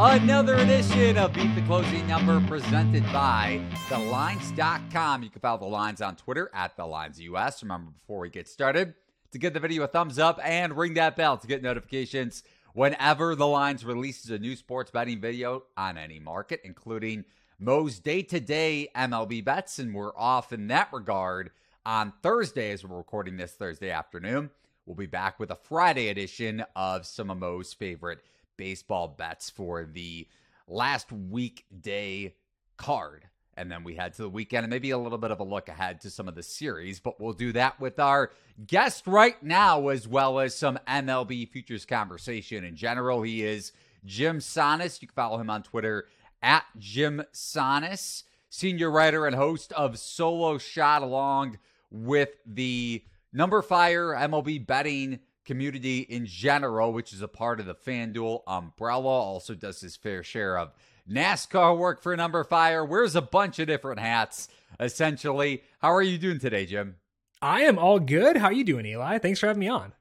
Another 0.00 0.54
edition 0.54 1.18
of 1.18 1.32
Beat 1.32 1.52
the 1.56 1.62
Closing 1.62 2.06
Number 2.06 2.40
presented 2.46 3.02
by 3.12 3.60
TheLines.com. 3.88 5.24
You 5.24 5.28
can 5.28 5.40
follow 5.40 5.58
the 5.58 5.64
lines 5.64 6.00
on 6.00 6.14
Twitter 6.14 6.48
at 6.54 6.76
TheLinesUS. 6.76 7.62
Remember, 7.62 7.90
before 7.90 8.20
we 8.20 8.30
get 8.30 8.46
started, 8.46 8.94
to 9.32 9.38
give 9.40 9.54
the 9.54 9.58
video 9.58 9.82
a 9.82 9.88
thumbs 9.88 10.20
up 10.20 10.38
and 10.44 10.76
ring 10.76 10.94
that 10.94 11.16
bell 11.16 11.36
to 11.36 11.48
get 11.48 11.64
notifications 11.64 12.44
whenever 12.74 13.34
The 13.34 13.48
Lines 13.48 13.84
releases 13.84 14.30
a 14.30 14.38
new 14.38 14.54
sports 14.54 14.92
betting 14.92 15.20
video 15.20 15.64
on 15.76 15.98
any 15.98 16.20
market, 16.20 16.60
including 16.62 17.24
Mo's 17.58 17.98
day 17.98 18.22
to 18.22 18.38
day 18.38 18.90
MLB 18.94 19.44
bets. 19.44 19.80
And 19.80 19.92
we're 19.92 20.16
off 20.16 20.52
in 20.52 20.68
that 20.68 20.92
regard 20.92 21.50
on 21.84 22.12
Thursday 22.22 22.70
as 22.70 22.84
we're 22.84 22.98
recording 22.98 23.36
this 23.36 23.54
Thursday 23.54 23.90
afternoon. 23.90 24.50
We'll 24.86 24.94
be 24.94 25.06
back 25.06 25.40
with 25.40 25.50
a 25.50 25.56
Friday 25.56 26.08
edition 26.08 26.64
of 26.76 27.04
some 27.04 27.32
of 27.32 27.38
Mo's 27.38 27.74
favorite 27.74 28.20
baseball 28.58 29.08
bets 29.08 29.48
for 29.48 29.86
the 29.86 30.28
last 30.66 31.10
weekday 31.10 32.34
card. 32.76 33.24
And 33.56 33.72
then 33.72 33.82
we 33.82 33.96
head 33.96 34.12
to 34.14 34.22
the 34.22 34.28
weekend 34.28 34.64
and 34.64 34.70
maybe 34.70 34.90
a 34.90 34.98
little 34.98 35.18
bit 35.18 35.30
of 35.30 35.40
a 35.40 35.44
look 35.44 35.68
ahead 35.68 36.02
to 36.02 36.10
some 36.10 36.28
of 36.28 36.34
the 36.34 36.42
series, 36.42 37.00
but 37.00 37.18
we'll 37.18 37.32
do 37.32 37.52
that 37.52 37.80
with 37.80 37.98
our 37.98 38.30
guest 38.66 39.06
right 39.06 39.42
now, 39.42 39.88
as 39.88 40.06
well 40.06 40.38
as 40.38 40.54
some 40.54 40.78
MLB 40.86 41.48
futures 41.48 41.86
conversation 41.86 42.62
in 42.62 42.76
general. 42.76 43.22
He 43.22 43.42
is 43.42 43.72
Jim 44.04 44.38
Sannes. 44.38 45.00
You 45.00 45.08
can 45.08 45.14
follow 45.14 45.38
him 45.38 45.50
on 45.50 45.62
Twitter 45.62 46.06
at 46.40 46.64
Jim 46.78 47.22
Sannes, 47.32 48.22
senior 48.48 48.90
writer 48.90 49.26
and 49.26 49.34
host 49.34 49.72
of 49.72 49.98
Solo 49.98 50.58
Shot, 50.58 51.02
along 51.02 51.58
with 51.90 52.30
the 52.46 53.02
numberFire 53.34 54.16
MLB 54.16 54.64
betting 54.64 55.18
community 55.48 56.00
in 56.00 56.26
general, 56.26 56.92
which 56.92 57.14
is 57.14 57.22
a 57.22 57.26
part 57.26 57.58
of 57.58 57.64
the 57.64 57.74
FanDuel 57.74 58.42
umbrella. 58.46 59.08
Also 59.08 59.54
does 59.54 59.80
his 59.80 59.96
fair 59.96 60.22
share 60.22 60.58
of 60.58 60.74
NASCAR 61.10 61.76
work 61.76 62.02
for 62.02 62.14
numberFire. 62.14 62.86
Wears 62.86 63.16
a 63.16 63.22
bunch 63.22 63.58
of 63.58 63.66
different 63.66 63.98
hats, 63.98 64.48
essentially. 64.78 65.62
How 65.80 65.90
are 65.90 66.02
you 66.02 66.18
doing 66.18 66.38
today, 66.38 66.66
Jim? 66.66 66.96
I 67.40 67.62
am 67.62 67.78
all 67.78 67.98
good. 67.98 68.36
How 68.36 68.48
are 68.48 68.52
you 68.52 68.62
doing, 68.62 68.84
Eli? 68.84 69.16
Thanks 69.16 69.40
for 69.40 69.46
having 69.46 69.60
me 69.60 69.68
on. 69.68 69.94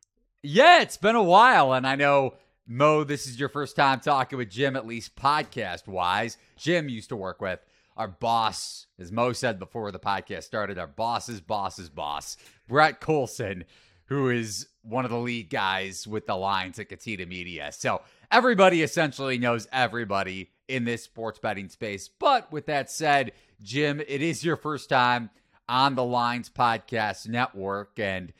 Yeah, 0.43 0.81
it's 0.81 0.97
been 0.97 1.15
a 1.15 1.23
while, 1.23 1.71
and 1.71 1.87
I 1.87 1.95
know 1.95 2.33
Mo, 2.67 3.05
this 3.05 3.25
is 3.25 3.39
your 3.39 3.47
first 3.47 3.77
time 3.77 4.01
talking 4.01 4.37
with 4.37 4.49
Jim, 4.49 4.75
at 4.75 4.85
least 4.85 5.15
podcast 5.15 5.87
wise. 5.87 6.37
Jim 6.57 6.89
used 6.89 7.07
to 7.09 7.15
work 7.15 7.41
with 7.41 7.61
our 7.95 8.09
boss, 8.09 8.87
as 8.99 9.13
Mo 9.13 9.31
said 9.31 9.59
before 9.59 9.93
the 9.93 9.99
podcast 9.99 10.43
started, 10.43 10.77
our 10.77 10.87
boss's 10.87 11.39
boss's 11.39 11.89
boss, 11.89 12.35
Brett 12.67 12.99
Colson, 12.99 13.63
who 14.07 14.29
is 14.29 14.67
one 14.87 15.05
of 15.05 15.11
the 15.11 15.17
lead 15.17 15.49
guys 15.49 16.07
with 16.07 16.25
the 16.27 16.35
lines 16.35 16.79
at 16.79 16.89
Catena 16.89 17.25
Media. 17.25 17.71
So 17.71 18.01
everybody 18.31 18.81
essentially 18.81 19.37
knows 19.37 19.67
everybody 19.71 20.51
in 20.67 20.85
this 20.85 21.03
sports 21.03 21.39
betting 21.39 21.69
space. 21.69 22.07
But 22.07 22.51
with 22.51 22.67
that 22.67 22.89
said, 22.89 23.33
Jim, 23.61 23.99
it 23.99 24.21
is 24.21 24.43
your 24.43 24.55
first 24.55 24.89
time 24.89 25.29
on 25.67 25.95
the 25.95 26.03
Lines 26.03 26.49
Podcast 26.49 27.27
Network, 27.27 27.99
and 27.99 28.31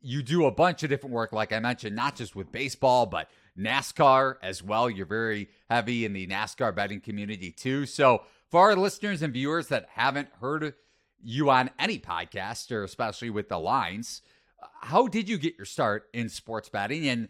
you 0.00 0.22
do 0.22 0.46
a 0.46 0.50
bunch 0.50 0.82
of 0.82 0.90
different 0.90 1.14
work, 1.14 1.32
like 1.32 1.52
I 1.52 1.58
mentioned, 1.58 1.96
not 1.96 2.16
just 2.16 2.36
with 2.36 2.52
baseball, 2.52 3.06
but 3.06 3.28
NASCAR 3.58 4.36
as 4.42 4.62
well. 4.62 4.88
You're 4.88 5.06
very 5.06 5.48
heavy 5.68 6.04
in 6.04 6.12
the 6.12 6.26
NASCAR 6.26 6.74
betting 6.74 7.00
community 7.00 7.50
too. 7.50 7.86
So, 7.86 8.22
for 8.50 8.60
our 8.70 8.76
listeners 8.76 9.20
and 9.20 9.32
viewers 9.32 9.68
that 9.68 9.88
haven't 9.92 10.28
heard 10.40 10.74
you 11.22 11.50
on 11.50 11.70
any 11.78 11.98
podcast, 11.98 12.70
or 12.70 12.84
especially 12.84 13.30
with 13.30 13.48
the 13.48 13.58
lines, 13.58 14.22
how 14.80 15.06
did 15.06 15.28
you 15.28 15.38
get 15.38 15.56
your 15.56 15.66
start 15.66 16.08
in 16.12 16.28
sports 16.28 16.68
betting 16.68 17.08
and 17.08 17.28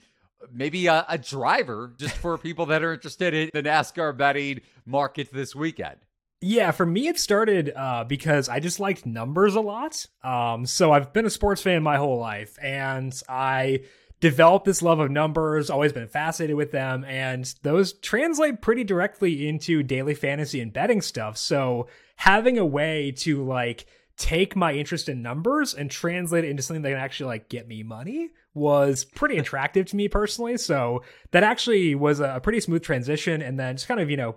maybe 0.52 0.86
a, 0.86 1.04
a 1.08 1.18
driver 1.18 1.94
just 1.98 2.16
for 2.16 2.38
people 2.38 2.66
that 2.66 2.82
are 2.82 2.92
interested 2.92 3.34
in 3.34 3.50
the 3.52 3.62
NASCAR 3.62 4.16
betting 4.16 4.60
market 4.86 5.32
this 5.32 5.54
weekend? 5.54 5.96
Yeah, 6.40 6.70
for 6.70 6.86
me, 6.86 7.08
it 7.08 7.18
started 7.18 7.72
uh, 7.74 8.04
because 8.04 8.48
I 8.48 8.60
just 8.60 8.78
liked 8.78 9.04
numbers 9.04 9.56
a 9.56 9.60
lot. 9.60 10.06
Um, 10.22 10.66
so 10.66 10.92
I've 10.92 11.12
been 11.12 11.26
a 11.26 11.30
sports 11.30 11.62
fan 11.62 11.82
my 11.82 11.96
whole 11.96 12.18
life, 12.18 12.56
and 12.62 13.12
I 13.28 13.80
developed 14.20 14.64
this 14.64 14.80
love 14.80 15.00
of 15.00 15.10
numbers, 15.10 15.68
always 15.68 15.92
been 15.92 16.06
fascinated 16.06 16.54
with 16.54 16.70
them, 16.70 17.04
and 17.04 17.52
those 17.62 17.92
translate 17.92 18.60
pretty 18.60 18.84
directly 18.84 19.48
into 19.48 19.82
daily 19.82 20.14
fantasy 20.14 20.60
and 20.60 20.72
betting 20.72 21.00
stuff. 21.00 21.36
So 21.36 21.88
having 22.16 22.56
a 22.56 22.66
way 22.66 23.12
to 23.18 23.44
like 23.44 23.86
take 24.18 24.56
my 24.56 24.72
interest 24.72 25.08
in 25.08 25.22
numbers 25.22 25.72
and 25.74 25.90
translate 25.90 26.44
it 26.44 26.50
into 26.50 26.62
something 26.62 26.82
that 26.82 26.90
can 26.90 26.98
actually 26.98 27.28
like 27.28 27.48
get 27.48 27.68
me 27.68 27.82
money 27.82 28.30
was 28.52 29.04
pretty 29.04 29.38
attractive 29.38 29.86
to 29.86 29.96
me 29.96 30.08
personally. 30.08 30.58
So 30.58 31.02
that 31.30 31.44
actually 31.44 31.94
was 31.94 32.20
a 32.20 32.40
pretty 32.42 32.60
smooth 32.60 32.82
transition. 32.82 33.40
And 33.40 33.58
then 33.58 33.76
just 33.76 33.88
kind 33.88 34.00
of, 34.00 34.10
you 34.10 34.16
know, 34.16 34.36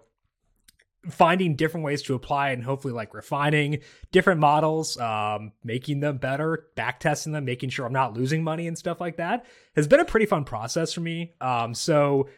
finding 1.10 1.56
different 1.56 1.84
ways 1.84 2.04
to 2.04 2.14
apply 2.14 2.52
and 2.52 2.64
hopefully 2.64 2.94
like 2.94 3.16
refining 3.16 3.80
different 4.12 4.40
models, 4.40 5.00
um, 5.00 5.52
making 5.64 6.00
them 6.00 6.18
better, 6.18 6.68
back 6.76 7.00
testing 7.00 7.34
them, 7.34 7.44
making 7.44 7.70
sure 7.70 7.88
I'm 7.88 7.94
not 7.94 8.14
losing 8.14 8.44
money 8.44 8.68
and 8.68 8.78
stuff 8.78 9.02
like 9.02 9.18
that 9.18 9.48
has 9.76 9.88
been 9.88 10.00
a 10.00 10.06
pretty 10.06 10.28
fun 10.28 10.44
process 10.44 10.94
for 10.94 11.02
me. 11.02 11.34
Um, 11.42 11.74
so 11.74 12.30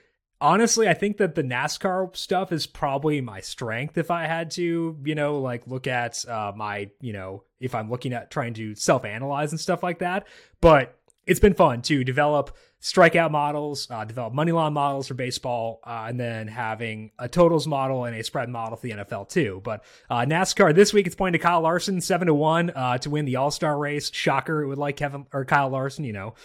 honestly, 0.44 0.90
I 0.90 0.94
think 0.94 1.18
that 1.18 1.36
the 1.36 1.42
NASCAR 1.42 2.16
stuff 2.16 2.52
is 2.52 2.68
probably 2.68 3.22
my 3.22 3.40
strength 3.40 3.98
if 3.98 4.12
I 4.12 4.28
had 4.28 4.52
to, 4.52 4.98
you 5.04 5.16
know, 5.16 5.40
like 5.40 5.66
look 5.66 5.88
at 5.88 6.28
uh, 6.28 6.52
my, 6.56 6.92
you 7.00 7.14
know, 7.14 7.44
if 7.60 7.74
I'm 7.74 7.90
looking 7.90 8.14
at 8.14 8.30
trying 8.30 8.54
to 8.56 8.76
self 8.76 9.06
analyze 9.06 9.52
and 9.52 9.60
stuff 9.60 9.82
like 9.82 10.00
that. 10.00 10.28
But 10.60 11.00
it's 11.26 11.40
been 11.40 11.54
fun 11.54 11.82
to 11.84 12.04
develop 12.04 12.58
strikeout 12.82 13.32
models, 13.32 13.88
uh, 13.90 14.04
develop 14.04 14.34
money 14.34 14.52
line 14.52 14.74
models 14.74 15.08
for 15.08 15.14
baseball, 15.14 15.80
uh, 15.86 16.08
and 16.10 16.20
then 16.20 16.50
having 16.50 17.12
a 17.18 17.30
totals 17.30 17.66
model 17.66 18.04
and 18.04 18.14
a 18.14 18.24
spread 18.24 18.50
model 18.50 18.76
for 18.76 18.86
the 18.86 18.94
NFL 18.94 19.30
too. 19.30 19.62
But 19.64 19.86
uh, 20.10 20.26
NASCAR 20.26 20.76
this 20.76 20.92
week 20.92 21.08
it's 21.08 21.16
pointing 21.16 21.40
to 21.40 21.44
Kyle 21.44 21.62
Larson 21.62 22.02
seven 22.02 22.28
to 22.28 22.34
one 22.34 22.70
uh, 22.72 22.98
to 22.98 23.10
win 23.10 23.24
the 23.24 23.38
All 23.38 23.52
Star 23.52 23.78
race. 23.78 24.12
Shocker, 24.14 24.62
it 24.62 24.68
would 24.68 24.78
like 24.78 24.98
Kevin 24.98 25.26
or 25.32 25.46
Kyle 25.46 25.70
Larson, 25.70 26.04
you 26.04 26.14
know, 26.14 26.36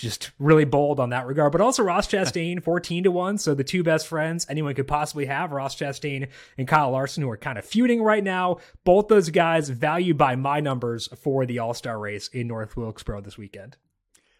just 0.00 0.30
really 0.38 0.64
bold 0.64 0.98
on 0.98 1.10
that 1.10 1.26
regard. 1.26 1.52
But 1.52 1.60
also 1.60 1.82
Ross 1.82 2.08
Chastain, 2.08 2.62
14 2.64 3.04
to 3.04 3.10
1. 3.10 3.38
So 3.38 3.54
the 3.54 3.62
two 3.62 3.82
best 3.82 4.06
friends 4.06 4.46
anyone 4.48 4.74
could 4.74 4.88
possibly 4.88 5.26
have, 5.26 5.52
Ross 5.52 5.76
Chastain 5.76 6.28
and 6.58 6.66
Kyle 6.66 6.90
Larson, 6.90 7.22
who 7.22 7.30
are 7.30 7.36
kind 7.36 7.58
of 7.58 7.64
feuding 7.64 8.02
right 8.02 8.24
now. 8.24 8.58
Both 8.84 9.08
those 9.08 9.30
guys 9.30 9.68
valued 9.68 10.16
by 10.18 10.36
my 10.36 10.60
numbers 10.60 11.08
for 11.18 11.46
the 11.46 11.58
All 11.58 11.74
Star 11.74 11.98
race 11.98 12.28
in 12.28 12.48
North 12.48 12.76
Wilkesboro 12.76 13.20
this 13.20 13.38
weekend. 13.38 13.76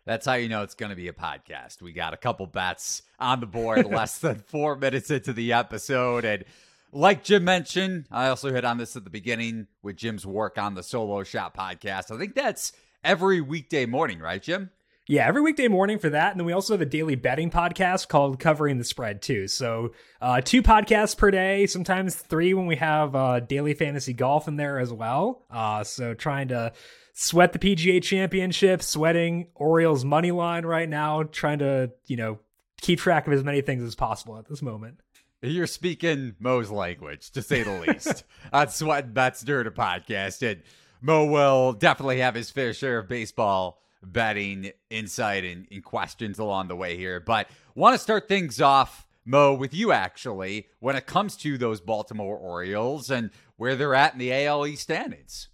That's 0.06 0.26
how 0.26 0.34
you 0.34 0.48
know 0.48 0.62
it's 0.62 0.75
going 0.75 0.91
to 0.91 0.97
be 0.97 1.09
a 1.09 1.12
podcast. 1.12 1.82
We 1.82 1.92
got 1.92 2.15
a 2.15 2.16
couple 2.16 2.47
bets 2.47 3.03
on 3.19 3.41
the 3.41 3.47
board, 3.47 3.84
less 3.91 4.19
than 4.19 4.37
four 4.37 4.75
minutes 4.75 5.10
into 5.10 5.32
the 5.32 5.53
episode. 5.53 6.25
And 6.25 6.44
like 6.91 7.22
Jim 7.22 7.44
mentioned, 7.44 8.06
I 8.10 8.28
also 8.28 8.50
hit 8.50 8.65
on 8.65 8.78
this 8.78 8.97
at 8.97 9.04
the 9.04 9.10
beginning 9.10 9.66
with 9.82 9.97
Jim's 9.97 10.27
work 10.27 10.59
on 10.59 10.75
the 10.75 10.82
Solo 10.82 11.22
Shot 11.22 11.54
podcast. 11.54 12.12
I 12.12 12.19
think 12.19 12.34
that's 12.34 12.72
every 13.04 13.42
weekday 13.42 13.84
morning, 13.84 14.21
right, 14.21 14.42
Jim? 14.42 14.71
Yeah, 15.10 15.26
every 15.26 15.43
weekday 15.43 15.66
morning 15.66 15.98
for 15.98 16.09
that. 16.10 16.31
And 16.31 16.38
then 16.38 16.47
we 16.47 16.53
also 16.53 16.72
have 16.72 16.81
a 16.81 16.87
daily 16.87 17.16
betting 17.16 17.50
podcast 17.50 18.06
called 18.06 18.38
Covering 18.38 18.78
the 18.78 18.84
Spread, 18.84 19.22
too. 19.22 19.48
So, 19.48 19.91
uh, 20.21 20.41
two 20.41 20.62
podcasts 20.62 21.19
per 21.19 21.32
day, 21.32 21.66
sometimes 21.66 22.15
three 22.15 22.54
when 22.54 22.66
we 22.66 22.76
have 22.76 23.16
uh, 23.16 23.41
daily 23.41 23.75
fantasy 23.75 24.12
golf 24.12 24.47
in 24.47 24.54
there 24.54 24.78
as 24.78 24.93
well. 24.93 25.47
Uh, 25.50 25.82
so, 25.82 26.15
trying 26.15 26.47
to 26.48 26.72
sweat 27.12 27.53
the 27.53 27.59
PGA 27.59 28.00
championship, 28.00 28.84
sweating 28.84 29.48
Orioles 29.56 30.04
money 30.04 30.31
line 30.31 30.65
right 30.65 30.88
now, 30.88 31.25
trying 31.25 31.59
to, 31.59 31.91
you 32.06 32.16
know, 32.16 32.38
keep 32.81 33.00
track 33.00 33.27
of 33.27 33.32
as 33.32 33.42
many 33.42 33.62
things 33.62 33.82
as 33.82 33.97
possible 33.97 34.38
at 34.38 34.48
this 34.48 34.62
moment. 34.62 35.00
You're 35.42 35.66
speaking 35.66 36.37
Mo's 36.38 36.71
language, 36.71 37.32
to 37.32 37.42
say 37.42 37.65
the 37.65 37.81
least, 37.81 38.22
on 38.53 38.69
Sweat 38.69 39.12
Bets 39.12 39.42
Dirt 39.42 39.66
a 39.66 39.72
podcast. 39.72 40.48
And 40.48 40.62
Mo 41.00 41.25
will 41.25 41.72
definitely 41.72 42.21
have 42.21 42.37
his 42.37 42.53
fair 42.53 42.72
share 42.72 43.00
of 43.00 43.09
baseball 43.09 43.81
betting 44.03 44.72
insight 44.88 45.44
and, 45.44 45.66
and 45.71 45.84
questions 45.84 46.38
along 46.38 46.69
the 46.69 46.77
way 46.77 46.97
here. 46.97 47.21
But 47.21 47.49
want 47.75 47.94
to 47.94 47.99
start 47.99 48.28
things 48.28 48.61
off, 48.61 49.06
Mo, 49.25 49.55
with 49.55 49.75
you 49.75 49.93
actually, 49.93 50.69
when 50.78 50.97
it 50.97 51.07
comes 51.07 51.36
to 51.39 51.59
those 51.59 51.80
Baltimore 51.80 52.36
Orioles 52.36 53.10
and 53.10 53.30
where 53.57 53.77
they're 53.77 53.95
at 53.95 54.15
in 54.15 54.19
the 54.19 54.33
AL 54.33 54.66
East 54.66 54.83
standings. 54.83 55.48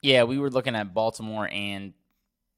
Yeah, 0.00 0.24
we 0.24 0.38
were 0.38 0.50
looking 0.50 0.74
at 0.74 0.94
Baltimore, 0.94 1.48
and 1.52 1.92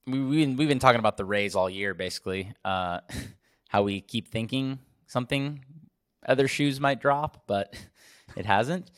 we, 0.06 0.20
we've 0.20 0.46
been, 0.46 0.56
we've 0.56 0.68
been 0.68 0.78
talking 0.78 0.98
about 0.98 1.16
the 1.16 1.24
Rays 1.24 1.54
all 1.54 1.68
year, 1.68 1.92
basically. 1.92 2.52
Uh, 2.64 3.00
how 3.68 3.82
we 3.82 4.00
keep 4.00 4.28
thinking 4.28 4.78
something 5.06 5.60
other 6.26 6.48
shoes 6.48 6.80
might 6.80 7.00
drop, 7.00 7.44
but 7.46 7.74
it 8.36 8.46
hasn't. 8.46 8.90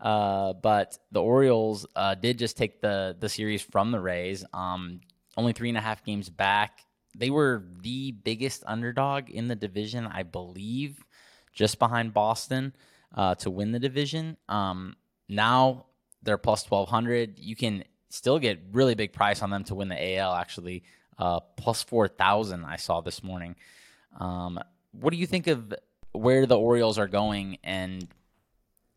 Uh, 0.00 0.52
but 0.54 0.98
the 1.12 1.22
Orioles 1.22 1.86
uh, 1.94 2.14
did 2.14 2.38
just 2.38 2.56
take 2.56 2.80
the 2.80 3.16
the 3.18 3.28
series 3.28 3.62
from 3.62 3.92
the 3.92 4.00
Rays. 4.00 4.44
Um, 4.52 5.00
only 5.36 5.52
three 5.52 5.68
and 5.68 5.78
a 5.78 5.82
half 5.82 6.04
games 6.04 6.28
back. 6.28 6.84
They 7.16 7.30
were 7.30 7.64
the 7.82 8.12
biggest 8.12 8.64
underdog 8.66 9.30
in 9.30 9.48
the 9.48 9.54
division, 9.54 10.06
I 10.06 10.22
believe, 10.22 11.04
just 11.52 11.78
behind 11.78 12.14
Boston 12.14 12.74
uh, 13.14 13.34
to 13.36 13.50
win 13.50 13.72
the 13.72 13.78
division. 13.78 14.36
Um, 14.48 14.96
now 15.28 15.86
they're 16.22 16.38
plus 16.38 16.68
1200. 16.68 17.38
You 17.38 17.56
can 17.56 17.84
still 18.08 18.38
get 18.38 18.60
really 18.72 18.94
big 18.94 19.12
price 19.12 19.42
on 19.42 19.50
them 19.50 19.64
to 19.64 19.74
win 19.74 19.88
the 19.88 20.16
AL, 20.16 20.34
actually, 20.34 20.84
uh, 21.18 21.40
plus 21.56 21.82
4,000 21.82 22.64
I 22.64 22.76
saw 22.76 23.00
this 23.00 23.22
morning. 23.22 23.56
Um, 24.18 24.58
what 24.92 25.10
do 25.10 25.16
you 25.16 25.26
think 25.26 25.46
of 25.46 25.74
where 26.12 26.46
the 26.46 26.58
Orioles 26.58 26.98
are 26.98 27.08
going, 27.08 27.58
and 27.64 28.06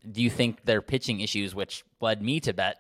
do 0.10 0.22
you 0.22 0.30
think 0.30 0.66
their 0.66 0.82
pitching 0.82 1.22
issues, 1.22 1.56
which 1.56 1.84
led 2.02 2.22
me 2.22 2.40
to 2.42 2.54
bet 2.54 2.78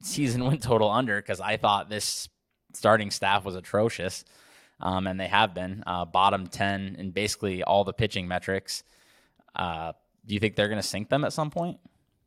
season 0.00 0.44
win 0.44 0.58
total 0.58 0.90
under 0.90 1.20
because 1.20 1.40
I 1.40 1.56
thought 1.56 1.88
this 1.88 2.28
starting 2.72 3.10
staff 3.10 3.44
was 3.44 3.54
atrocious, 3.54 4.24
um, 4.80 5.06
and 5.06 5.18
they 5.18 5.28
have 5.28 5.54
been 5.54 5.82
uh, 5.86 6.04
bottom 6.04 6.46
ten 6.46 6.96
in 6.98 7.10
basically 7.10 7.62
all 7.62 7.84
the 7.84 7.92
pitching 7.92 8.28
metrics. 8.28 8.82
Uh, 9.54 9.92
do 10.26 10.34
you 10.34 10.40
think 10.40 10.56
they're 10.56 10.68
going 10.68 10.80
to 10.80 10.86
sink 10.86 11.08
them 11.08 11.24
at 11.24 11.32
some 11.32 11.50
point? 11.50 11.78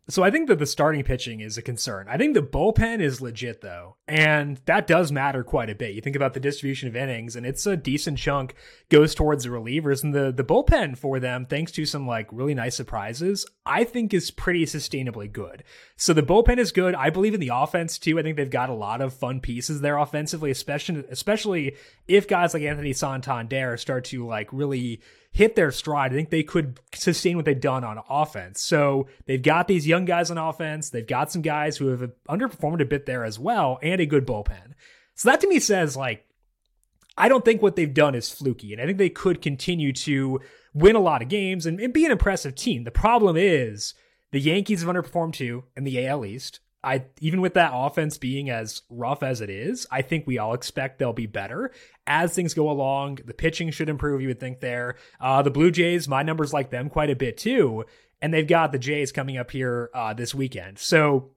So 0.09 0.23
I 0.23 0.31
think 0.31 0.47
that 0.49 0.59
the 0.59 0.65
starting 0.65 1.03
pitching 1.03 1.41
is 1.41 1.57
a 1.57 1.61
concern. 1.61 2.07
I 2.09 2.17
think 2.17 2.33
the 2.33 2.41
bullpen 2.41 3.01
is 3.01 3.21
legit 3.21 3.61
though, 3.61 3.97
and 4.07 4.59
that 4.65 4.87
does 4.87 5.11
matter 5.11 5.43
quite 5.43 5.69
a 5.69 5.75
bit. 5.75 5.93
You 5.93 6.01
think 6.01 6.15
about 6.15 6.33
the 6.33 6.39
distribution 6.39 6.89
of 6.89 6.95
innings, 6.95 7.35
and 7.35 7.45
it's 7.45 7.65
a 7.65 7.77
decent 7.77 8.17
chunk 8.17 8.55
goes 8.89 9.13
towards 9.13 9.43
the 9.43 9.51
relievers, 9.51 10.03
and 10.03 10.13
the 10.13 10.31
the 10.31 10.43
bullpen 10.43 10.97
for 10.97 11.19
them, 11.19 11.45
thanks 11.45 11.71
to 11.73 11.85
some 11.85 12.07
like 12.07 12.27
really 12.31 12.55
nice 12.55 12.75
surprises, 12.75 13.45
I 13.65 13.83
think 13.83 14.13
is 14.13 14.31
pretty 14.31 14.65
sustainably 14.65 15.31
good. 15.31 15.63
So 15.97 16.13
the 16.13 16.23
bullpen 16.23 16.57
is 16.57 16.71
good. 16.71 16.95
I 16.95 17.11
believe 17.11 17.35
in 17.35 17.39
the 17.39 17.51
offense 17.53 17.99
too. 17.99 18.17
I 18.17 18.23
think 18.23 18.37
they've 18.37 18.49
got 18.49 18.69
a 18.69 18.73
lot 18.73 19.01
of 19.01 19.13
fun 19.13 19.39
pieces 19.39 19.81
there 19.81 19.97
offensively, 19.97 20.49
especially 20.49 21.05
especially 21.09 21.77
if 22.07 22.27
guys 22.27 22.53
like 22.53 22.63
Anthony 22.63 22.93
Santander 22.93 23.77
start 23.77 24.05
to 24.05 24.25
like 24.25 24.51
really 24.51 25.01
hit 25.31 25.55
their 25.55 25.71
stride, 25.71 26.11
I 26.11 26.15
think 26.15 26.29
they 26.29 26.43
could 26.43 26.79
sustain 26.93 27.37
what 27.37 27.45
they've 27.45 27.59
done 27.59 27.83
on 27.83 28.01
offense. 28.09 28.61
So 28.61 29.07
they've 29.25 29.41
got 29.41 29.67
these 29.67 29.87
young 29.87 30.05
guys 30.05 30.29
on 30.29 30.37
offense. 30.37 30.89
They've 30.89 31.07
got 31.07 31.31
some 31.31 31.41
guys 31.41 31.77
who 31.77 31.87
have 31.87 32.11
underperformed 32.29 32.81
a 32.81 32.85
bit 32.85 33.05
there 33.05 33.23
as 33.23 33.39
well, 33.39 33.79
and 33.81 34.01
a 34.01 34.05
good 34.05 34.27
bullpen. 34.27 34.73
So 35.15 35.29
that 35.29 35.41
to 35.41 35.47
me 35.47 35.59
says 35.59 35.95
like 35.95 36.25
I 37.17 37.27
don't 37.29 37.45
think 37.45 37.61
what 37.61 37.75
they've 37.75 37.93
done 37.93 38.15
is 38.15 38.29
fluky, 38.29 38.73
and 38.73 38.81
I 38.81 38.85
think 38.85 38.97
they 38.97 39.09
could 39.09 39.41
continue 39.41 39.93
to 39.93 40.39
win 40.73 40.95
a 40.95 41.01
lot 41.01 41.21
of 41.21 41.29
games 41.29 41.65
and, 41.65 41.79
and 41.79 41.93
be 41.93 42.05
an 42.05 42.11
impressive 42.11 42.55
team. 42.55 42.83
The 42.83 42.91
problem 42.91 43.35
is 43.37 43.93
the 44.31 44.39
Yankees 44.39 44.81
have 44.81 44.93
underperformed 44.93 45.33
too 45.33 45.65
in 45.75 45.83
the 45.83 46.05
AL 46.07 46.25
East. 46.25 46.59
I 46.83 47.05
even 47.19 47.41
with 47.41 47.53
that 47.53 47.71
offense 47.73 48.17
being 48.17 48.49
as 48.49 48.81
rough 48.89 49.23
as 49.23 49.41
it 49.41 49.49
is, 49.49 49.85
I 49.91 50.01
think 50.01 50.25
we 50.25 50.39
all 50.39 50.53
expect 50.53 50.97
they'll 50.99 51.13
be 51.13 51.27
better 51.27 51.71
as 52.07 52.33
things 52.33 52.53
go 52.53 52.69
along. 52.69 53.19
The 53.25 53.33
pitching 53.33 53.71
should 53.71 53.89
improve, 53.89 54.21
you 54.21 54.29
would 54.29 54.39
think 54.39 54.59
there. 54.59 54.95
Uh, 55.19 55.41
the 55.41 55.51
Blue 55.51 55.71
Jays, 55.71 56.07
my 56.07 56.23
numbers 56.23 56.53
like 56.53 56.71
them 56.71 56.89
quite 56.89 57.09
a 57.09 57.15
bit 57.15 57.37
too, 57.37 57.85
and 58.21 58.33
they've 58.33 58.47
got 58.47 58.71
the 58.71 58.79
Jays 58.79 59.11
coming 59.11 59.37
up 59.37 59.51
here 59.51 59.89
uh, 59.93 60.13
this 60.13 60.33
weekend. 60.33 60.79
So 60.79 61.31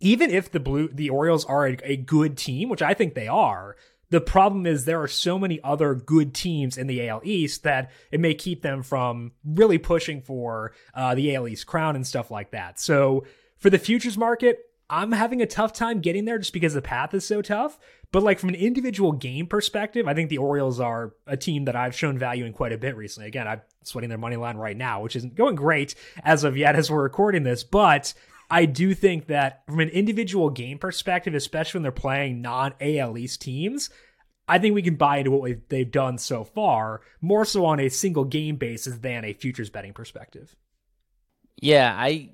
even 0.00 0.30
if 0.30 0.50
the 0.50 0.60
blue 0.60 0.88
the 0.88 1.10
Orioles 1.10 1.44
are 1.44 1.66
a, 1.66 1.76
a 1.82 1.96
good 1.96 2.36
team, 2.36 2.68
which 2.68 2.82
I 2.82 2.94
think 2.94 3.14
they 3.14 3.28
are, 3.28 3.76
the 4.10 4.20
problem 4.20 4.66
is 4.66 4.84
there 4.84 5.02
are 5.02 5.08
so 5.08 5.38
many 5.38 5.60
other 5.62 5.94
good 5.94 6.32
teams 6.34 6.78
in 6.78 6.86
the 6.86 7.08
AL 7.08 7.22
East 7.24 7.64
that 7.64 7.90
it 8.10 8.20
may 8.20 8.34
keep 8.34 8.62
them 8.62 8.82
from 8.82 9.32
really 9.44 9.78
pushing 9.78 10.22
for 10.22 10.72
uh, 10.94 11.14
the 11.14 11.34
AL 11.34 11.48
East 11.48 11.66
crown 11.66 11.96
and 11.96 12.06
stuff 12.06 12.30
like 12.30 12.52
that. 12.52 12.78
So 12.78 13.24
for 13.58 13.70
the 13.70 13.78
futures 13.78 14.18
market, 14.18 14.60
I'm 14.88 15.12
having 15.12 15.42
a 15.42 15.46
tough 15.46 15.72
time 15.72 16.00
getting 16.00 16.24
there 16.24 16.38
just 16.38 16.52
because 16.52 16.74
the 16.74 16.82
path 16.82 17.12
is 17.14 17.26
so 17.26 17.42
tough. 17.42 17.78
But 18.12 18.22
like 18.22 18.38
from 18.38 18.50
an 18.50 18.54
individual 18.54 19.12
game 19.12 19.46
perspective, 19.46 20.06
I 20.06 20.14
think 20.14 20.30
the 20.30 20.38
Orioles 20.38 20.78
are 20.78 21.14
a 21.26 21.36
team 21.36 21.64
that 21.64 21.74
I've 21.74 21.94
shown 21.94 22.18
value 22.18 22.44
in 22.44 22.52
quite 22.52 22.72
a 22.72 22.78
bit 22.78 22.96
recently. 22.96 23.26
Again, 23.26 23.48
I'm 23.48 23.62
sweating 23.82 24.08
their 24.08 24.18
money 24.18 24.36
line 24.36 24.56
right 24.56 24.76
now, 24.76 25.02
which 25.02 25.16
isn't 25.16 25.34
going 25.34 25.56
great 25.56 25.94
as 26.22 26.44
of 26.44 26.56
yet 26.56 26.76
as 26.76 26.90
we're 26.90 27.02
recording 27.02 27.42
this, 27.42 27.64
but 27.64 28.14
I 28.48 28.64
do 28.64 28.94
think 28.94 29.26
that 29.26 29.64
from 29.66 29.80
an 29.80 29.88
individual 29.88 30.50
game 30.50 30.78
perspective, 30.78 31.34
especially 31.34 31.78
when 31.78 31.82
they're 31.82 31.92
playing 31.92 32.42
non 32.42 32.74
AL 32.80 33.18
East 33.18 33.42
teams, 33.42 33.90
I 34.46 34.58
think 34.58 34.74
we 34.74 34.82
can 34.82 34.94
buy 34.94 35.18
into 35.18 35.32
what 35.32 35.68
they've 35.68 35.90
done 35.90 36.18
so 36.18 36.44
far, 36.44 37.00
more 37.20 37.44
so 37.44 37.64
on 37.66 37.80
a 37.80 37.88
single 37.88 38.24
game 38.24 38.56
basis 38.56 38.98
than 38.98 39.24
a 39.24 39.32
futures 39.32 39.70
betting 39.70 39.92
perspective. 39.92 40.54
Yeah, 41.60 41.92
I 41.96 42.30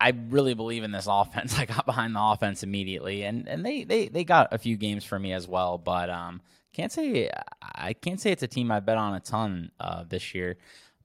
I 0.00 0.12
really 0.30 0.54
believe 0.54 0.84
in 0.84 0.92
this 0.92 1.06
offense. 1.10 1.58
I 1.58 1.64
got 1.64 1.86
behind 1.86 2.14
the 2.14 2.22
offense 2.22 2.62
immediately, 2.62 3.24
and 3.24 3.48
and 3.48 3.64
they 3.64 3.84
they 3.84 4.08
they 4.08 4.24
got 4.24 4.52
a 4.52 4.58
few 4.58 4.76
games 4.76 5.04
for 5.04 5.18
me 5.18 5.32
as 5.32 5.46
well. 5.48 5.78
But 5.78 6.10
um, 6.10 6.40
can't 6.72 6.92
say 6.92 7.30
I 7.62 7.92
can't 7.92 8.20
say 8.20 8.32
it's 8.32 8.42
a 8.42 8.48
team 8.48 8.70
I 8.70 8.80
bet 8.80 8.98
on 8.98 9.14
a 9.14 9.20
ton 9.20 9.70
uh, 9.80 10.04
this 10.08 10.34
year. 10.34 10.56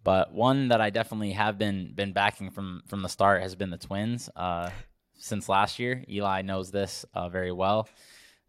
But 0.03 0.33
one 0.33 0.67
that 0.67 0.81
I 0.81 0.89
definitely 0.89 1.31
have 1.31 1.57
been 1.57 1.93
been 1.93 2.13
backing 2.13 2.51
from 2.51 2.83
from 2.87 3.01
the 3.01 3.09
start 3.09 3.41
has 3.41 3.55
been 3.55 3.69
the 3.69 3.77
Twins 3.77 4.29
uh, 4.35 4.69
since 5.17 5.47
last 5.47 5.79
year. 5.79 6.03
Eli 6.09 6.41
knows 6.41 6.71
this 6.71 7.05
uh, 7.13 7.29
very 7.29 7.51
well. 7.51 7.87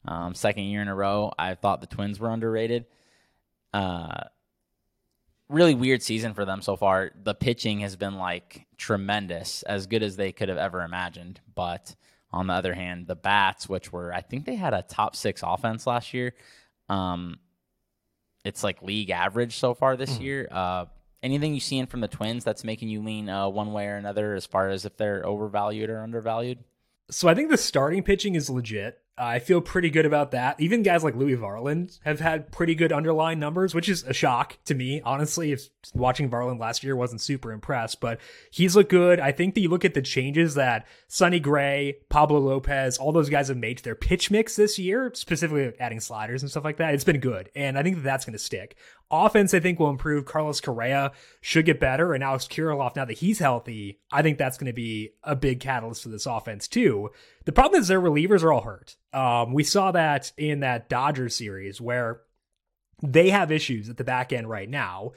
Um, 0.06 0.34
second 0.34 0.64
year 0.64 0.82
in 0.82 0.88
a 0.88 0.94
row, 0.94 1.32
I 1.38 1.54
thought 1.54 1.80
the 1.80 1.86
Twins 1.86 2.20
were 2.20 2.30
underrated. 2.30 2.86
Uh, 3.72 4.24
really 5.48 5.74
weird 5.74 6.02
season 6.02 6.34
for 6.34 6.44
them 6.44 6.62
so 6.62 6.76
far. 6.76 7.10
The 7.22 7.34
pitching 7.34 7.80
has 7.80 7.96
been 7.96 8.14
like 8.14 8.66
tremendous, 8.76 9.62
as 9.64 9.86
good 9.86 10.02
as 10.02 10.16
they 10.16 10.32
could 10.32 10.48
have 10.48 10.58
ever 10.58 10.82
imagined. 10.82 11.40
But 11.54 11.94
on 12.32 12.46
the 12.46 12.54
other 12.54 12.74
hand, 12.74 13.06
the 13.06 13.16
bats, 13.16 13.68
which 13.68 13.92
were 13.92 14.12
I 14.12 14.20
think 14.20 14.44
they 14.44 14.56
had 14.56 14.74
a 14.74 14.82
top 14.82 15.16
six 15.16 15.42
offense 15.44 15.86
last 15.86 16.14
year, 16.14 16.34
um, 16.88 17.38
it's 18.44 18.62
like 18.62 18.82
league 18.82 19.10
average 19.10 19.56
so 19.56 19.74
far 19.74 19.96
this 19.96 20.18
mm. 20.18 20.22
year. 20.22 20.48
Uh, 20.50 20.86
anything 21.22 21.54
you 21.54 21.60
seeing 21.60 21.86
from 21.86 22.00
the 22.00 22.08
Twins 22.08 22.44
that's 22.44 22.64
making 22.64 22.88
you 22.88 23.02
lean 23.02 23.28
uh, 23.28 23.48
one 23.48 23.72
way 23.72 23.86
or 23.86 23.96
another 23.96 24.34
as 24.34 24.46
far 24.46 24.68
as 24.68 24.84
if 24.84 24.96
they're 24.96 25.26
overvalued 25.26 25.90
or 25.90 26.02
undervalued? 26.02 26.58
So 27.10 27.28
I 27.28 27.34
think 27.34 27.50
the 27.50 27.56
starting 27.56 28.02
pitching 28.02 28.34
is 28.34 28.50
legit. 28.50 29.00
I 29.16 29.38
feel 29.38 29.60
pretty 29.60 29.90
good 29.90 30.06
about 30.06 30.32
that. 30.32 30.60
Even 30.60 30.82
guys 30.82 31.04
like 31.04 31.14
Louie 31.14 31.36
Varland 31.36 32.00
have 32.04 32.18
had 32.18 32.50
pretty 32.50 32.74
good 32.74 32.92
underlying 32.92 33.38
numbers, 33.38 33.72
which 33.72 33.88
is 33.88 34.02
a 34.02 34.12
shock 34.12 34.58
to 34.64 34.74
me. 34.74 35.00
Honestly, 35.04 35.52
if 35.52 35.68
watching 35.94 36.28
Varland 36.28 36.58
last 36.58 36.82
year 36.82 36.96
wasn't 36.96 37.20
super 37.20 37.52
impressed, 37.52 38.00
but 38.00 38.18
he's 38.50 38.74
looked 38.74 38.90
good. 38.90 39.20
I 39.20 39.30
think 39.30 39.54
that 39.54 39.60
you 39.60 39.68
look 39.68 39.84
at 39.84 39.94
the 39.94 40.02
changes 40.02 40.56
that 40.56 40.88
Sonny 41.06 41.38
Gray, 41.38 41.98
Pablo 42.08 42.40
Lopez, 42.40 42.98
all 42.98 43.12
those 43.12 43.30
guys 43.30 43.48
have 43.48 43.56
made 43.56 43.78
to 43.78 43.84
their 43.84 43.94
pitch 43.94 44.32
mix 44.32 44.56
this 44.56 44.80
year, 44.80 45.12
specifically 45.14 45.72
adding 45.78 46.00
sliders 46.00 46.42
and 46.42 46.50
stuff 46.50 46.64
like 46.64 46.78
that. 46.78 46.94
It's 46.94 47.04
been 47.04 47.20
good. 47.20 47.50
And 47.54 47.78
I 47.78 47.84
think 47.84 47.96
that 47.96 48.02
that's 48.02 48.24
going 48.24 48.32
to 48.32 48.38
stick. 48.38 48.76
Offense, 49.14 49.54
I 49.54 49.60
think, 49.60 49.78
will 49.78 49.90
improve. 49.90 50.24
Carlos 50.24 50.60
Correa 50.60 51.12
should 51.40 51.66
get 51.66 51.78
better. 51.78 52.14
And 52.14 52.24
Alex 52.24 52.46
Kirilloff, 52.46 52.96
now 52.96 53.04
that 53.04 53.18
he's 53.18 53.38
healthy, 53.38 54.00
I 54.12 54.22
think 54.22 54.38
that's 54.38 54.58
going 54.58 54.66
to 54.66 54.72
be 54.72 55.10
a 55.22 55.36
big 55.36 55.60
catalyst 55.60 56.02
for 56.02 56.08
this 56.08 56.26
offense, 56.26 56.66
too. 56.68 57.10
The 57.44 57.52
problem 57.52 57.80
is 57.80 57.88
their 57.88 58.00
relievers 58.00 58.42
are 58.42 58.52
all 58.52 58.62
hurt. 58.62 58.96
Um, 59.12 59.52
we 59.52 59.62
saw 59.62 59.92
that 59.92 60.32
in 60.36 60.60
that 60.60 60.88
Dodgers 60.88 61.36
series 61.36 61.80
where 61.80 62.22
they 63.02 63.30
have 63.30 63.52
issues 63.52 63.88
at 63.88 63.96
the 63.96 64.04
back 64.04 64.32
end 64.32 64.48
right 64.48 64.68
now. 64.68 65.12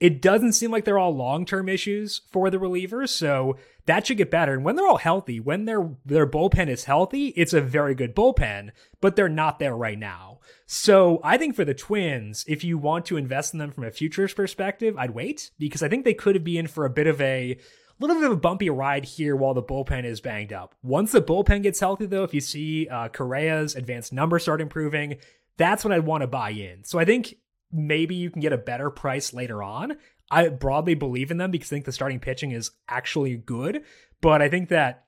It 0.00 0.22
doesn't 0.22 0.54
seem 0.54 0.70
like 0.70 0.86
they're 0.86 0.98
all 0.98 1.14
long-term 1.14 1.68
issues 1.68 2.22
for 2.32 2.48
the 2.48 2.56
relievers, 2.56 3.10
so 3.10 3.56
that 3.84 4.06
should 4.06 4.16
get 4.16 4.30
better. 4.30 4.54
And 4.54 4.64
when 4.64 4.74
they're 4.74 4.86
all 4.86 4.96
healthy, 4.96 5.40
when 5.40 5.66
their 5.66 5.90
their 6.06 6.26
bullpen 6.26 6.68
is 6.68 6.84
healthy, 6.84 7.28
it's 7.36 7.52
a 7.52 7.60
very 7.60 7.94
good 7.94 8.16
bullpen, 8.16 8.70
but 9.02 9.14
they're 9.14 9.28
not 9.28 9.58
there 9.58 9.76
right 9.76 9.98
now. 9.98 10.38
So 10.66 11.20
I 11.22 11.36
think 11.36 11.54
for 11.54 11.66
the 11.66 11.74
Twins, 11.74 12.44
if 12.48 12.64
you 12.64 12.78
want 12.78 13.04
to 13.06 13.18
invest 13.18 13.52
in 13.52 13.58
them 13.58 13.72
from 13.72 13.84
a 13.84 13.90
futures 13.90 14.32
perspective, 14.32 14.96
I'd 14.96 15.10
wait 15.10 15.50
because 15.58 15.82
I 15.82 15.88
think 15.88 16.04
they 16.04 16.14
could 16.14 16.42
be 16.42 16.56
in 16.56 16.66
for 16.66 16.86
a 16.86 16.90
bit 16.90 17.06
of 17.06 17.20
a 17.20 17.58
little 17.98 18.16
bit 18.16 18.24
of 18.24 18.32
a 18.32 18.36
bumpy 18.36 18.70
ride 18.70 19.04
here 19.04 19.36
while 19.36 19.52
the 19.52 19.62
bullpen 19.62 20.04
is 20.04 20.22
banged 20.22 20.52
up. 20.52 20.74
Once 20.82 21.12
the 21.12 21.20
bullpen 21.20 21.62
gets 21.62 21.80
healthy, 21.80 22.06
though, 22.06 22.24
if 22.24 22.32
you 22.32 22.40
see 22.40 22.88
uh, 22.88 23.08
Correa's 23.08 23.76
advanced 23.76 24.12
numbers 24.12 24.42
start 24.42 24.62
improving, 24.62 25.16
that's 25.58 25.84
when 25.84 25.92
I'd 25.92 26.06
want 26.06 26.22
to 26.22 26.26
buy 26.26 26.50
in. 26.50 26.84
So 26.84 26.98
I 26.98 27.04
think 27.04 27.34
maybe 27.72 28.14
you 28.14 28.30
can 28.30 28.40
get 28.40 28.52
a 28.52 28.58
better 28.58 28.90
price 28.90 29.32
later 29.32 29.62
on. 29.62 29.96
I 30.30 30.48
broadly 30.48 30.94
believe 30.94 31.30
in 31.30 31.38
them 31.38 31.50
because 31.50 31.68
I 31.68 31.76
think 31.76 31.84
the 31.84 31.92
starting 31.92 32.20
pitching 32.20 32.52
is 32.52 32.70
actually 32.88 33.36
good. 33.36 33.82
But 34.20 34.42
I 34.42 34.48
think 34.48 34.68
that 34.68 35.04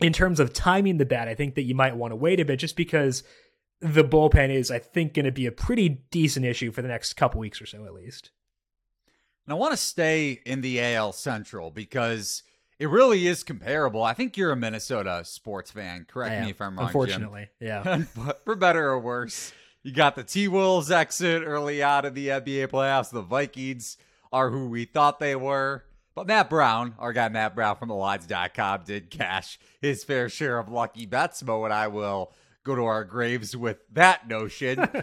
in 0.00 0.12
terms 0.12 0.40
of 0.40 0.52
timing 0.52 0.98
the 0.98 1.04
bet, 1.04 1.28
I 1.28 1.34
think 1.34 1.54
that 1.54 1.62
you 1.62 1.74
might 1.74 1.96
want 1.96 2.12
to 2.12 2.16
wait 2.16 2.40
a 2.40 2.44
bit 2.44 2.58
just 2.58 2.76
because 2.76 3.22
the 3.80 4.04
bullpen 4.04 4.50
is, 4.50 4.70
I 4.70 4.78
think, 4.78 5.14
going 5.14 5.24
to 5.24 5.32
be 5.32 5.46
a 5.46 5.52
pretty 5.52 5.88
decent 6.10 6.46
issue 6.46 6.70
for 6.70 6.82
the 6.82 6.88
next 6.88 7.14
couple 7.14 7.40
weeks 7.40 7.60
or 7.60 7.66
so, 7.66 7.84
at 7.84 7.94
least. 7.94 8.30
And 9.46 9.52
I 9.52 9.56
want 9.56 9.72
to 9.72 9.76
stay 9.76 10.40
in 10.46 10.60
the 10.60 10.80
AL 10.80 11.12
Central 11.12 11.70
because 11.70 12.44
it 12.78 12.88
really 12.88 13.26
is 13.26 13.42
comparable. 13.42 14.02
I 14.02 14.14
think 14.14 14.36
you're 14.36 14.52
a 14.52 14.56
Minnesota 14.56 15.22
sports 15.24 15.72
fan. 15.72 16.06
Correct 16.08 16.44
me 16.44 16.50
if 16.50 16.60
I'm 16.60 16.76
wrong. 16.76 16.86
Unfortunately, 16.86 17.48
Jim. 17.60 18.08
yeah. 18.16 18.32
For 18.44 18.54
better 18.54 18.88
or 18.90 19.00
worse, 19.00 19.52
you 19.82 19.92
got 19.92 20.14
the 20.14 20.24
T 20.24 20.48
Wolves 20.48 20.90
exit 20.90 21.42
early 21.44 21.82
out 21.82 22.04
of 22.04 22.14
the 22.14 22.28
NBA 22.28 22.68
playoffs. 22.68 23.10
The 23.10 23.22
Vikings 23.22 23.96
are 24.32 24.50
who 24.50 24.68
we 24.68 24.84
thought 24.84 25.18
they 25.18 25.36
were. 25.36 25.84
But 26.14 26.26
Matt 26.26 26.50
Brown, 26.50 26.94
our 26.98 27.12
guy 27.12 27.28
Matt 27.28 27.54
Brown 27.54 27.76
from 27.76 27.88
the 27.88 27.94
lines.com, 27.94 28.82
did 28.84 29.10
cash 29.10 29.58
his 29.80 30.04
fair 30.04 30.28
share 30.28 30.58
of 30.58 30.68
lucky 30.68 31.06
bets. 31.06 31.42
Mo 31.42 31.64
and 31.64 31.72
I 31.72 31.88
will 31.88 32.32
go 32.64 32.74
to 32.74 32.84
our 32.84 33.04
graves 33.04 33.56
with 33.56 33.78
that 33.92 34.28
notion. 34.28 34.88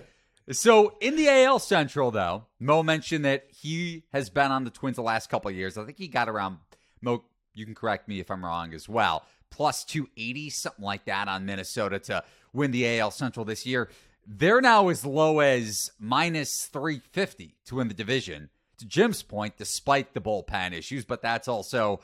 So 0.52 0.96
in 1.00 1.16
the 1.16 1.30
AL 1.30 1.60
Central, 1.60 2.10
though, 2.10 2.46
Mo 2.60 2.82
mentioned 2.82 3.24
that 3.26 3.46
he 3.52 4.04
has 4.12 4.32
been 4.32 4.52
on 4.52 4.64
the 4.64 4.72
Twins 4.72 4.96
the 4.96 5.04
last 5.04 5.30
couple 5.30 5.52
years. 5.52 5.78
I 5.78 5.86
think 5.86 5.98
he 6.00 6.08
got 6.08 6.28
around 6.28 6.58
Mo. 7.02 7.24
You 7.54 7.66
can 7.66 7.76
correct 7.76 8.08
me 8.08 8.20
if 8.20 8.32
I'm 8.32 8.44
wrong 8.44 8.74
as 8.74 8.90
well. 8.90 9.26
Plus 9.52 9.84
280, 9.84 10.50
something 10.50 10.84
like 10.84 11.06
that, 11.06 11.28
on 11.28 11.46
Minnesota 11.46 12.00
to 12.00 12.24
win 12.52 12.72
the 12.72 13.00
AL 13.00 13.12
Central 13.12 13.46
this 13.46 13.66
year. 13.66 13.90
They're 14.32 14.62
now 14.62 14.90
as 14.90 15.04
low 15.04 15.40
as 15.40 15.90
minus 16.00 16.66
350 16.66 17.56
to 17.66 17.76
win 17.76 17.88
the 17.88 17.96
division. 17.96 18.50
to 18.78 18.86
Jim's 18.86 19.24
point, 19.24 19.58
despite 19.58 20.14
the 20.14 20.22
bullpen 20.22 20.72
issues, 20.72 21.04
but 21.04 21.24
that's 21.24 21.48
also 21.48 22.00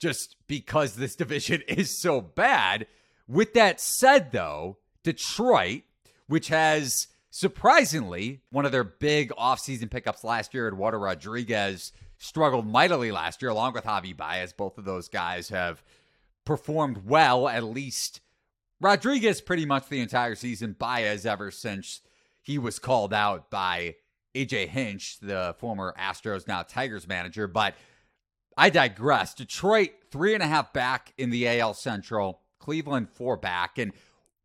just 0.00 0.34
because 0.48 0.96
this 0.96 1.14
division 1.24 1.62
is 1.68 1.96
so 2.02 2.20
bad. 2.20 2.88
With 3.28 3.54
that 3.54 3.80
said, 3.80 4.32
though, 4.32 4.78
Detroit, 5.04 5.82
which 6.26 6.48
has 6.48 7.06
surprisingly 7.30 8.40
one 8.50 8.66
of 8.66 8.72
their 8.72 8.82
big 8.84 9.30
offseason 9.38 9.88
pickups 9.88 10.24
last 10.24 10.54
year, 10.54 10.66
Eduardo 10.66 10.98
Rodriguez, 10.98 11.92
struggled 12.16 12.66
mightily 12.66 13.12
last 13.12 13.40
year, 13.40 13.52
along 13.52 13.74
with 13.74 13.84
Javi 13.84 14.16
Baez. 14.16 14.52
Both 14.52 14.78
of 14.78 14.84
those 14.84 15.08
guys 15.08 15.50
have 15.50 15.84
performed 16.44 17.04
well, 17.06 17.48
at 17.48 17.62
least 17.62 18.20
Rodriguez 18.80 19.40
pretty 19.40 19.66
much 19.66 19.88
the 19.88 20.00
entire 20.00 20.34
season, 20.34 20.76
Baez 20.78 21.26
ever 21.26 21.50
since 21.50 22.00
he 22.40 22.58
was 22.58 22.78
called 22.78 23.12
out 23.12 23.50
by 23.50 23.96
AJ 24.34 24.68
Hinch, 24.68 25.18
the 25.20 25.54
former 25.58 25.94
Astros, 25.98 26.46
now 26.46 26.62
Tigers 26.62 27.08
manager. 27.08 27.46
But 27.46 27.74
I 28.56 28.70
digress. 28.70 29.34
Detroit, 29.34 29.90
three 30.10 30.34
and 30.34 30.42
a 30.42 30.46
half 30.46 30.72
back 30.72 31.12
in 31.18 31.30
the 31.30 31.48
AL 31.48 31.74
Central, 31.74 32.40
Cleveland, 32.58 33.08
four 33.10 33.36
back. 33.36 33.78
And 33.78 33.92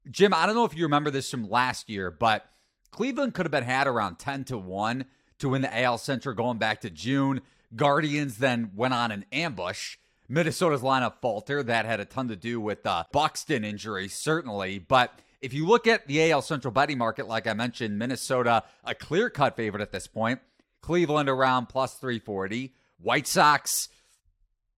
Jim, 0.09 0.33
I 0.33 0.45
don't 0.45 0.55
know 0.55 0.65
if 0.65 0.75
you 0.75 0.83
remember 0.83 1.11
this 1.11 1.29
from 1.29 1.49
last 1.49 1.89
year, 1.89 2.11
but 2.11 2.45
Cleveland 2.91 3.33
could 3.33 3.45
have 3.45 3.51
been 3.51 3.63
had 3.63 3.87
around 3.87 4.19
10 4.19 4.43
to 4.45 4.57
1 4.57 5.05
to 5.39 5.49
win 5.49 5.61
the 5.61 5.81
AL 5.81 5.97
Central 5.97 6.35
going 6.35 6.57
back 6.57 6.81
to 6.81 6.89
June. 6.89 7.41
Guardians 7.75 8.37
then 8.37 8.71
went 8.75 8.93
on 8.93 9.11
an 9.11 9.25
ambush. 9.31 9.97
Minnesota's 10.33 10.81
lineup 10.81 11.21
falter. 11.21 11.61
That 11.61 11.85
had 11.85 11.99
a 11.99 12.05
ton 12.05 12.27
to 12.29 12.35
do 12.35 12.59
with 12.59 12.83
the 12.83 13.05
Buxton 13.11 13.63
injury, 13.63 14.07
certainly. 14.07 14.79
But 14.79 15.19
if 15.41 15.53
you 15.53 15.67
look 15.67 15.85
at 15.85 16.07
the 16.07 16.31
AL 16.31 16.41
Central 16.41 16.71
betting 16.71 16.97
market, 16.97 17.27
like 17.27 17.45
I 17.45 17.53
mentioned, 17.53 17.99
Minnesota 17.99 18.63
a 18.83 18.95
clear 18.95 19.29
cut 19.29 19.55
favorite 19.55 19.81
at 19.81 19.91
this 19.91 20.07
point. 20.07 20.39
Cleveland 20.81 21.29
around 21.29 21.67
plus 21.67 21.93
340. 21.95 22.73
White 22.99 23.27
Sox, 23.27 23.89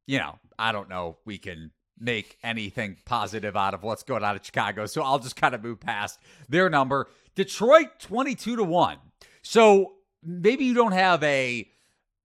you 0.05 0.19
know, 0.19 0.39
I 0.59 0.71
don't 0.71 0.89
know. 0.89 1.17
We 1.23 1.37
can 1.37 1.71
make 1.97 2.37
anything 2.43 2.97
positive 3.05 3.55
out 3.55 3.73
of 3.73 3.81
what's 3.81 4.03
going 4.03 4.23
on 4.23 4.35
in 4.35 4.41
Chicago. 4.41 4.85
So 4.85 5.03
I'll 5.03 5.19
just 5.19 5.37
kind 5.37 5.55
of 5.55 5.63
move 5.63 5.79
past 5.79 6.19
their 6.49 6.69
number. 6.69 7.07
Detroit 7.33 7.99
22 7.99 8.57
to 8.57 8.63
1. 8.63 8.97
So 9.41 9.93
maybe 10.21 10.65
you 10.65 10.73
don't 10.73 10.91
have 10.91 11.23
a 11.23 11.69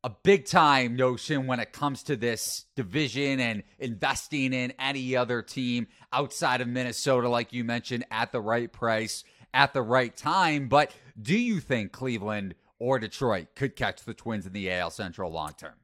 a 0.03 0.11
big 0.11 0.47
time 0.47 0.97
notion 0.97 1.47
when 1.47 1.61
it 1.61 1.73
comes 1.73 2.03
to 2.05 2.17
this 2.17 2.65
division 2.75 3.39
and 3.41 3.63
investing 3.79 4.53
in 4.53 4.73
any 4.79 5.15
other 5.15 5.43
team 5.43 5.87
outside 6.13 6.61
of 6.61 6.69
Minnesota, 6.69 7.29
like 7.29 7.53
you 7.53 7.65
mentioned, 7.65 8.05
at 8.11 8.33
the 8.33 8.41
right 8.41 8.73
price, 8.73 9.25
at 9.53 9.75
the 9.75 9.83
right 9.83 10.17
time. 10.17 10.69
But 10.69 10.95
do 11.21 11.39
you 11.39 11.61
think 11.61 11.93
Cleveland 11.93 12.55
or 12.79 12.99
Detroit 12.99 13.49
could 13.55 13.77
catch 13.77 14.03
the 14.05 14.15
Twins 14.15 14.47
in 14.47 14.53
the 14.53 14.73
AL 14.73 14.91
Central 14.91 15.31
long 15.31 15.53
term? 15.53 15.75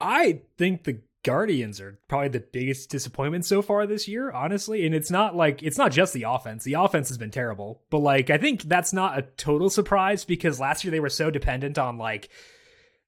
I 0.00 0.40
think 0.56 0.84
the 0.84 1.00
Guardians 1.22 1.82
are 1.82 1.98
probably 2.08 2.28
the 2.28 2.40
biggest 2.40 2.88
disappointment 2.88 3.44
so 3.44 3.60
far 3.60 3.86
this 3.86 4.08
year, 4.08 4.30
honestly. 4.30 4.86
And 4.86 4.94
it's 4.94 5.10
not 5.10 5.36
like 5.36 5.62
it's 5.62 5.76
not 5.76 5.92
just 5.92 6.14
the 6.14 6.22
offense. 6.22 6.64
The 6.64 6.74
offense 6.74 7.08
has 7.08 7.18
been 7.18 7.30
terrible, 7.30 7.82
but 7.90 7.98
like 7.98 8.30
I 8.30 8.38
think 8.38 8.62
that's 8.62 8.94
not 8.94 9.18
a 9.18 9.22
total 9.36 9.68
surprise 9.68 10.24
because 10.24 10.58
last 10.58 10.82
year 10.82 10.90
they 10.90 11.00
were 11.00 11.10
so 11.10 11.30
dependent 11.30 11.76
on 11.76 11.98
like 11.98 12.30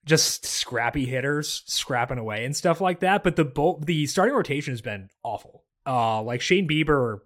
just 0.04 0.44
scrappy 0.44 1.06
hitters 1.06 1.62
scrapping 1.66 2.18
away 2.18 2.44
and 2.44 2.56
stuff 2.56 2.80
like 2.80 3.00
that. 3.00 3.23
But 3.23 3.37
the 3.37 3.44
bull, 3.44 3.82
the 3.85 4.06
starting 4.06 4.35
rotation 4.35 4.73
has 4.73 4.82
been 4.82 5.09
awful. 5.23 5.64
Uh, 5.87 6.23
like 6.23 6.40
Shane 6.40 6.68
Bieber, 6.68 7.21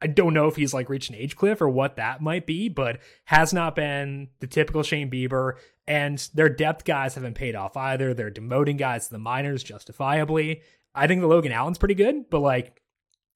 I 0.00 0.08
don't 0.08 0.34
know 0.34 0.48
if 0.48 0.56
he's 0.56 0.74
like 0.74 0.88
reached 0.88 1.10
an 1.10 1.16
age 1.16 1.36
cliff 1.36 1.60
or 1.60 1.68
what 1.68 1.96
that 1.96 2.20
might 2.20 2.46
be, 2.46 2.68
but 2.68 2.98
has 3.24 3.52
not 3.52 3.76
been 3.76 4.28
the 4.40 4.46
typical 4.46 4.82
Shane 4.82 5.10
Bieber. 5.10 5.54
And 5.86 6.18
their 6.34 6.48
depth 6.48 6.84
guys 6.84 7.14
haven't 7.14 7.34
paid 7.34 7.54
off 7.54 7.76
either. 7.76 8.14
They're 8.14 8.30
demoting 8.30 8.78
guys 8.78 9.06
to 9.06 9.12
the 9.12 9.18
minors 9.18 9.62
justifiably. 9.62 10.62
I 10.94 11.06
think 11.06 11.20
the 11.20 11.26
Logan 11.26 11.52
Allen's 11.52 11.78
pretty 11.78 11.94
good, 11.94 12.30
but 12.30 12.40
like 12.40 12.82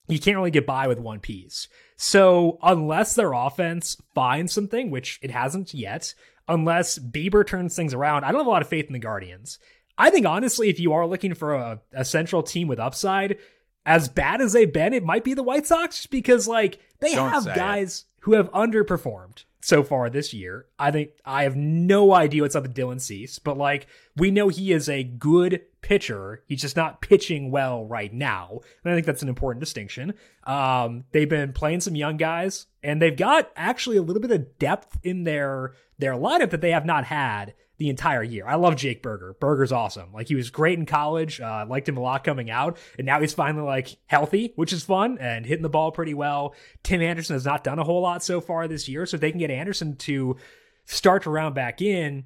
you 0.07 0.19
can't 0.19 0.37
really 0.37 0.51
get 0.51 0.65
by 0.65 0.87
with 0.87 0.99
one 0.99 1.19
piece. 1.19 1.67
So 1.97 2.57
unless 2.61 3.15
their 3.15 3.33
offense 3.33 3.97
finds 4.13 4.53
something, 4.53 4.89
which 4.89 5.19
it 5.21 5.31
hasn't 5.31 5.73
yet, 5.73 6.13
unless 6.47 6.99
Bieber 6.99 7.45
turns 7.45 7.75
things 7.75 7.93
around, 7.93 8.23
I 8.23 8.31
don't 8.31 8.39
have 8.39 8.47
a 8.47 8.51
lot 8.51 8.61
of 8.61 8.67
faith 8.67 8.87
in 8.87 8.93
the 8.93 8.99
Guardians. 8.99 9.59
I 9.97 10.09
think 10.09 10.25
honestly, 10.25 10.69
if 10.69 10.79
you 10.79 10.93
are 10.93 11.07
looking 11.07 11.33
for 11.33 11.55
a, 11.55 11.81
a 11.91 12.05
central 12.05 12.43
team 12.43 12.67
with 12.67 12.79
upside, 12.79 13.37
as 13.85 14.09
bad 14.09 14.41
as 14.41 14.53
they've 14.53 14.71
been, 14.71 14.93
it 14.93 15.03
might 15.03 15.23
be 15.23 15.33
the 15.33 15.43
White 15.43 15.65
Sox 15.65 16.05
because 16.05 16.47
like 16.47 16.79
they 16.99 17.15
Don't 17.15 17.29
have 17.29 17.45
guys 17.45 18.05
who 18.21 18.33
have 18.33 18.51
underperformed 18.51 19.45
so 19.61 19.83
far 19.83 20.09
this 20.09 20.33
year. 20.33 20.65
I 20.77 20.91
think 20.91 21.11
I 21.25 21.43
have 21.43 21.55
no 21.55 22.13
idea 22.13 22.43
what's 22.43 22.55
up 22.55 22.63
with 22.63 22.75
Dylan 22.75 23.01
Cease, 23.01 23.39
but 23.39 23.57
like 23.57 23.87
we 24.15 24.31
know 24.31 24.49
he 24.49 24.71
is 24.71 24.87
a 24.87 25.03
good 25.03 25.61
pitcher. 25.81 26.43
He's 26.47 26.61
just 26.61 26.75
not 26.75 27.01
pitching 27.01 27.51
well 27.51 27.85
right 27.85 28.13
now. 28.13 28.59
And 28.83 28.91
I 28.91 28.95
think 28.95 29.05
that's 29.05 29.23
an 29.23 29.29
important 29.29 29.61
distinction. 29.61 30.13
Um, 30.43 31.05
they've 31.11 31.29
been 31.29 31.53
playing 31.53 31.81
some 31.81 31.95
young 31.95 32.17
guys, 32.17 32.67
and 32.83 33.01
they've 33.01 33.15
got 33.15 33.51
actually 33.55 33.97
a 33.97 34.01
little 34.01 34.21
bit 34.21 34.31
of 34.31 34.57
depth 34.59 34.99
in 35.03 35.23
their 35.23 35.73
their 35.99 36.13
lineup 36.13 36.51
that 36.51 36.61
they 36.61 36.71
have 36.71 36.85
not 36.85 37.05
had 37.05 37.53
the 37.77 37.89
entire 37.89 38.23
year. 38.23 38.45
I 38.47 38.55
love 38.55 38.75
Jake 38.75 39.03
Burger. 39.03 39.35
Burger's 39.39 39.71
awesome. 39.71 40.11
Like 40.13 40.27
he 40.27 40.35
was 40.35 40.49
great 40.49 40.79
in 40.79 40.85
college. 40.85 41.39
Uh, 41.39 41.65
liked 41.67 41.87
him 41.87 41.97
a 41.97 42.01
lot 42.01 42.23
coming 42.23 42.49
out, 42.49 42.77
and 42.97 43.05
now 43.05 43.19
he's 43.19 43.33
finally 43.33 43.65
like 43.65 43.97
healthy, 44.07 44.53
which 44.55 44.73
is 44.73 44.83
fun 44.83 45.17
and 45.19 45.45
hitting 45.45 45.63
the 45.63 45.69
ball 45.69 45.91
pretty 45.91 46.13
well. 46.13 46.55
Tim 46.83 47.01
Anderson 47.01 47.35
has 47.35 47.45
not 47.45 47.63
done 47.63 47.79
a 47.79 47.83
whole 47.83 48.01
lot 48.01 48.23
so 48.23 48.41
far 48.41 48.67
this 48.67 48.87
year, 48.87 49.05
so 49.05 49.15
if 49.15 49.21
they 49.21 49.31
can 49.31 49.39
get 49.39 49.51
Anderson 49.51 49.95
to 49.97 50.37
start 50.85 51.23
to 51.23 51.29
round 51.29 51.53
back 51.53 51.81
in, 51.81 52.25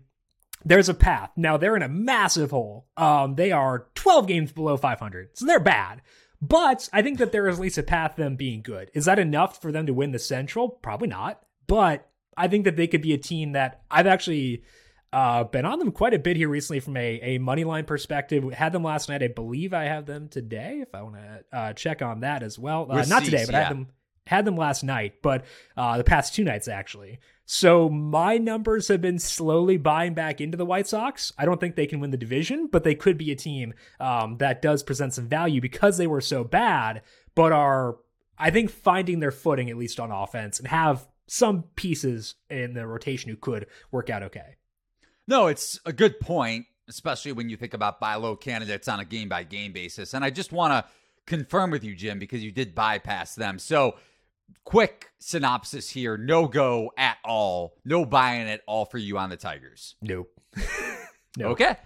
there's 0.64 0.90
a 0.90 0.94
path. 0.94 1.32
Now 1.36 1.58
they're 1.58 1.76
in 1.76 1.82
a 1.82 1.90
massive 1.90 2.52
hole. 2.52 2.88
Um, 2.96 3.36
they 3.36 3.52
are 3.52 3.88
12 3.96 4.28
games 4.28 4.52
below 4.52 4.78
500, 4.78 5.30
so 5.34 5.46
they're 5.46 5.60
bad. 5.60 6.02
But 6.42 6.90
I 6.92 7.02
think 7.02 7.20
that 7.20 7.32
there 7.32 7.48
is 7.48 7.58
at 7.58 7.62
least 7.62 7.78
a 7.78 7.84
path 7.84 8.16
them 8.16 8.36
being 8.36 8.62
good. 8.62 8.90
Is 8.94 9.06
that 9.06 9.20
enough 9.20 9.62
for 9.62 9.72
them 9.72 9.86
to 9.86 9.94
win 9.94 10.12
the 10.12 10.20
Central? 10.20 10.70
Probably 10.70 11.08
not. 11.08 11.42
But 11.68 12.10
I 12.36 12.48
think 12.48 12.66
that 12.66 12.76
they 12.76 12.88
could 12.88 13.02
be 13.02 13.14
a 13.14 13.18
team 13.18 13.52
that 13.52 13.84
I've 13.92 14.08
actually 14.08 14.64
uh, 15.14 15.44
been 15.44 15.66
on 15.66 15.80
them 15.80 15.92
quite 15.92 16.14
a 16.14 16.20
bit 16.20 16.38
here 16.38 16.50
recently 16.50 16.80
from 16.80 16.96
a, 16.96 17.20
a 17.22 17.38
money 17.38 17.64
line 17.64 17.86
perspective. 17.86 18.52
Had 18.54 18.72
them 18.72 18.84
last 18.84 19.10
night. 19.10 19.24
I 19.24 19.28
believe 19.28 19.74
I 19.74 19.86
have 19.86 20.06
them 20.06 20.30
today. 20.30 20.80
If 20.82 20.96
I 20.96 21.02
want 21.02 21.16
to 21.16 21.58
uh, 21.58 21.74
check 21.74 22.02
on 22.02 22.22
that 22.22 22.44
as 22.44 22.58
well, 22.58 22.88
uh, 22.90 23.04
not 23.06 23.24
today, 23.24 23.38
Receipts, 23.38 23.48
but 23.48 23.56
I 23.56 23.64
had 23.64 23.72
them 23.72 23.88
had 24.28 24.46
them 24.46 24.56
last 24.56 24.84
night, 24.84 25.16
but 25.22 25.46
uh, 25.76 25.98
the 25.98 26.04
past 26.04 26.34
two 26.34 26.44
nights 26.44 26.68
actually. 26.68 27.20
So 27.46 27.90
my 27.90 28.38
numbers 28.38 28.88
have 28.88 29.02
been 29.02 29.20
slowly 29.20 29.76
buying 29.76 30.14
back 30.14 30.40
into 30.40 30.58
the 30.58 30.66
White 30.66 30.88
Sox. 30.88 31.34
I 31.38 31.44
don't 31.44 31.60
think 31.60 31.76
they 31.76 31.88
can 31.88 32.00
win 32.00 32.12
the 32.12 32.18
division, 32.18 32.68
but 32.72 32.86
they 32.86 32.96
could 32.96 33.18
be 33.18 33.32
a 33.32 33.36
team 33.36 33.74
um, 34.00 34.38
that 34.38 34.62
does 34.62 34.84
present 34.84 35.14
some 35.14 35.28
value 35.28 35.60
because 35.60 35.98
they 35.98 36.08
were 36.08 36.22
so 36.22 36.46
bad, 36.46 37.02
but 37.36 37.52
are 37.52 37.98
I 38.38 38.52
think 38.52 38.70
finding 38.70 39.20
their 39.20 39.32
footing 39.32 39.70
at 39.70 39.78
least 39.78 40.00
on 40.00 40.12
offense 40.12 40.60
and 40.60 40.68
have 40.70 41.08
some 41.28 41.64
pieces 41.76 42.36
in 42.50 42.74
the 42.74 42.88
rotation 42.88 43.30
who 43.30 43.38
could 43.38 43.68
work 43.92 44.10
out 44.10 44.24
okay. 44.24 44.56
No, 45.32 45.48
it's 45.48 45.80
a 45.86 45.94
good 45.94 46.20
point, 46.20 46.66
especially 46.90 47.32
when 47.32 47.48
you 47.48 47.56
think 47.56 47.74
about 47.74 48.02
buy 48.02 48.16
low 48.16 48.36
candidates 48.36 48.90
on 48.90 49.00
a 49.00 49.06
game 49.06 49.30
by 49.30 49.44
game 49.44 49.72
basis. 49.72 50.14
And 50.14 50.26
I 50.26 50.30
just 50.30 50.52
want 50.52 50.74
to 50.74 50.92
confirm 51.26 51.72
with 51.72 51.86
you, 51.86 51.96
Jim, 51.96 52.20
because 52.20 52.44
you 52.44 52.52
did 52.52 52.76
bypass 52.76 53.36
them. 53.36 53.58
So, 53.58 53.96
quick 54.66 55.10
synopsis 55.20 55.90
here 55.90 56.18
no 56.18 56.50
go 56.50 56.92
at 56.98 57.16
all, 57.24 57.78
no 57.86 58.04
buying 58.04 58.50
at 58.50 58.60
all 58.68 58.84
for 58.84 58.98
you 58.98 59.18
on 59.18 59.30
the 59.30 59.38
Tigers. 59.38 59.96
Nope. 60.02 60.38
no. 61.38 61.48
Okay. 61.52 61.78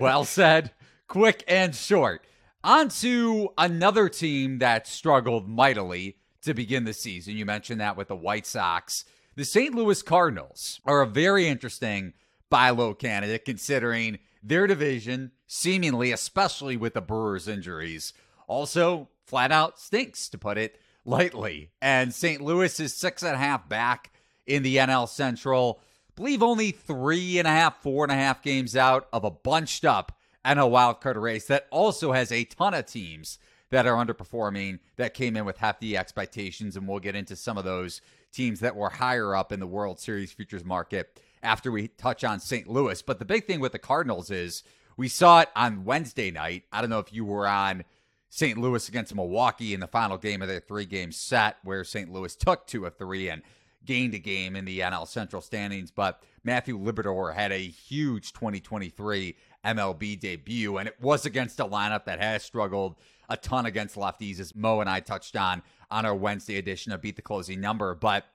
Well 0.00 0.24
said. 0.24 0.70
Quick 1.08 1.42
and 1.48 1.74
short. 1.74 2.24
On 2.62 2.88
to 2.90 3.48
another 3.58 4.08
team 4.08 4.60
that 4.60 4.86
struggled 4.86 5.48
mightily 5.48 6.18
to 6.42 6.54
begin 6.54 6.84
the 6.84 6.94
season. 6.94 7.36
You 7.36 7.44
mentioned 7.44 7.80
that 7.80 7.96
with 7.96 8.06
the 8.06 8.14
White 8.14 8.46
Sox. 8.46 9.04
The 9.34 9.44
St. 9.44 9.74
Louis 9.74 10.00
Cardinals 10.00 10.80
are 10.84 11.02
a 11.02 11.08
very 11.08 11.48
interesting 11.48 12.12
buy 12.54 12.70
low 12.70 12.94
candidate 12.94 13.44
considering 13.44 14.16
their 14.40 14.68
division, 14.68 15.32
seemingly, 15.48 16.12
especially 16.12 16.76
with 16.76 16.94
the 16.94 17.00
Brewers' 17.00 17.48
injuries, 17.48 18.12
also 18.46 19.08
flat 19.24 19.50
out 19.50 19.80
stinks, 19.80 20.28
to 20.28 20.38
put 20.38 20.56
it 20.56 20.78
lightly. 21.04 21.72
And 21.82 22.14
St. 22.14 22.40
Louis 22.40 22.78
is 22.78 22.94
six 22.94 23.24
and 23.24 23.34
a 23.34 23.38
half 23.38 23.68
back 23.68 24.12
in 24.46 24.62
the 24.62 24.76
NL 24.76 25.08
Central. 25.08 25.80
Believe 26.14 26.44
only 26.44 26.70
three 26.70 27.40
and 27.40 27.48
a 27.48 27.50
half, 27.50 27.82
four 27.82 28.04
and 28.04 28.12
a 28.12 28.14
half 28.14 28.40
games 28.40 28.76
out 28.76 29.08
of 29.12 29.24
a 29.24 29.32
bunched 29.32 29.84
up 29.84 30.16
NL 30.46 30.70
wildcard 30.70 31.20
race 31.20 31.48
that 31.48 31.66
also 31.72 32.12
has 32.12 32.30
a 32.30 32.44
ton 32.44 32.72
of 32.72 32.86
teams 32.86 33.40
that 33.70 33.84
are 33.84 33.96
underperforming 33.96 34.78
that 34.94 35.12
came 35.12 35.36
in 35.36 35.44
with 35.44 35.58
hefty 35.58 35.96
expectations. 35.96 36.76
And 36.76 36.86
we'll 36.86 37.00
get 37.00 37.16
into 37.16 37.34
some 37.34 37.58
of 37.58 37.64
those 37.64 38.00
teams 38.32 38.60
that 38.60 38.76
were 38.76 38.90
higher 38.90 39.34
up 39.34 39.50
in 39.50 39.58
the 39.58 39.66
World 39.66 39.98
Series 39.98 40.32
futures 40.32 40.64
market 40.64 41.20
after 41.44 41.70
we 41.70 41.88
touch 41.88 42.24
on 42.24 42.40
St. 42.40 42.68
Louis. 42.68 43.00
But 43.02 43.18
the 43.18 43.24
big 43.24 43.46
thing 43.46 43.60
with 43.60 43.72
the 43.72 43.78
Cardinals 43.78 44.30
is 44.30 44.64
we 44.96 45.08
saw 45.08 45.40
it 45.40 45.50
on 45.54 45.84
Wednesday 45.84 46.30
night. 46.30 46.64
I 46.72 46.80
don't 46.80 46.90
know 46.90 46.98
if 46.98 47.12
you 47.12 47.24
were 47.24 47.46
on 47.46 47.84
St. 48.30 48.58
Louis 48.58 48.88
against 48.88 49.14
Milwaukee 49.14 49.74
in 49.74 49.80
the 49.80 49.86
final 49.86 50.18
game 50.18 50.42
of 50.42 50.48
their 50.48 50.60
three 50.60 50.86
game 50.86 51.12
set, 51.12 51.58
where 51.62 51.84
St. 51.84 52.10
Louis 52.10 52.34
took 52.34 52.66
two 52.66 52.86
of 52.86 52.96
three 52.96 53.28
and 53.28 53.42
gained 53.84 54.14
a 54.14 54.18
game 54.18 54.56
in 54.56 54.64
the 54.64 54.80
NL 54.80 55.06
Central 55.06 55.42
standings, 55.42 55.90
but 55.90 56.22
Matthew 56.42 56.78
Liberatore 56.78 57.34
had 57.34 57.52
a 57.52 57.58
huge 57.58 58.32
2023 58.32 59.36
MLB 59.64 60.18
debut, 60.18 60.78
and 60.78 60.88
it 60.88 60.96
was 61.00 61.26
against 61.26 61.60
a 61.60 61.64
lineup 61.64 62.04
that 62.06 62.20
has 62.20 62.42
struggled 62.42 62.96
a 63.28 63.36
ton 63.36 63.66
against 63.66 63.96
lefties, 63.96 64.40
as 64.40 64.54
Mo 64.54 64.80
and 64.80 64.90
I 64.90 65.00
touched 65.00 65.36
on 65.36 65.62
on 65.90 66.04
our 66.04 66.14
Wednesday 66.14 66.56
edition 66.58 66.92
of 66.92 67.00
Beat 67.00 67.16
the 67.16 67.22
Closing 67.22 67.60
Number. 67.60 67.94
But 67.94 68.26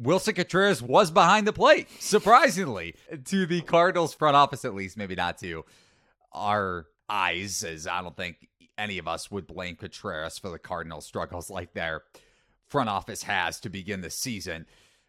Willson 0.00 0.34
Contreras 0.34 0.82
was 0.82 1.10
behind 1.10 1.46
the 1.46 1.52
plate, 1.52 1.88
surprisingly, 2.00 2.94
to 3.26 3.46
the 3.46 3.60
Cardinals 3.60 4.14
front 4.14 4.36
office, 4.36 4.64
at 4.64 4.74
least, 4.74 4.96
maybe 4.96 5.14
not 5.14 5.38
to 5.38 5.64
our 6.32 6.86
eyes, 7.08 7.62
as 7.64 7.86
I 7.86 8.00
don't 8.00 8.16
think 8.16 8.48
any 8.78 8.98
of 8.98 9.06
us 9.06 9.30
would 9.30 9.46
blame 9.46 9.76
Contreras 9.76 10.38
for 10.38 10.48
the 10.48 10.58
Cardinals' 10.58 11.06
struggles 11.06 11.50
like 11.50 11.74
their 11.74 12.02
front 12.66 12.88
office 12.88 13.24
has 13.24 13.60
to 13.60 13.68
begin 13.68 14.00
the 14.00 14.10
season. 14.10 14.66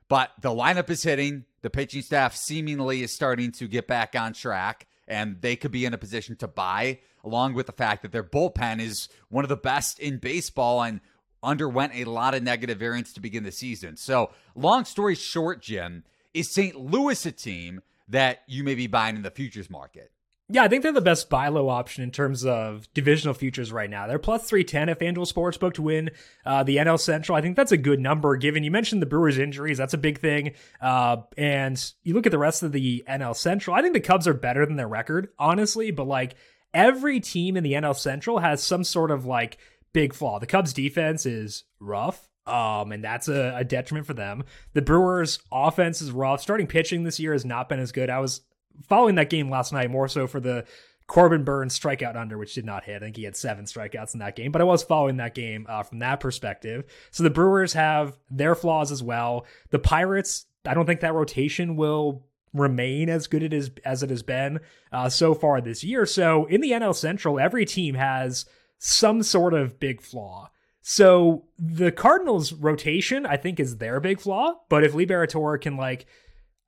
But 0.09 0.31
the 0.41 0.49
lineup 0.49 0.89
is 0.89 1.03
hitting. 1.03 1.45
The 1.61 1.69
pitching 1.69 2.01
staff 2.01 2.35
seemingly 2.35 3.01
is 3.01 3.13
starting 3.13 3.51
to 3.53 3.67
get 3.67 3.87
back 3.87 4.13
on 4.13 4.33
track, 4.33 4.87
and 5.07 5.41
they 5.41 5.55
could 5.55 5.71
be 5.71 5.85
in 5.85 5.93
a 5.93 5.97
position 5.97 6.35
to 6.37 6.47
buy, 6.49 6.99
along 7.23 7.53
with 7.53 7.67
the 7.67 7.71
fact 7.71 8.01
that 8.01 8.11
their 8.11 8.23
bullpen 8.23 8.81
is 8.81 9.07
one 9.29 9.45
of 9.45 9.49
the 9.49 9.55
best 9.55 9.99
in 9.99 10.17
baseball 10.17 10.81
and 10.81 10.99
underwent 11.43 11.93
a 11.95 12.05
lot 12.05 12.33
of 12.33 12.43
negative 12.43 12.77
variance 12.79 13.13
to 13.13 13.19
begin 13.19 13.43
the 13.43 13.51
season. 13.51 13.97
So, 13.97 14.31
long 14.55 14.85
story 14.85 15.15
short, 15.15 15.61
Jim, 15.61 16.03
is 16.33 16.49
St. 16.49 16.75
Louis 16.75 17.25
a 17.25 17.31
team 17.31 17.81
that 18.07 18.43
you 18.47 18.63
may 18.63 18.75
be 18.75 18.87
buying 18.87 19.15
in 19.15 19.21
the 19.21 19.31
futures 19.31 19.69
market? 19.69 20.11
Yeah, 20.53 20.63
I 20.63 20.67
think 20.67 20.83
they're 20.83 20.91
the 20.91 20.99
best 20.99 21.29
buy 21.29 21.47
low 21.47 21.69
option 21.69 22.03
in 22.03 22.11
terms 22.11 22.45
of 22.45 22.93
divisional 22.93 23.33
futures 23.33 23.71
right 23.71 23.89
now. 23.89 24.05
They're 24.05 24.19
plus 24.19 24.49
310 24.49 24.89
if 24.89 24.99
FanDuel 24.99 25.31
Sportsbook 25.31 25.75
to 25.75 25.81
win 25.81 26.09
uh, 26.45 26.63
the 26.63 26.75
NL 26.75 26.99
Central. 26.99 27.37
I 27.37 27.41
think 27.41 27.55
that's 27.55 27.71
a 27.71 27.77
good 27.77 28.01
number 28.01 28.35
given 28.35 28.65
you 28.65 28.69
mentioned 28.69 29.01
the 29.01 29.05
Brewers' 29.05 29.37
injuries. 29.37 29.77
That's 29.77 29.93
a 29.93 29.97
big 29.97 30.19
thing. 30.19 30.51
Uh, 30.81 31.17
and 31.37 31.81
you 32.03 32.13
look 32.13 32.25
at 32.25 32.33
the 32.33 32.37
rest 32.37 32.63
of 32.63 32.73
the 32.73 33.01
NL 33.07 33.33
Central, 33.33 33.77
I 33.77 33.81
think 33.81 33.93
the 33.93 34.01
Cubs 34.01 34.27
are 34.27 34.33
better 34.33 34.65
than 34.65 34.75
their 34.75 34.89
record, 34.89 35.29
honestly, 35.39 35.89
but 35.89 36.05
like 36.05 36.35
every 36.73 37.21
team 37.21 37.55
in 37.55 37.63
the 37.63 37.73
NL 37.73 37.95
Central 37.95 38.39
has 38.39 38.61
some 38.61 38.83
sort 38.83 39.11
of 39.11 39.25
like 39.25 39.57
big 39.93 40.13
flaw. 40.13 40.39
The 40.39 40.47
Cubs 40.47 40.73
defense 40.73 41.25
is 41.25 41.63
rough. 41.79 42.27
Um, 42.47 42.91
and 42.91 43.03
that's 43.03 43.27
a, 43.27 43.53
a 43.57 43.63
detriment 43.63 44.07
for 44.07 44.15
them. 44.15 44.43
The 44.73 44.81
Brewers 44.81 45.39
offense 45.51 46.01
is 46.01 46.11
rough. 46.11 46.41
Starting 46.41 46.65
pitching 46.65 47.03
this 47.03 47.19
year 47.19 47.33
has 47.33 47.45
not 47.45 47.69
been 47.69 47.79
as 47.79 47.91
good. 47.91 48.09
I 48.09 48.19
was 48.19 48.41
following 48.87 49.15
that 49.15 49.29
game 49.29 49.49
last 49.49 49.71
night 49.71 49.91
more 49.91 50.07
so 50.07 50.25
for 50.25 50.39
the 50.39 50.65
Corbin 51.07 51.43
Burnes 51.43 51.77
strikeout 51.77 52.15
under, 52.15 52.37
which 52.37 52.55
did 52.55 52.65
not 52.65 52.85
hit. 52.85 52.97
I 52.97 53.05
think 53.05 53.17
he 53.17 53.23
had 53.23 53.35
seven 53.35 53.65
strikeouts 53.65 54.13
in 54.13 54.21
that 54.21 54.35
game, 54.35 54.51
but 54.51 54.61
I 54.61 54.65
was 54.65 54.81
following 54.81 55.17
that 55.17 55.35
game 55.35 55.65
uh, 55.67 55.83
from 55.83 55.99
that 55.99 56.19
perspective. 56.19 56.85
So 57.11 57.23
the 57.23 57.29
Brewers 57.29 57.73
have 57.73 58.17
their 58.29 58.55
flaws 58.55 58.91
as 58.91 59.03
well. 59.03 59.45
The 59.71 59.79
Pirates, 59.79 60.45
I 60.65 60.73
don't 60.73 60.85
think 60.85 61.01
that 61.01 61.13
rotation 61.13 61.75
will 61.75 62.25
remain 62.53 63.09
as 63.09 63.27
good 63.27 63.43
it 63.43 63.53
is 63.53 63.71
as 63.85 64.03
it 64.03 64.09
has 64.09 64.23
been 64.23 64.59
uh, 64.91 65.09
so 65.09 65.33
far 65.33 65.61
this 65.61 65.83
year. 65.83 66.05
So 66.05 66.45
in 66.45 66.61
the 66.61 66.71
NL 66.71 66.95
Central, 66.95 67.39
every 67.39 67.65
team 67.65 67.95
has 67.95 68.45
some 68.83 69.21
sort 69.21 69.53
of 69.53 69.79
big 69.79 70.01
flaw. 70.01 70.49
So 70.81 71.45
the 71.59 71.91
Cardinals' 71.91 72.51
rotation, 72.51 73.27
I 73.27 73.37
think, 73.37 73.59
is 73.59 73.77
their 73.77 73.99
big 73.99 74.19
flaw. 74.19 74.55
But 74.69 74.83
if 74.83 74.93
Liberatore 74.93 75.61
can 75.61 75.77
like 75.77 76.07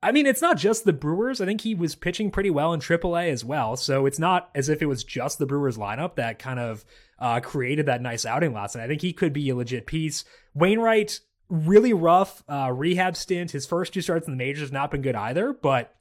I 0.00 0.12
mean, 0.12 0.26
it's 0.26 0.42
not 0.42 0.58
just 0.58 0.84
the 0.84 0.92
Brewers. 0.92 1.40
I 1.40 1.46
think 1.46 1.62
he 1.62 1.74
was 1.74 1.94
pitching 1.94 2.30
pretty 2.30 2.50
well 2.50 2.74
in 2.74 2.80
AAA 2.80 3.30
as 3.30 3.42
well. 3.42 3.74
So 3.74 4.04
it's 4.04 4.18
not 4.18 4.50
as 4.54 4.68
if 4.68 4.82
it 4.82 4.86
was 4.86 5.02
just 5.02 5.38
the 5.38 5.46
Brewers 5.46 5.78
lineup 5.78 6.16
that 6.16 6.38
kind 6.38 6.60
of 6.60 6.84
uh, 7.18 7.40
created 7.40 7.86
that 7.86 8.02
nice 8.02 8.26
outing 8.26 8.52
last 8.52 8.76
night. 8.76 8.84
I 8.84 8.88
think 8.88 9.00
he 9.00 9.14
could 9.14 9.32
be 9.32 9.48
a 9.48 9.56
legit 9.56 9.86
piece. 9.86 10.24
Wainwright, 10.52 11.20
really 11.48 11.94
rough 11.94 12.44
uh, 12.48 12.70
rehab 12.70 13.16
stint. 13.16 13.52
His 13.52 13.64
first 13.64 13.94
two 13.94 14.02
starts 14.02 14.26
in 14.26 14.34
the 14.34 14.36
majors 14.36 14.60
have 14.60 14.72
not 14.72 14.90
been 14.90 15.00
good 15.00 15.16
either, 15.16 15.54
but 15.54 15.96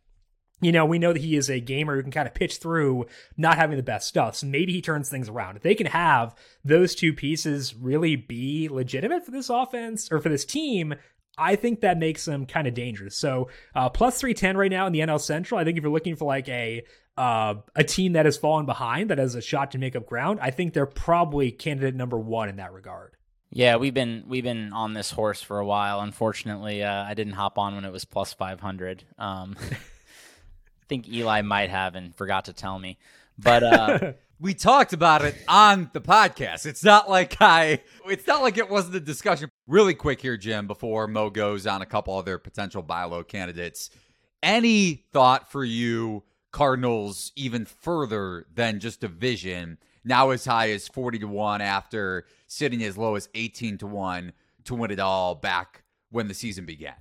you 0.64 0.72
know, 0.72 0.86
we 0.86 1.00
know 1.00 1.14
that 1.14 1.22
he 1.22 1.36
is 1.36 1.50
a 1.50 1.60
gamer 1.60 1.96
who 1.96 2.04
can 2.04 2.12
kind 2.12 2.28
of 2.28 2.34
pitch 2.34 2.58
through 2.58 3.06
not 3.38 3.58
having 3.58 3.78
the 3.78 3.84
best 3.84 4.08
stuff. 4.08 4.36
So 4.36 4.48
maybe 4.48 4.74
he 4.74 4.82
turns 4.82 5.10
things 5.10 5.30
around. 5.30 5.58
If 5.58 5.64
they 5.64 5.76
can 5.76 5.88
have 5.88 6.36
those 6.64 6.96
two 6.96 7.14
pieces 7.14 7.76
really 7.76 8.16
be 8.16 8.70
legitimate 8.70 9.26
for 9.26 9.32
this 9.32 9.50
offense 9.50 10.12
or 10.12 10.20
for 10.20 10.30
this 10.30 10.46
team, 10.46 10.96
I 11.38 11.56
think 11.56 11.82
that 11.82 11.98
makes 11.98 12.26
them 12.26 12.46
kind 12.46 12.68
of 12.68 12.74
dangerous. 12.74 13.16
So 13.18 13.50
uh, 13.76 13.90
plus 13.90 14.20
310 14.20 14.58
right 14.58 14.72
now 14.72 14.86
in 14.88 14.94
the 14.94 15.00
NL 15.00 15.20
Central. 15.20 15.60
I 15.60 15.64
think 15.64 15.78
if 15.78 15.84
you're 15.84 15.92
looking 15.92 16.16
for 16.16 16.26
like 16.26 16.48
a 16.50 16.84
uh, 17.16 17.56
a 17.76 17.84
team 17.84 18.14
that 18.14 18.26
has 18.26 18.38
fallen 18.38 18.66
behind 18.66 19.12
that 19.12 19.20
has 19.20 19.36
a 19.36 19.42
shot 19.42 19.72
to 19.72 19.78
make 19.78 19.96
up 19.96 20.06
ground, 20.06 20.40
I 20.42 20.50
think 20.50 20.74
they're 20.74 20.86
probably 20.88 21.52
candidate 21.52 21.96
number 21.96 22.18
one 22.18 22.50
in 22.50 22.56
that 22.56 22.74
regard. 22.74 23.16
Yeah, 23.52 23.76
we've 23.76 23.94
been 23.94 24.24
we've 24.28 24.44
been 24.44 24.74
on 24.74 24.94
this 24.94 25.12
horse 25.12 25.42
for 25.42 25.60
a 25.60 25.66
while. 25.66 26.00
Unfortunately, 26.02 26.84
uh, 26.84 27.04
I 27.04 27.14
didn't 27.14 27.34
hop 27.34 27.60
on 27.60 27.76
when 27.76 27.86
it 27.86 27.92
was 27.92 28.04
plus 28.04 28.34
500. 28.34 29.04
Um, 29.20 29.56
think 30.88 31.08
Eli 31.08 31.42
might 31.42 31.70
have 31.70 31.96
and 31.96 32.16
forgot 32.16 32.46
to 32.46 32.54
tell 32.54 32.80
me. 32.80 32.98
But 33.38 33.64
uh, 33.64 34.14
we 34.40 34.54
talked 34.54 34.94
about 34.94 35.24
it 35.24 35.36
on 35.48 35.90
the 35.94 36.02
podcast. 36.02 36.66
It's 36.66 36.84
not 36.84 37.10
like 37.10 37.38
I 37.40 37.82
it's 38.08 38.28
not 38.28 38.42
like 38.42 38.58
it 38.58 38.70
wasn't 38.70 38.96
a 38.96 39.00
discussion. 39.00 39.50
Really 39.68 39.94
quick 39.94 40.22
here, 40.22 40.38
Jim, 40.38 40.68
before 40.68 41.08
Mo 41.08 41.30
goes 41.30 41.66
on 41.66 41.82
a 41.82 41.86
couple 41.86 42.16
other 42.16 42.38
potential 42.38 42.82
buy 42.82 43.04
low 43.06 43.24
candidates. 43.24 43.90
Any 44.42 45.06
thought 45.14 45.50
for 45.52 45.64
you, 45.64 46.24
Cardinals, 46.52 47.32
even 47.36 47.66
further 47.66 48.46
than 48.54 48.80
just 48.80 49.00
division, 49.00 49.78
now 50.04 50.32
as 50.32 50.44
high 50.46 50.72
as 50.72 50.88
40 50.90 51.20
to 51.20 51.28
1 51.28 51.62
after 51.62 52.26
sitting 52.48 52.84
as 52.84 52.98
low 52.98 53.16
as 53.16 53.30
18 53.34 53.78
to 53.80 53.88
1 53.88 54.34
to 54.66 54.76
win 54.76 54.92
it 54.92 55.00
all 55.00 55.36
back 55.36 55.84
when 56.12 56.28
the 56.28 56.34
season 56.34 56.66
began? 56.66 56.96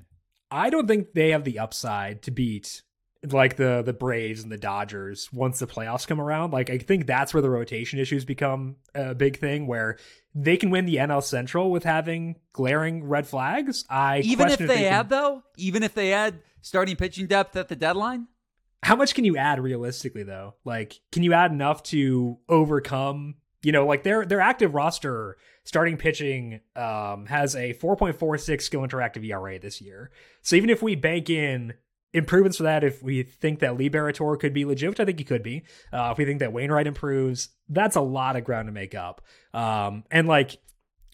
I 0.50 0.70
don't 0.70 0.86
think 0.86 1.14
they 1.14 1.30
have 1.30 1.44
the 1.44 1.58
upside 1.58 2.22
to 2.22 2.30
beat 2.30 2.82
like 3.30 3.56
the 3.56 3.82
the 3.84 3.92
Braves 3.92 4.42
and 4.42 4.50
the 4.50 4.58
Dodgers 4.58 5.32
once 5.32 5.58
the 5.58 5.66
playoffs 5.66 6.06
come 6.06 6.20
around. 6.20 6.52
Like 6.52 6.70
I 6.70 6.78
think 6.78 7.06
that's 7.06 7.32
where 7.32 7.42
the 7.42 7.50
rotation 7.50 7.98
issues 7.98 8.24
become 8.24 8.76
a 8.94 9.14
big 9.14 9.38
thing 9.38 9.66
where 9.66 9.98
they 10.34 10.56
can 10.56 10.70
win 10.70 10.86
the 10.86 10.96
NL 10.96 11.22
Central 11.22 11.70
with 11.70 11.84
having 11.84 12.36
glaring 12.52 13.04
red 13.04 13.26
flags. 13.26 13.84
I 13.88 14.20
even 14.20 14.48
if 14.48 14.58
they, 14.58 14.64
if 14.64 14.70
they 14.70 14.82
had 14.84 15.02
can, 15.02 15.08
though, 15.10 15.42
even 15.56 15.82
if 15.82 15.94
they 15.94 16.08
had 16.08 16.40
starting 16.62 16.96
pitching 16.96 17.26
depth 17.26 17.56
at 17.56 17.68
the 17.68 17.76
deadline. 17.76 18.28
How 18.82 18.96
much 18.96 19.14
can 19.14 19.24
you 19.24 19.36
add 19.36 19.60
realistically 19.60 20.24
though? 20.24 20.54
Like 20.64 21.00
can 21.12 21.22
you 21.22 21.32
add 21.32 21.52
enough 21.52 21.82
to 21.84 22.38
overcome, 22.48 23.36
you 23.62 23.70
know, 23.70 23.86
like 23.86 24.02
their 24.02 24.26
their 24.26 24.40
active 24.40 24.74
roster 24.74 25.36
starting 25.64 25.96
pitching 25.96 26.60
um, 26.74 27.26
has 27.26 27.54
a 27.54 27.72
4.46 27.74 28.62
skill 28.62 28.80
interactive 28.80 29.24
ERA 29.24 29.60
this 29.60 29.80
year. 29.80 30.10
So 30.40 30.56
even 30.56 30.70
if 30.70 30.82
we 30.82 30.96
bank 30.96 31.30
in 31.30 31.74
improvements 32.12 32.58
for 32.58 32.64
that 32.64 32.84
if 32.84 33.02
we 33.02 33.22
think 33.22 33.60
that 33.60 33.72
Liberatore 33.76 34.38
could 34.38 34.52
be 34.52 34.64
legit, 34.64 34.90
which 34.90 35.00
I 35.00 35.04
think 35.04 35.18
he 35.18 35.24
could 35.24 35.42
be. 35.42 35.64
Uh, 35.92 36.10
if 36.12 36.18
we 36.18 36.24
think 36.24 36.40
that 36.40 36.52
Wainwright 36.52 36.86
improves, 36.86 37.48
that's 37.68 37.96
a 37.96 38.00
lot 38.00 38.36
of 38.36 38.44
ground 38.44 38.68
to 38.68 38.72
make 38.72 38.94
up. 38.94 39.22
Um, 39.54 40.04
and 40.10 40.28
like 40.28 40.58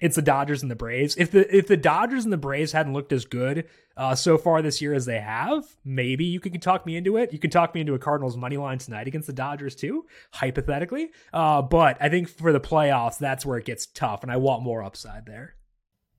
it's 0.01 0.17
the 0.17 0.23
Dodgers 0.23 0.63
and 0.63 0.71
the 0.71 0.77
Braves. 0.77 1.17
If 1.17 1.31
the 1.31 1.57
if 1.57 1.67
the 1.67 1.77
Dodgers 1.77 2.25
and 2.25 2.33
the 2.33 2.39
Braves 2.39 2.73
hadn't 2.73 2.93
looked 2.93 3.13
as 3.13 3.25
good 3.25 3.67
uh, 3.97 4.15
so 4.15 4.39
far 4.39 4.63
this 4.63 4.81
year 4.81 4.95
as 4.95 5.07
they 5.07 5.21
have, 5.21 5.65
maybe 5.85 6.25
you 6.25 6.39
can, 6.39 6.59
talk 6.61 6.87
me 6.87 6.97
into 6.97 7.17
it. 7.17 7.33
You 7.33 7.39
can 7.39 7.51
talk 7.51 7.75
me 7.75 7.81
into 7.81 7.95
a 7.95 7.99
Cardinals 7.99 8.37
money 8.37 8.57
line 8.57 8.79
tonight 8.79 9.09
against 9.09 9.27
the 9.27 9.33
Dodgers 9.33 9.75
too, 9.75 10.07
hypothetically. 10.33 11.11
Uh, 11.33 11.63
but 11.63 11.97
I 12.01 12.09
think 12.09 12.29
for 12.29 12.53
the 12.53 12.61
playoffs, 12.61 13.19
that's 13.19 13.45
where 13.45 13.59
it 13.59 13.65
gets 13.65 13.87
tough, 13.87 14.23
and 14.23 14.31
I 14.31 14.37
want 14.37 14.63
more 14.63 14.83
upside 14.83 15.27
there. 15.27 15.57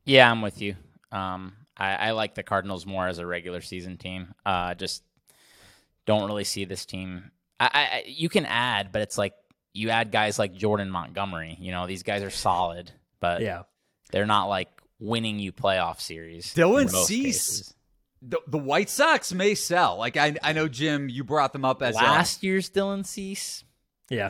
Yeah, 0.06 0.30
I'm 0.30 0.42
with 0.42 0.62
you. 0.62 0.76
Um, 1.12 1.54
I, 1.80 1.96
I 1.96 2.12
like 2.12 2.36
the 2.36 2.44
Cardinals 2.44 2.86
more 2.86 3.08
as 3.08 3.20
a 3.20 3.26
regular 3.26 3.62
season 3.62 3.98
team. 3.98 4.34
Uh, 4.46 4.76
just 4.76 5.04
don't 6.06 6.28
really 6.28 6.44
see 6.44 6.66
this 6.66 6.86
team. 6.86 7.32
I, 7.60 7.70
I 7.74 8.04
you 8.08 8.30
can 8.30 8.46
add, 8.46 8.92
but 8.92 9.02
it's 9.02 9.18
like 9.18 9.34
you 9.74 9.90
add 9.90 10.12
guys 10.12 10.38
like 10.38 10.54
Jordan 10.54 10.90
Montgomery. 10.90 11.58
You 11.60 11.72
know, 11.72 11.88
these 11.88 12.04
guys 12.04 12.24
are 12.24 12.30
solid, 12.30 12.92
but 13.20 13.42
yeah, 13.42 13.64
they're 14.12 14.26
not 14.26 14.46
like 14.46 14.70
winning 15.00 15.40
you 15.40 15.52
playoff 15.52 16.02
series. 16.02 16.54
Dylan 16.54 16.90
Cease. 16.90 17.74
The, 18.22 18.42
the 18.48 18.58
White 18.58 18.90
Sox 18.90 19.32
may 19.34 19.56
sell. 19.56 19.98
Like 19.98 20.18
I 20.18 20.36
I 20.44 20.52
know 20.52 20.68
Jim, 20.68 21.08
you 21.08 21.24
brought 21.24 21.54
them 21.54 21.64
up 21.64 21.82
as 21.82 21.96
last 21.96 22.44
a, 22.44 22.46
year's 22.46 22.70
Dylan 22.70 23.06
Cease. 23.06 23.64
Yeah. 24.10 24.30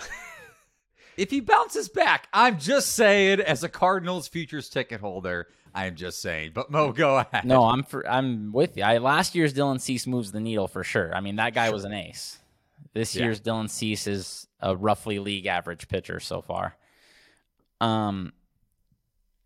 if 1.17 1.31
he 1.31 1.39
bounces 1.39 1.89
back, 1.89 2.27
I'm 2.31 2.59
just 2.59 2.93
saying, 2.93 3.41
as 3.41 3.63
a 3.63 3.69
Cardinals 3.69 4.27
futures 4.27 4.69
ticket 4.69 5.01
holder, 5.01 5.47
I'm 5.73 5.95
just 5.95 6.21
saying. 6.21 6.51
But 6.53 6.71
Mo, 6.71 6.91
go 6.91 7.17
ahead. 7.17 7.45
No, 7.45 7.65
I'm 7.65 7.83
for, 7.83 8.07
I'm 8.07 8.51
with 8.51 8.77
you. 8.77 8.83
I, 8.83 8.97
last 8.97 9.35
year's 9.35 9.53
Dylan 9.53 9.79
Cease 9.79 10.07
moves 10.07 10.31
the 10.31 10.39
needle 10.39 10.67
for 10.67 10.83
sure. 10.83 11.13
I 11.15 11.21
mean, 11.21 11.37
that 11.37 11.53
guy 11.53 11.69
was 11.69 11.83
an 11.83 11.93
ace. 11.93 12.39
This 12.93 13.15
yeah. 13.15 13.25
year's 13.25 13.41
Dylan 13.41 13.69
Cease 13.69 14.07
is 14.07 14.47
a 14.59 14.75
roughly 14.75 15.19
league 15.19 15.45
average 15.45 15.87
pitcher 15.87 16.19
so 16.19 16.41
far. 16.41 16.75
Um, 17.81 18.33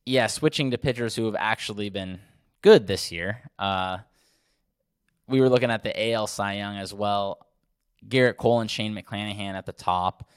yeah, 0.05 0.27
switching 0.27 0.71
to 0.71 0.77
pitchers 0.77 1.15
who 1.15 1.25
have 1.25 1.35
actually 1.37 1.89
been 1.89 2.19
good 2.61 2.87
this 2.87 3.11
year. 3.11 3.41
Uh, 3.59 3.99
we 5.27 5.39
were 5.41 5.49
looking 5.49 5.71
at 5.71 5.83
the 5.83 6.11
AL 6.13 6.27
Cy 6.27 6.53
Young 6.53 6.77
as 6.77 6.93
well. 6.93 7.45
Gerrit 8.07 8.37
Cole 8.37 8.59
and 8.59 8.69
Shane 8.69 8.93
McClanahan 8.93 9.53
at 9.53 9.65
the 9.65 9.71
top. 9.71 10.29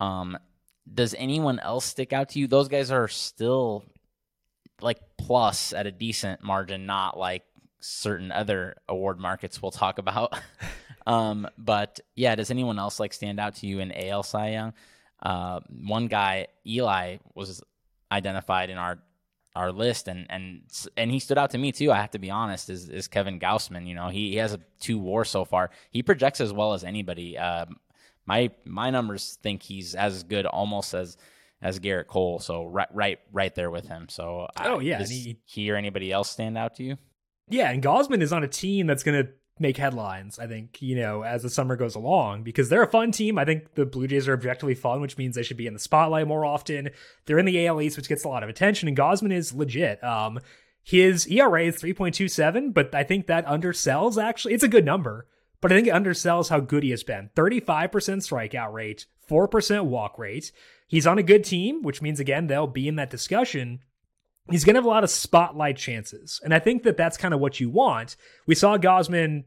Um, 0.00 0.36
does 0.92 1.14
anyone 1.16 1.58
else 1.58 1.84
stick 1.84 2.12
out 2.12 2.30
to 2.30 2.38
you? 2.38 2.46
Those 2.46 2.68
guys 2.68 2.90
are 2.90 3.08
still 3.08 3.84
like 4.82 5.00
plus 5.16 5.72
at 5.72 5.86
a 5.86 5.92
decent 5.92 6.42
margin, 6.42 6.86
not 6.86 7.18
like 7.18 7.42
certain 7.80 8.32
other 8.32 8.76
award 8.88 9.18
markets 9.18 9.60
we'll 9.60 9.70
talk 9.70 9.98
about. 9.98 10.38
um, 11.06 11.48
but 11.58 12.00
yeah, 12.14 12.34
does 12.34 12.50
anyone 12.50 12.78
else 12.78 13.00
like 13.00 13.12
stand 13.12 13.40
out 13.40 13.56
to 13.56 13.66
you 13.66 13.80
in 13.80 13.92
AL 13.92 14.22
Cy 14.22 14.50
Young? 14.50 14.72
Uh, 15.22 15.60
one 15.68 16.08
guy, 16.08 16.48
Eli, 16.66 17.18
was 17.34 17.62
identified 18.10 18.70
in 18.70 18.78
our 18.78 18.98
our 19.54 19.70
list, 19.70 20.08
and 20.08 20.26
and 20.30 20.62
and 20.96 21.10
he 21.10 21.18
stood 21.18 21.38
out 21.38 21.50
to 21.50 21.58
me 21.58 21.72
too. 21.72 21.92
I 21.92 21.96
have 21.96 22.10
to 22.12 22.18
be 22.18 22.30
honest. 22.30 22.70
Is 22.70 22.88
is 22.88 23.08
Kevin 23.08 23.38
Gausman? 23.38 23.86
You 23.86 23.94
know, 23.94 24.08
he, 24.08 24.30
he 24.30 24.36
has 24.36 24.54
a 24.54 24.60
two 24.80 24.98
WAR 24.98 25.24
so 25.24 25.44
far. 25.44 25.70
He 25.90 26.02
projects 26.02 26.40
as 26.40 26.52
well 26.52 26.72
as 26.72 26.84
anybody. 26.84 27.38
Um, 27.38 27.76
my 28.26 28.50
my 28.64 28.90
numbers 28.90 29.38
think 29.42 29.62
he's 29.62 29.94
as 29.94 30.22
good 30.22 30.46
almost 30.46 30.94
as 30.94 31.16
as 31.62 31.78
Gerrit 31.78 32.08
Cole. 32.08 32.38
So 32.40 32.66
right 32.66 32.88
right 32.92 33.18
right 33.32 33.54
there 33.54 33.70
with 33.70 33.86
him. 33.88 34.08
So 34.08 34.48
oh 34.60 34.80
yeah, 34.80 34.98
does 34.98 35.10
he, 35.10 35.38
he 35.44 35.70
or 35.70 35.76
anybody 35.76 36.12
else 36.12 36.30
stand 36.30 36.58
out 36.58 36.74
to 36.76 36.82
you? 36.82 36.98
Yeah, 37.48 37.70
and 37.70 37.82
Gausman 37.82 38.22
is 38.22 38.32
on 38.32 38.44
a 38.44 38.48
team 38.48 38.86
that's 38.86 39.02
going 39.02 39.24
to 39.24 39.32
make 39.58 39.76
headlines, 39.76 40.38
I 40.38 40.46
think, 40.46 40.82
you 40.82 40.96
know, 40.96 41.22
as 41.22 41.42
the 41.42 41.50
summer 41.50 41.76
goes 41.76 41.94
along 41.94 42.42
because 42.42 42.68
they're 42.68 42.82
a 42.82 42.90
fun 42.90 43.12
team. 43.12 43.38
I 43.38 43.44
think 43.44 43.74
the 43.74 43.86
Blue 43.86 44.06
Jays 44.06 44.28
are 44.28 44.32
objectively 44.32 44.74
fun, 44.74 45.00
which 45.00 45.18
means 45.18 45.34
they 45.34 45.42
should 45.42 45.56
be 45.56 45.66
in 45.66 45.74
the 45.74 45.78
spotlight 45.78 46.26
more 46.26 46.44
often. 46.44 46.90
They're 47.26 47.38
in 47.38 47.46
the 47.46 47.66
AL 47.66 47.80
East, 47.80 47.96
which 47.96 48.08
gets 48.08 48.24
a 48.24 48.28
lot 48.28 48.42
of 48.42 48.48
attention, 48.48 48.88
and 48.88 48.96
Gausman 48.96 49.32
is 49.32 49.52
legit. 49.52 50.02
Um, 50.02 50.40
his 50.82 51.26
ERA 51.28 51.64
is 51.64 51.80
3.27, 51.80 52.74
but 52.74 52.94
I 52.94 53.04
think 53.04 53.26
that 53.26 53.46
undersells 53.46 54.22
actually. 54.22 54.54
It's 54.54 54.64
a 54.64 54.68
good 54.68 54.84
number, 54.84 55.26
but 55.60 55.70
I 55.70 55.76
think 55.76 55.86
it 55.86 55.94
undersells 55.94 56.48
how 56.48 56.60
good 56.60 56.82
he 56.82 56.90
has 56.90 57.04
been. 57.04 57.30
35% 57.36 57.90
strikeout 57.90 58.72
rate, 58.72 59.06
4% 59.30 59.84
walk 59.84 60.18
rate. 60.18 60.50
He's 60.92 61.08
on 61.08 61.18
a 61.18 61.24
good 61.24 61.42
team, 61.42 61.82
which 61.82 62.00
means, 62.00 62.20
again, 62.20 62.46
they'll 62.46 62.68
be 62.68 62.86
in 62.86 62.96
that 62.96 63.10
discussion 63.10 63.80
he's 64.50 64.64
going 64.64 64.74
to 64.74 64.78
have 64.78 64.84
a 64.84 64.88
lot 64.88 65.04
of 65.04 65.10
spotlight 65.10 65.76
chances. 65.76 66.40
And 66.42 66.54
I 66.54 66.58
think 66.58 66.82
that 66.82 66.96
that's 66.96 67.16
kind 67.16 67.34
of 67.34 67.40
what 67.40 67.60
you 67.60 67.70
want. 67.70 68.16
We 68.46 68.54
saw 68.54 68.76
Gausman, 68.76 69.44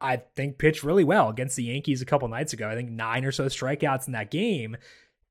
I 0.00 0.18
think, 0.36 0.58
pitch 0.58 0.84
really 0.84 1.04
well 1.04 1.28
against 1.28 1.56
the 1.56 1.64
Yankees 1.64 2.02
a 2.02 2.06
couple 2.06 2.28
nights 2.28 2.52
ago. 2.52 2.68
I 2.68 2.74
think 2.74 2.90
nine 2.90 3.24
or 3.24 3.32
so 3.32 3.46
strikeouts 3.46 4.06
in 4.06 4.12
that 4.12 4.30
game. 4.30 4.76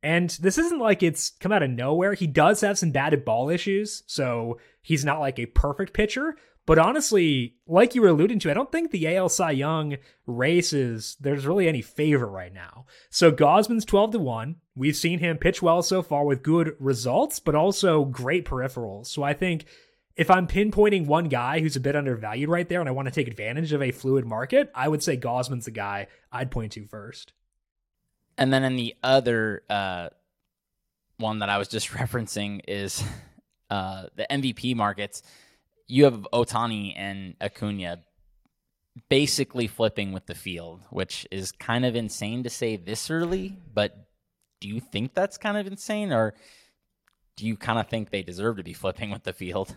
And 0.04 0.30
this 0.42 0.58
isn't 0.58 0.80
like 0.80 1.02
it's 1.02 1.32
come 1.32 1.52
out 1.52 1.64
of 1.64 1.70
nowhere. 1.70 2.14
He 2.14 2.28
does 2.28 2.62
have 2.62 2.78
some 2.78 2.92
batted 2.92 3.26
ball 3.26 3.50
issues, 3.50 4.04
so 4.06 4.60
he's 4.82 5.06
not 5.06 5.20
like 5.20 5.40
a 5.40 5.48
perfect 5.48 5.94
pitcher, 5.94 6.36
but 6.66 6.80
honestly, 6.80 7.56
like 7.68 7.94
you 7.94 8.02
were 8.02 8.08
alluding 8.08 8.40
to, 8.40 8.52
I 8.52 8.56
don't 8.56 8.72
think 8.72 8.90
the 8.90 9.16
AL 9.16 9.30
Cy 9.30 9.52
Young 9.52 9.98
race 10.26 10.74
is 10.74 11.16
there's 11.20 11.46
really 11.46 11.68
any 11.68 11.82
favor 11.82 12.28
right 12.28 12.54
now. 12.54 12.86
So 13.12 13.32
Gausman's 13.32 13.86
12 13.86 14.12
to 14.14 14.20
1. 14.20 14.56
We've 14.76 14.96
seen 14.96 15.20
him 15.20 15.38
pitch 15.38 15.62
well 15.62 15.84
so 15.84 16.02
far 16.02 16.26
with 16.26 16.42
good 16.42 16.76
results, 16.80 17.40
but 17.40 17.54
also 17.56 18.06
great 18.06 18.46
peripherals. 18.46 19.08
So 19.08 19.22
I 19.22 19.34
think 19.34 19.66
if 20.16 20.32
I'm 20.32 20.48
pinpointing 20.48 21.06
one 21.06 21.26
guy 21.26 21.60
who's 21.60 21.76
a 21.76 21.82
bit 21.82 21.96
undervalued 21.96 22.50
right 22.50 22.68
there 22.68 22.80
and 22.80 22.90
I 22.90 22.94
want 22.94 23.08
to 23.08 23.14
take 23.14 23.28
advantage 23.28 23.72
of 23.72 23.84
a 23.84 23.92
fluid 23.92 24.26
market, 24.26 24.72
I 24.74 24.88
would 24.88 25.04
say 25.04 25.18
Gausman's 25.18 25.66
the 25.66 25.72
guy 25.72 26.08
I'd 26.32 26.52
point 26.52 26.72
to 26.74 26.86
first. 26.88 27.34
And 28.38 28.52
then 28.52 28.64
in 28.64 28.76
the 28.76 28.96
other 29.04 29.64
uh, 29.70 30.10
one 31.18 31.40
that 31.40 31.50
I 31.50 31.60
was 31.60 31.68
just 31.68 31.90
referencing 31.92 32.62
is 32.68 33.04
uh, 33.70 34.06
the 34.16 34.26
MVP 34.32 34.76
markets 34.76 35.22
you 35.88 36.06
have 36.06 36.28
Ohtani 36.34 36.94
and 36.96 37.36
Acuna 37.42 38.00
basically 39.10 39.68
flipping 39.68 40.12
with 40.12 40.26
the 40.26 40.36
field, 40.36 40.82
which 40.90 41.28
is 41.32 41.52
kind 41.52 41.86
of 41.86 41.96
insane 41.96 42.44
to 42.44 42.50
say 42.50 42.78
this 42.78 43.10
early, 43.10 43.58
but 43.74 44.08
do 44.62 44.68
you 44.68 44.80
think 44.80 45.14
that's 45.14 45.38
kind 45.38 45.58
of 45.58 45.68
insane 45.68 46.12
or 46.12 46.34
do 47.36 47.46
you 47.46 47.58
kind 47.58 47.78
of 47.78 47.88
think 47.88 48.10
they 48.10 48.24
deserve 48.24 48.58
to 48.58 48.64
be 48.64 48.74
flipping 48.74 49.12
with 49.12 49.24
the 49.24 49.34
field? 49.34 49.76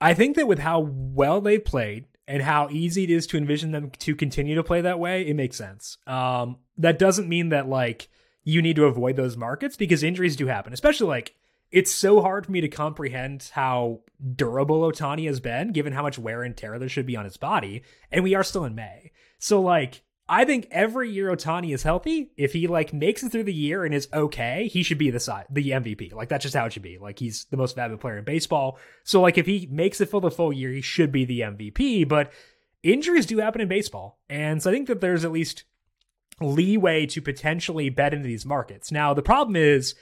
I 0.00 0.14
think 0.14 0.36
that 0.36 0.48
with 0.48 0.58
how 0.58 0.80
well 0.80 1.40
they've 1.40 1.64
played 1.64 2.06
and 2.26 2.42
how 2.42 2.68
easy 2.70 3.04
it 3.04 3.10
is 3.10 3.26
to 3.28 3.36
envision 3.36 3.72
them 3.72 3.90
to 3.90 4.16
continue 4.16 4.54
to 4.54 4.64
play 4.64 4.80
that 4.80 4.98
way, 4.98 5.26
it 5.26 5.34
makes 5.34 5.56
sense. 5.56 5.98
Um, 6.06 6.58
that 6.78 6.98
doesn't 6.98 7.28
mean 7.28 7.50
that 7.50 7.68
like 7.68 8.08
you 8.42 8.62
need 8.62 8.76
to 8.76 8.86
avoid 8.86 9.16
those 9.16 9.36
markets 9.36 9.76
because 9.76 10.02
injuries 10.02 10.34
do 10.34 10.46
happen, 10.46 10.72
especially 10.72 11.06
like 11.06 11.34
it's 11.72 11.90
so 11.90 12.20
hard 12.20 12.46
for 12.46 12.52
me 12.52 12.60
to 12.60 12.68
comprehend 12.68 13.50
how 13.52 14.00
durable 14.36 14.82
Ohtani 14.82 15.26
has 15.26 15.40
been, 15.40 15.72
given 15.72 15.92
how 15.92 16.02
much 16.02 16.18
wear 16.18 16.42
and 16.42 16.56
tear 16.56 16.78
there 16.78 16.88
should 16.88 17.06
be 17.06 17.16
on 17.16 17.24
his 17.24 17.38
body. 17.38 17.82
And 18.10 18.22
we 18.22 18.34
are 18.34 18.44
still 18.44 18.64
in 18.64 18.74
May. 18.74 19.10
So, 19.38 19.60
like, 19.60 20.02
I 20.28 20.44
think 20.44 20.68
every 20.70 21.10
year 21.10 21.34
Ohtani 21.34 21.74
is 21.74 21.82
healthy, 21.82 22.30
if 22.36 22.52
he 22.52 22.66
like 22.68 22.92
makes 22.92 23.22
it 23.22 23.30
through 23.30 23.44
the 23.44 23.52
year 23.52 23.84
and 23.84 23.94
is 23.94 24.08
okay, 24.12 24.68
he 24.68 24.82
should 24.82 24.98
be 24.98 25.10
the 25.10 25.20
side 25.20 25.46
the 25.50 25.70
MVP. 25.70 26.12
Like 26.12 26.28
that's 26.28 26.44
just 26.44 26.54
how 26.54 26.64
it 26.66 26.72
should 26.72 26.82
be. 26.82 26.96
Like 26.98 27.18
he's 27.18 27.44
the 27.50 27.56
most 27.56 27.74
valuable 27.74 28.00
player 28.00 28.18
in 28.18 28.24
baseball. 28.24 28.78
So 29.04 29.20
like 29.20 29.36
if 29.36 29.46
he 29.46 29.68
makes 29.70 30.00
it 30.00 30.08
for 30.08 30.20
the 30.20 30.30
full 30.30 30.52
year, 30.52 30.70
he 30.70 30.80
should 30.80 31.12
be 31.12 31.24
the 31.24 31.40
MVP. 31.40 32.08
But 32.08 32.32
injuries 32.82 33.26
do 33.26 33.38
happen 33.38 33.60
in 33.60 33.68
baseball. 33.68 34.20
And 34.30 34.62
so 34.62 34.70
I 34.70 34.72
think 34.72 34.88
that 34.88 35.00
there's 35.00 35.24
at 35.24 35.32
least 35.32 35.64
leeway 36.40 37.04
to 37.06 37.20
potentially 37.20 37.90
bet 37.90 38.14
into 38.14 38.28
these 38.28 38.46
markets. 38.46 38.92
Now 38.92 39.12
the 39.12 39.22
problem 39.22 39.56
is 39.56 39.94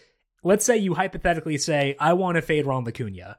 let's 0.42 0.64
say 0.64 0.76
you 0.76 0.94
hypothetically 0.94 1.58
say, 1.58 1.96
I 1.98 2.12
want 2.12 2.36
to 2.36 2.42
fade 2.42 2.66
Ron 2.66 2.86
Acuna. 2.86 3.38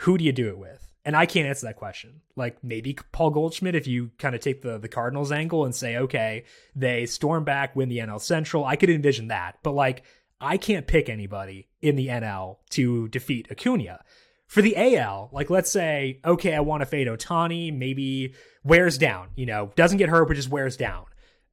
Who 0.00 0.18
do 0.18 0.24
you 0.24 0.32
do 0.32 0.48
it 0.48 0.58
with? 0.58 0.86
And 1.04 1.16
I 1.16 1.26
can't 1.26 1.48
answer 1.48 1.66
that 1.66 1.76
question. 1.76 2.20
Like 2.36 2.62
maybe 2.62 2.96
Paul 3.12 3.30
Goldschmidt, 3.30 3.74
if 3.74 3.86
you 3.86 4.10
kind 4.18 4.34
of 4.34 4.40
take 4.40 4.62
the, 4.62 4.78
the 4.78 4.88
Cardinals 4.88 5.32
angle 5.32 5.64
and 5.64 5.74
say, 5.74 5.96
okay, 5.96 6.44
they 6.74 7.06
storm 7.06 7.44
back, 7.44 7.74
win 7.74 7.88
the 7.88 7.98
NL 7.98 8.20
Central. 8.20 8.64
I 8.64 8.76
could 8.76 8.90
envision 8.90 9.28
that. 9.28 9.58
But 9.62 9.72
like, 9.72 10.04
I 10.40 10.56
can't 10.56 10.86
pick 10.86 11.08
anybody 11.08 11.68
in 11.82 11.96
the 11.96 12.08
NL 12.08 12.58
to 12.70 13.08
defeat 13.08 13.48
Acuna. 13.50 14.00
For 14.46 14.62
the 14.62 14.96
AL, 14.96 15.30
like 15.32 15.48
let's 15.48 15.70
say, 15.70 16.20
okay, 16.24 16.54
I 16.54 16.60
want 16.60 16.80
to 16.80 16.86
fade 16.86 17.06
Ohtani, 17.06 17.72
maybe 17.76 18.34
wears 18.64 18.98
down, 18.98 19.28
you 19.36 19.46
know, 19.46 19.70
doesn't 19.76 19.98
get 19.98 20.08
hurt, 20.08 20.26
but 20.26 20.34
just 20.34 20.48
wears 20.48 20.76
down. 20.76 21.04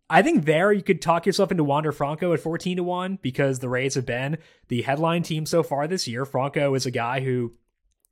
I 0.10 0.22
think 0.22 0.46
there 0.46 0.72
you 0.72 0.82
could 0.82 1.02
talk 1.02 1.26
yourself 1.26 1.52
into 1.52 1.64
Wander 1.64 1.92
Franco 1.92 2.34
at 2.34 2.40
14 2.40 2.78
to 2.78 2.84
1 2.84 3.20
because 3.22 3.60
the 3.60 3.70
Rays 3.70 3.96
have 3.96 4.06
been 4.06 4.38
the 4.70 4.84
headline 4.84 5.24
team 5.24 5.46
so 5.46 5.64
far 5.64 5.88
this 5.88 6.08
year. 6.08 6.26
Franco 6.26 6.74
is 6.76 6.86
a 6.86 6.92
guy 6.92 7.20
who 7.20 7.54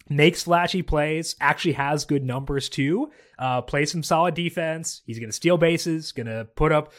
makes 0.09 0.43
flashy 0.43 0.81
plays, 0.81 1.35
actually 1.39 1.73
has 1.73 2.05
good 2.05 2.23
numbers 2.23 2.69
too, 2.69 3.11
uh, 3.39 3.61
plays 3.61 3.91
some 3.91 4.03
solid 4.03 4.33
defense. 4.33 5.01
He's 5.05 5.19
going 5.19 5.29
to 5.29 5.35
steal 5.35 5.57
bases, 5.57 6.11
going 6.11 6.27
to 6.27 6.45
put 6.55 6.71
up 6.71 6.91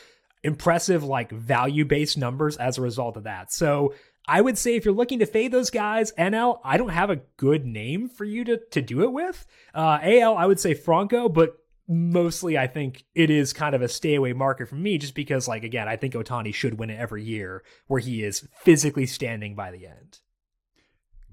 impressive, 0.43 1.05
like 1.05 1.31
value 1.31 1.85
based 1.85 2.17
numbers 2.17 2.57
as 2.57 2.79
a 2.79 2.83
result 2.83 3.17
of 3.17 3.25
that. 3.25 3.53
So 3.53 3.95
I 4.27 4.41
would 4.41 4.59
say 4.59 4.77
if 4.77 4.85
you're 4.85 4.95
looking 4.95 5.21
to 5.21 5.27
fade 5.27 5.53
those 5.53 5.71
guys, 5.71 6.13
NL, 6.19 6.59
I 6.65 6.79
don't 6.79 6.89
have 6.89 7.11
a 7.11 7.21
good 7.37 7.65
name 7.65 8.09
for 8.09 8.25
you 8.25 8.45
to, 8.45 8.61
to 8.73 8.83
do 8.83 9.03
it 9.03 9.13
with. 9.13 9.47
Uh, 9.75 9.99
AL, 10.03 10.37
I 10.37 10.47
would 10.47 10.59
say 10.59 10.75
Franco, 10.75 11.29
but 11.29 11.57
mostly 11.89 12.59
I 12.59 12.67
think 12.67 13.05
it 13.15 13.31
is 13.31 13.53
kind 13.53 13.75
of 13.75 13.83
a 13.83 13.89
stay 13.89 14.15
away 14.15 14.33
market 14.33 14.69
for 14.69 14.75
me 14.75 14.99
just 14.99 15.15
because 15.15 15.47
like 15.47 15.65
again 15.65 15.89
I 15.89 15.97
think 15.97 16.15
Ohtani 16.15 16.53
should 16.53 16.79
win 16.79 16.91
it 16.91 16.99
every 16.99 17.23
year 17.23 17.63
where 17.87 18.01
he 18.01 18.23
is 18.23 18.49
physically 18.59 19.07
standing 19.07 19.55
by 19.55 19.71
the 19.71 19.87
end. 19.87 20.19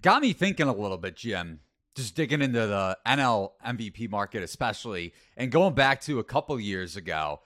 Got 0.01 0.21
me 0.21 0.33
thinking 0.33 0.67
a 0.67 0.73
little 0.73 0.97
bit, 0.97 1.15
Jim. 1.15 1.61
Just 1.95 2.15
digging 2.15 2.41
into 2.41 2.59
the 2.59 2.97
NL 3.05 3.51
MVP 3.65 4.09
market 4.09 4.43
especially 4.43 5.13
and 5.37 5.51
going 5.51 5.73
back 5.73 6.01
to 6.01 6.19
a 6.19 6.23
couple 6.23 6.59
years 6.59 6.95
ago 6.95 7.41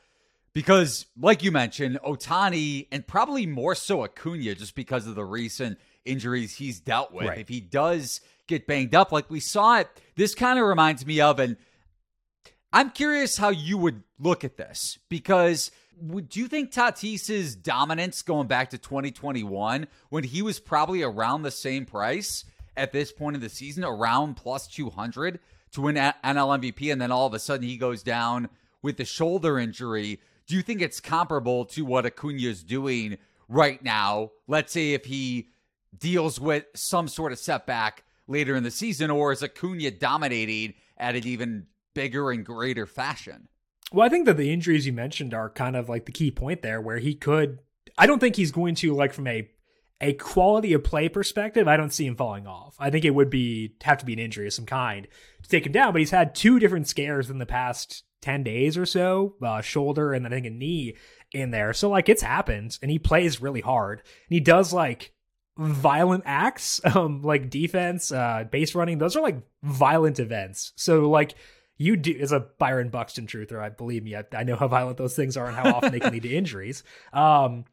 because 0.54 1.06
like 1.20 1.44
you 1.44 1.52
mentioned 1.52 2.00
Ohtani 2.06 2.88
and 2.92 3.06
probably 3.06 3.46
more 3.46 3.76
so 3.76 4.04
Acuna 4.04 4.56
just 4.56 4.76
because 4.76 5.06
of 5.06 5.16
the 5.16 5.26
recent 5.26 5.78
injuries 6.04 6.56
he's 6.56 6.80
dealt 6.80 7.14
with. 7.14 7.28
Right. 7.28 7.40
If 7.40 7.50
he 7.50 7.62
does 7.62 8.22
get 8.48 8.66
banged 8.66 8.96
up 8.96 9.12
like 9.12 9.30
we 9.30 9.40
saw 9.40 9.80
it, 9.80 9.90
this 10.16 10.34
kind 10.34 10.58
of 10.58 10.66
reminds 10.66 11.06
me 11.06 11.22
of 11.22 11.40
and 11.40 11.58
I'm 12.74 12.90
curious 12.90 13.38
how 13.38 13.50
you 13.50 13.78
would 13.78 14.04
look 14.20 14.44
at 14.44 14.58
this 14.58 15.00
because 15.10 15.72
would 16.00 16.36
you 16.36 16.48
think 16.48 16.72
Tatis's 16.72 17.56
dominance 17.56 18.22
going 18.22 18.48
back 18.48 18.70
to 18.72 18.78
2021 18.78 19.88
when 20.10 20.24
he 20.24 20.42
was 20.42 20.60
probably 20.60 21.02
around 21.02 21.42
the 21.42 21.52
same 21.52 21.86
price 21.86 22.46
at 22.76 22.92
this 22.92 23.12
point 23.12 23.36
of 23.36 23.42
the 23.42 23.50
season, 23.50 23.84
around 23.84 24.36
plus 24.36 24.68
200 24.68 25.40
to 25.72 25.82
win 25.82 25.96
NL 25.96 26.14
MVP, 26.24 26.92
and 26.92 27.02
then 27.02 27.12
all 27.12 27.26
of 27.26 27.34
a 27.34 27.40
sudden 27.40 27.68
he 27.68 27.78
goes 27.78 28.04
down 28.04 28.50
with 28.82 28.98
the 28.98 29.06
shoulder 29.06 29.58
injury? 29.58 30.20
Do 30.46 30.56
you 30.56 30.62
think 30.62 30.82
it's 30.82 31.00
comparable 31.00 31.66
to 31.66 31.84
what 31.84 32.06
Acuna 32.06 32.42
is 32.44 32.64
doing 32.64 33.18
right 33.50 33.84
now? 33.84 34.32
Let's 34.48 34.72
say 34.72 34.94
if 34.94 35.06
he 35.06 35.50
deals 35.98 36.40
with 36.40 36.66
some 36.76 37.08
sort 37.08 37.32
of 37.32 37.40
setback 37.40 38.04
later 38.28 38.56
in 38.56 38.64
the 38.64 38.72
season, 38.72 39.10
or 39.10 39.32
is 39.32 39.42
Acuna 39.42 39.90
dominating 39.92 40.74
at 40.98 41.16
an 41.16 41.26
even 41.26 41.66
bigger 41.98 42.30
and 42.30 42.46
greater 42.46 42.86
fashion. 42.86 43.48
Well, 43.92 44.06
I 44.06 44.10
think 44.10 44.28
that 44.28 44.38
the 44.38 44.54
injuries 44.54 44.86
you 44.86 44.94
mentioned 44.94 45.34
are 45.34 45.50
kind 45.50 45.76
of 45.76 45.90
like 45.90 46.06
the 46.06 46.12
key 46.12 46.30
point 46.30 46.62
there, 46.62 46.80
where 46.80 47.00
he 47.00 47.16
could. 47.16 47.58
I 47.98 48.06
don't 48.06 48.20
think 48.20 48.36
he's 48.36 48.52
going 48.52 48.76
to 48.76 48.94
like 48.94 49.14
from 49.14 49.28
a 49.28 49.50
a 50.00 50.14
quality 50.14 50.74
of 50.74 50.84
play 50.84 51.10
perspective. 51.10 51.68
I 51.68 51.76
don't 51.76 51.92
see 51.94 52.06
him 52.06 52.16
falling 52.16 52.46
off. 52.46 52.76
I 52.78 52.92
think 52.92 53.04
it 53.04 53.16
would 53.16 53.32
be 53.32 53.74
have 53.82 53.98
to 53.98 54.06
be 54.06 54.14
an 54.14 54.20
injury 54.20 54.46
of 54.46 54.54
some 54.54 54.68
kind 54.68 55.08
to 55.42 55.50
take 55.50 55.66
him 55.66 55.72
down. 55.72 55.92
But 55.92 56.00
he's 56.02 56.12
had 56.12 56.36
two 56.36 56.60
different 56.60 56.88
scares 56.88 57.32
in 57.32 57.40
the 57.40 57.48
past 57.48 58.04
ten 58.22 58.44
days 58.44 58.78
or 58.78 58.86
so, 58.86 59.34
uh, 59.42 59.62
shoulder 59.62 60.14
and 60.14 60.24
then 60.24 60.32
I 60.32 60.36
think 60.36 60.46
a 60.46 60.52
knee 60.52 60.96
in 61.34 61.50
there. 61.50 61.74
So 61.74 61.90
like 61.90 62.10
it's 62.10 62.22
happened, 62.22 62.78
and 62.84 62.92
he 62.92 63.00
plays 63.00 63.42
really 63.42 63.62
hard, 63.62 64.00
and 64.02 64.36
he 64.36 64.40
does 64.40 64.72
like 64.72 65.14
violent 65.58 66.24
acts, 66.28 66.80
um, 66.96 67.24
like 67.24 67.50
defense, 67.50 68.12
uh, 68.12 68.44
base 68.52 68.76
running. 68.76 69.00
Those 69.00 69.16
are 69.16 69.24
like 69.24 69.42
violent 69.64 70.20
events. 70.20 70.74
So 70.76 71.10
like 71.10 71.34
you 71.78 71.96
do 71.96 72.18
as 72.20 72.32
a 72.32 72.40
Byron 72.40 72.90
Buxton 72.90 73.28
truther, 73.28 73.62
I 73.62 73.70
believe 73.70 74.04
me, 74.04 74.16
I, 74.16 74.24
I, 74.34 74.44
know 74.44 74.56
how 74.56 74.68
violent 74.68 74.98
those 74.98 75.16
things 75.16 75.38
are 75.38 75.48
and 75.48 75.56
how 75.56 75.76
often 75.76 75.92
they 75.92 76.00
can 76.00 76.12
lead 76.12 76.24
to 76.24 76.36
injuries. 76.36 76.84
Um, 77.14 77.66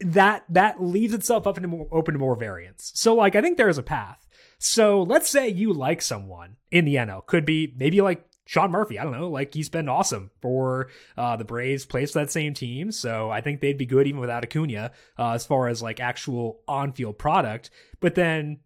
that 0.00 0.44
that 0.50 0.82
leaves 0.82 1.12
itself 1.12 1.46
up 1.46 1.56
into 1.56 1.68
more, 1.68 1.88
open 1.90 2.14
to 2.14 2.20
more 2.20 2.36
variants. 2.36 2.92
So 2.94 3.14
like 3.14 3.34
I 3.34 3.40
think 3.40 3.56
there 3.56 3.68
is 3.68 3.78
a 3.78 3.82
path. 3.82 4.26
So 4.58 5.02
let's 5.02 5.28
say 5.28 5.48
you 5.48 5.72
like 5.72 6.02
someone 6.02 6.56
in 6.70 6.84
the 6.84 6.96
NL, 6.96 7.26
could 7.26 7.44
be 7.44 7.74
maybe 7.76 8.00
like 8.00 8.24
Sean 8.44 8.70
Murphy. 8.70 8.98
I 8.98 9.04
don't 9.04 9.12
know, 9.12 9.28
like 9.28 9.54
he's 9.54 9.68
been 9.68 9.88
awesome 9.88 10.30
for 10.40 10.88
uh, 11.16 11.36
the 11.36 11.44
Braves, 11.44 11.84
plays 11.84 12.12
for 12.12 12.20
that 12.20 12.30
same 12.30 12.54
team, 12.54 12.92
so 12.92 13.30
I 13.30 13.40
think 13.40 13.60
they'd 13.60 13.78
be 13.78 13.86
good 13.86 14.06
even 14.06 14.20
without 14.20 14.44
Acuna 14.44 14.92
uh, 15.18 15.32
as 15.32 15.44
far 15.44 15.68
as 15.68 15.82
like 15.82 16.00
actual 16.00 16.60
on-field 16.68 17.18
product. 17.18 17.70
But 18.00 18.14
then 18.14 18.60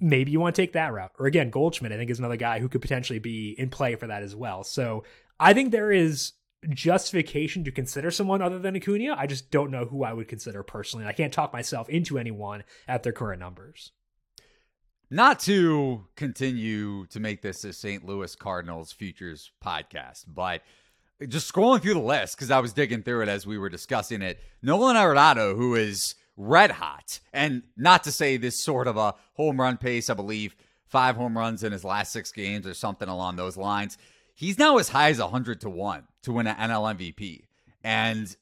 maybe 0.00 0.30
you 0.30 0.40
want 0.40 0.54
to 0.54 0.62
take 0.62 0.72
that 0.72 0.92
route. 0.92 1.12
Or 1.18 1.26
again, 1.26 1.50
Goldschmidt, 1.50 1.92
I 1.92 1.96
think, 1.96 2.10
is 2.10 2.18
another 2.18 2.36
guy 2.36 2.60
who 2.60 2.68
could 2.68 2.82
potentially 2.82 3.18
be 3.18 3.54
in 3.58 3.70
play 3.70 3.94
for 3.96 4.06
that 4.06 4.22
as 4.22 4.34
well. 4.34 4.64
So 4.64 5.04
I 5.40 5.52
think 5.52 5.70
there 5.70 5.92
is 5.92 6.32
justification 6.70 7.64
to 7.64 7.70
consider 7.70 8.10
someone 8.10 8.42
other 8.42 8.58
than 8.58 8.76
Acuna. 8.76 9.14
I 9.16 9.26
just 9.26 9.50
don't 9.50 9.70
know 9.70 9.84
who 9.84 10.04
I 10.04 10.12
would 10.12 10.28
consider 10.28 10.62
personally. 10.62 11.06
I 11.06 11.12
can't 11.12 11.32
talk 11.32 11.52
myself 11.52 11.88
into 11.88 12.18
anyone 12.18 12.64
at 12.86 13.02
their 13.02 13.12
current 13.12 13.40
numbers. 13.40 13.92
Not 15.10 15.40
to 15.40 16.06
continue 16.16 17.06
to 17.06 17.20
make 17.20 17.40
this 17.40 17.64
a 17.64 17.72
St. 17.72 18.04
Louis 18.04 18.34
Cardinals 18.36 18.92
futures 18.92 19.50
podcast, 19.64 20.24
but 20.28 20.62
just 21.26 21.50
scrolling 21.52 21.80
through 21.80 21.94
the 21.94 22.00
list 22.00 22.36
because 22.36 22.50
I 22.50 22.60
was 22.60 22.74
digging 22.74 23.02
through 23.02 23.22
it 23.22 23.28
as 23.28 23.46
we 23.46 23.56
were 23.56 23.70
discussing 23.70 24.20
it. 24.20 24.38
Nolan 24.60 24.96
Arenado, 24.96 25.56
who 25.56 25.74
is 25.74 26.14
red 26.38 26.70
hot. 26.70 27.20
And 27.32 27.64
not 27.76 28.04
to 28.04 28.12
say 28.12 28.38
this 28.38 28.58
sort 28.58 28.86
of 28.86 28.96
a 28.96 29.14
home 29.34 29.60
run 29.60 29.76
pace, 29.76 30.08
I 30.08 30.14
believe 30.14 30.56
five 30.86 31.16
home 31.16 31.36
runs 31.36 31.62
in 31.62 31.72
his 31.72 31.84
last 31.84 32.12
six 32.12 32.32
games 32.32 32.66
or 32.66 32.72
something 32.72 33.08
along 33.08 33.36
those 33.36 33.56
lines. 33.56 33.98
He's 34.34 34.58
now 34.58 34.78
as 34.78 34.88
high 34.88 35.10
as 35.10 35.18
100 35.18 35.60
to 35.62 35.68
1 35.68 36.04
to 36.22 36.32
win 36.32 36.46
an 36.46 36.56
NL 36.56 36.96
MVP. 36.96 37.42
And 37.82 38.34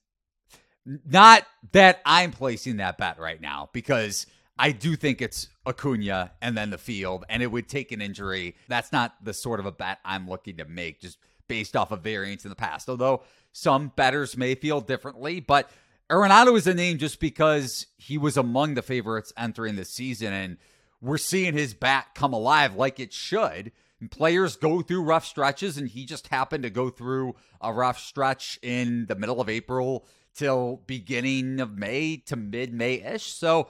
not 0.85 1.45
that 1.73 2.01
I'm 2.05 2.31
placing 2.31 2.77
that 2.77 2.99
bet 2.99 3.19
right 3.19 3.41
now 3.41 3.71
because 3.73 4.27
I 4.59 4.73
do 4.73 4.95
think 4.95 5.21
it's 5.21 5.49
Acuna 5.67 6.33
and 6.41 6.57
then 6.57 6.71
the 6.71 6.79
field, 6.79 7.25
and 7.29 7.43
it 7.43 7.51
would 7.51 7.69
take 7.69 7.93
an 7.93 8.01
injury. 8.01 8.57
That's 8.69 8.93
not 8.93 9.15
the 9.23 9.35
sort 9.35 9.61
of 9.61 9.67
a 9.67 9.73
bet 9.73 9.99
I'm 10.05 10.29
looking 10.29 10.59
to 10.59 10.65
make 10.65 11.01
just 11.01 11.19
based 11.49 11.77
off 11.77 11.93
of 11.93 12.03
variance 12.03 12.45
in 12.45 12.51
the 12.51 12.57
past. 12.57 12.89
Although 12.89 13.23
some 13.53 13.93
betters 13.97 14.37
may 14.37 14.55
feel 14.55 14.81
differently, 14.81 15.41
but 15.41 15.71
Arenado 16.11 16.57
is 16.57 16.69
a 16.69 16.75
name 16.75 16.99
just 16.99 17.19
because 17.19 17.87
he 17.97 18.17
was 18.17 18.37
among 18.37 18.75
the 18.75 18.83
favorites 18.83 19.33
entering 19.37 19.75
the 19.75 19.85
season, 19.85 20.33
and 20.33 20.57
we're 21.01 21.19
seeing 21.19 21.53
his 21.53 21.75
bat 21.75 22.09
come 22.15 22.33
alive 22.33 22.77
like 22.77 23.01
it 23.01 23.13
should. 23.13 23.73
And 23.99 24.11
players 24.11 24.57
go 24.57 24.83
through 24.83 25.03
rough 25.03 25.25
stretches, 25.25 25.77
and 25.77 25.89
he 25.89 26.05
just 26.05 26.29
happened 26.29 26.63
to 26.63 26.71
go 26.71 26.91
through 26.91 27.35
a 27.61 27.73
rough 27.73 27.99
stretch 27.99 28.59
in 28.63 29.07
the 29.07 29.17
middle 29.17 29.41
of 29.41 29.49
April 29.49 30.07
till 30.35 30.83
beginning 30.87 31.61
of 31.61 31.77
May 31.77 32.19
to 32.27 32.37
mid 32.37 32.73
May 32.73 33.03
ish. 33.03 33.33
So 33.33 33.69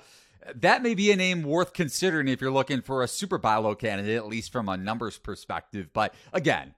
that 0.54 0.82
may 0.82 0.94
be 0.94 1.10
a 1.10 1.16
name 1.16 1.42
worth 1.42 1.72
considering 1.72 2.28
if 2.28 2.40
you're 2.40 2.50
looking 2.50 2.82
for 2.82 3.02
a 3.02 3.08
super 3.08 3.38
buy 3.38 3.56
low 3.56 3.74
candidate, 3.74 4.16
at 4.16 4.26
least 4.26 4.52
from 4.52 4.68
a 4.68 4.76
numbers 4.76 5.16
perspective. 5.16 5.88
But 5.92 6.14
again, 6.32 6.74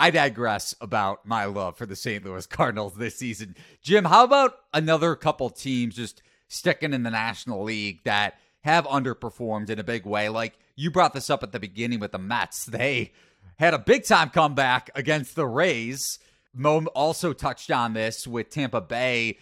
I 0.00 0.10
digress 0.10 0.74
about 0.80 1.26
my 1.26 1.44
love 1.44 1.76
for 1.76 1.84
the 1.84 1.94
St. 1.94 2.24
Louis 2.24 2.46
Cardinals 2.48 2.94
this 2.94 3.16
season. 3.16 3.54
Jim, 3.82 4.06
how 4.06 4.24
about 4.24 4.54
another 4.72 5.14
couple 5.14 5.50
teams 5.50 5.94
just 5.94 6.22
sticking 6.48 6.94
in 6.94 7.02
the 7.02 7.10
National 7.10 7.62
League 7.62 8.02
that 8.04 8.38
have 8.62 8.86
underperformed 8.86 9.68
in 9.68 9.78
a 9.78 9.84
big 9.84 10.06
way? 10.06 10.30
Like 10.30 10.58
you 10.74 10.90
brought 10.90 11.12
this 11.12 11.28
up 11.28 11.42
at 11.42 11.52
the 11.52 11.60
beginning 11.60 12.00
with 12.00 12.12
the 12.12 12.18
Mets. 12.18 12.64
They 12.70 13.12
had 13.58 13.74
a 13.74 13.78
big 13.78 14.04
time 14.04 14.30
comeback 14.30 14.88
against 14.94 15.36
the 15.36 15.46
Rays. 15.46 16.18
Mo 16.54 16.86
also 16.94 17.34
touched 17.34 17.70
on 17.70 17.92
this 17.92 18.26
with 18.26 18.48
Tampa 18.48 18.80
Bay 18.80 19.36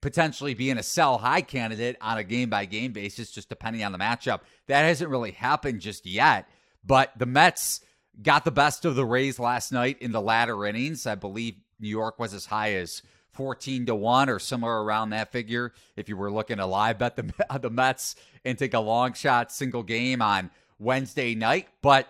potentially 0.00 0.54
being 0.54 0.78
a 0.78 0.82
sell 0.84 1.18
high 1.18 1.40
candidate 1.40 1.96
on 2.00 2.18
a 2.18 2.22
game 2.22 2.50
by 2.50 2.66
game 2.66 2.92
basis, 2.92 3.32
just 3.32 3.48
depending 3.48 3.82
on 3.82 3.90
the 3.90 3.98
matchup. 3.98 4.42
That 4.68 4.82
hasn't 4.82 5.10
really 5.10 5.32
happened 5.32 5.80
just 5.80 6.06
yet. 6.06 6.48
But 6.84 7.10
the 7.18 7.26
Mets 7.26 7.80
got 8.22 8.44
the 8.44 8.50
best 8.50 8.84
of 8.84 8.94
the 8.94 9.04
Rays 9.04 9.38
last 9.38 9.72
night 9.72 9.98
in 10.00 10.12
the 10.12 10.20
latter 10.20 10.66
innings. 10.66 11.06
I 11.06 11.14
believe 11.14 11.56
New 11.80 11.88
York 11.88 12.18
was 12.18 12.34
as 12.34 12.46
high 12.46 12.74
as 12.74 13.02
14 13.32 13.86
to 13.86 13.94
1 13.94 14.30
or 14.30 14.38
somewhere 14.38 14.80
around 14.80 15.10
that 15.10 15.32
figure 15.32 15.72
if 15.96 16.08
you 16.08 16.16
were 16.16 16.30
looking 16.30 16.58
to 16.58 16.66
live 16.66 16.98
bet 16.98 17.16
the, 17.16 17.32
the 17.60 17.70
Mets 17.70 18.16
and 18.44 18.58
take 18.58 18.74
a 18.74 18.80
long 18.80 19.12
shot 19.12 19.52
single 19.52 19.82
game 19.82 20.22
on 20.22 20.50
Wednesday 20.78 21.34
night. 21.34 21.68
But 21.82 22.08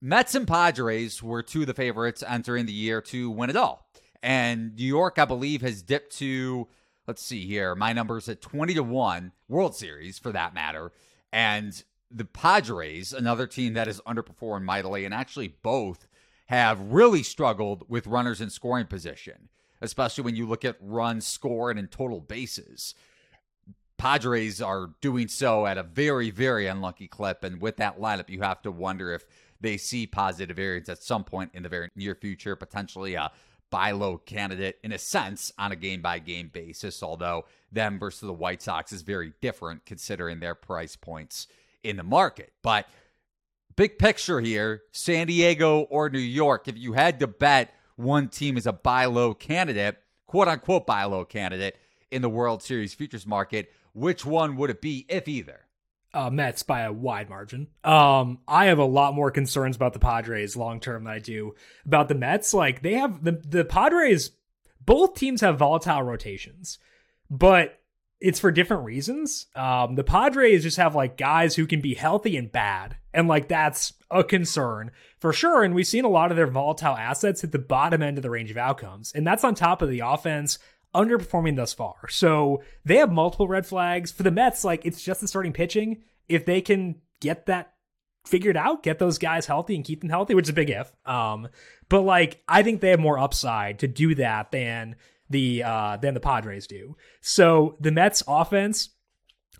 Mets 0.00 0.34
and 0.34 0.46
Padres 0.46 1.22
were 1.22 1.42
two 1.42 1.62
of 1.62 1.66
the 1.66 1.74
favorites 1.74 2.22
entering 2.26 2.66
the 2.66 2.72
year 2.72 3.00
to 3.02 3.30
win 3.30 3.50
it 3.50 3.56
all. 3.56 3.86
And 4.22 4.76
New 4.76 4.84
York, 4.84 5.18
I 5.18 5.24
believe, 5.24 5.62
has 5.62 5.82
dipped 5.82 6.16
to, 6.18 6.68
let's 7.06 7.22
see 7.22 7.46
here, 7.46 7.74
my 7.74 7.92
numbers 7.92 8.28
at 8.28 8.40
20 8.40 8.74
to 8.74 8.82
1, 8.82 9.32
World 9.48 9.74
Series 9.74 10.18
for 10.18 10.32
that 10.32 10.54
matter. 10.54 10.92
And 11.32 11.82
the 12.10 12.24
Padres, 12.24 13.12
another 13.12 13.46
team 13.46 13.74
that 13.74 13.86
has 13.86 14.00
underperformed 14.00 14.64
mightily, 14.64 15.04
and 15.04 15.14
actually 15.14 15.48
both 15.62 16.06
have 16.46 16.80
really 16.80 17.22
struggled 17.22 17.84
with 17.88 18.06
runners 18.06 18.40
in 18.40 18.50
scoring 18.50 18.86
position, 18.86 19.48
especially 19.80 20.24
when 20.24 20.34
you 20.34 20.46
look 20.46 20.64
at 20.64 20.76
runs 20.80 21.26
scored 21.26 21.78
and 21.78 21.90
total 21.90 22.20
bases. 22.20 22.94
Padres 23.96 24.60
are 24.60 24.90
doing 25.00 25.28
so 25.28 25.66
at 25.66 25.78
a 25.78 25.82
very, 25.82 26.30
very 26.30 26.66
unlucky 26.66 27.06
clip. 27.06 27.44
And 27.44 27.60
with 27.60 27.76
that 27.76 28.00
lineup, 28.00 28.30
you 28.30 28.40
have 28.40 28.62
to 28.62 28.72
wonder 28.72 29.12
if 29.12 29.24
they 29.60 29.76
see 29.76 30.06
positive 30.06 30.56
variance 30.56 30.88
at 30.88 31.02
some 31.02 31.22
point 31.22 31.50
in 31.54 31.62
the 31.62 31.68
very 31.68 31.90
near 31.94 32.14
future, 32.14 32.56
potentially 32.56 33.14
a 33.14 33.30
buy 33.68 33.92
low 33.92 34.16
candidate 34.16 34.78
in 34.82 34.90
a 34.90 34.98
sense 34.98 35.52
on 35.58 35.70
a 35.70 35.76
game 35.76 36.02
by 36.02 36.18
game 36.18 36.50
basis, 36.52 37.02
although 37.02 37.44
them 37.70 37.98
versus 37.98 38.22
the 38.22 38.32
White 38.32 38.62
Sox 38.62 38.90
is 38.90 39.02
very 39.02 39.34
different 39.40 39.84
considering 39.86 40.40
their 40.40 40.56
price 40.56 40.96
points 40.96 41.46
in 41.82 41.96
the 41.96 42.02
market. 42.02 42.52
But 42.62 42.86
big 43.76 43.98
picture 43.98 44.40
here 44.40 44.82
San 44.92 45.26
Diego 45.26 45.80
or 45.82 46.10
New 46.10 46.18
York, 46.18 46.68
if 46.68 46.76
you 46.76 46.92
had 46.92 47.20
to 47.20 47.26
bet 47.26 47.74
one 47.96 48.28
team 48.28 48.56
is 48.56 48.66
a 48.66 48.72
buy 48.72 49.06
low 49.06 49.34
candidate, 49.34 49.98
quote 50.26 50.48
unquote 50.48 50.86
buy 50.86 51.04
low 51.04 51.24
candidate 51.24 51.76
in 52.10 52.22
the 52.22 52.28
World 52.28 52.62
Series 52.62 52.94
futures 52.94 53.26
market, 53.26 53.72
which 53.92 54.24
one 54.24 54.56
would 54.56 54.70
it 54.70 54.80
be, 54.80 55.06
if 55.08 55.28
either? 55.28 55.60
Uh, 56.12 56.28
Mets 56.28 56.64
by 56.64 56.80
a 56.80 56.92
wide 56.92 57.28
margin. 57.28 57.68
Um, 57.84 58.40
I 58.48 58.66
have 58.66 58.78
a 58.78 58.84
lot 58.84 59.14
more 59.14 59.30
concerns 59.30 59.76
about 59.76 59.92
the 59.92 60.00
Padres 60.00 60.56
long 60.56 60.80
term 60.80 61.04
than 61.04 61.12
I 61.12 61.18
do 61.20 61.54
about 61.86 62.08
the 62.08 62.16
Mets. 62.16 62.52
Like 62.52 62.82
they 62.82 62.94
have 62.94 63.22
the 63.22 63.32
the 63.32 63.64
Padres, 63.64 64.32
both 64.84 65.14
teams 65.14 65.40
have 65.40 65.58
volatile 65.58 66.02
rotations, 66.02 66.78
but 67.30 67.79
it's 68.20 68.40
for 68.40 68.50
different 68.50 68.84
reasons. 68.84 69.46
Um, 69.54 69.94
the 69.94 70.04
Padres 70.04 70.62
just 70.62 70.76
have 70.76 70.94
like 70.94 71.16
guys 71.16 71.54
who 71.54 71.66
can 71.66 71.80
be 71.80 71.94
healthy 71.94 72.36
and 72.36 72.52
bad, 72.52 72.96
and 73.14 73.28
like 73.28 73.48
that's 73.48 73.94
a 74.10 74.22
concern 74.22 74.90
for 75.18 75.32
sure. 75.32 75.62
And 75.62 75.74
we've 75.74 75.86
seen 75.86 76.04
a 76.04 76.10
lot 76.10 76.30
of 76.30 76.36
their 76.36 76.46
volatile 76.46 76.96
assets 76.96 77.40
hit 77.40 77.52
the 77.52 77.58
bottom 77.58 78.02
end 78.02 78.18
of 78.18 78.22
the 78.22 78.30
range 78.30 78.50
of 78.50 78.56
outcomes, 78.56 79.12
and 79.12 79.26
that's 79.26 79.44
on 79.44 79.54
top 79.54 79.82
of 79.82 79.88
the 79.88 80.00
offense 80.00 80.58
underperforming 80.94 81.56
thus 81.56 81.72
far. 81.72 82.08
So 82.08 82.62
they 82.84 82.96
have 82.96 83.12
multiple 83.12 83.48
red 83.48 83.66
flags 83.66 84.10
for 84.10 84.22
the 84.22 84.30
Mets. 84.30 84.64
Like 84.64 84.84
it's 84.84 85.02
just 85.02 85.20
the 85.20 85.28
starting 85.28 85.52
pitching. 85.52 86.02
If 86.28 86.44
they 86.44 86.60
can 86.60 86.96
get 87.20 87.46
that 87.46 87.72
figured 88.26 88.56
out, 88.56 88.82
get 88.82 88.98
those 88.98 89.18
guys 89.18 89.46
healthy 89.46 89.74
and 89.74 89.84
keep 89.84 90.00
them 90.00 90.10
healthy, 90.10 90.34
which 90.34 90.46
is 90.46 90.50
a 90.50 90.54
big 90.54 90.70
if. 90.70 90.92
Um, 91.06 91.48
but 91.88 92.02
like 92.02 92.42
I 92.48 92.62
think 92.62 92.80
they 92.80 92.90
have 92.90 93.00
more 93.00 93.18
upside 93.18 93.78
to 93.80 93.88
do 93.88 94.14
that 94.16 94.50
than 94.50 94.96
the 95.30 95.62
uh, 95.62 95.96
than 95.96 96.14
the 96.14 96.20
Padres 96.20 96.66
do. 96.66 96.96
So 97.20 97.76
the 97.80 97.92
Mets 97.92 98.22
offense, 98.28 98.90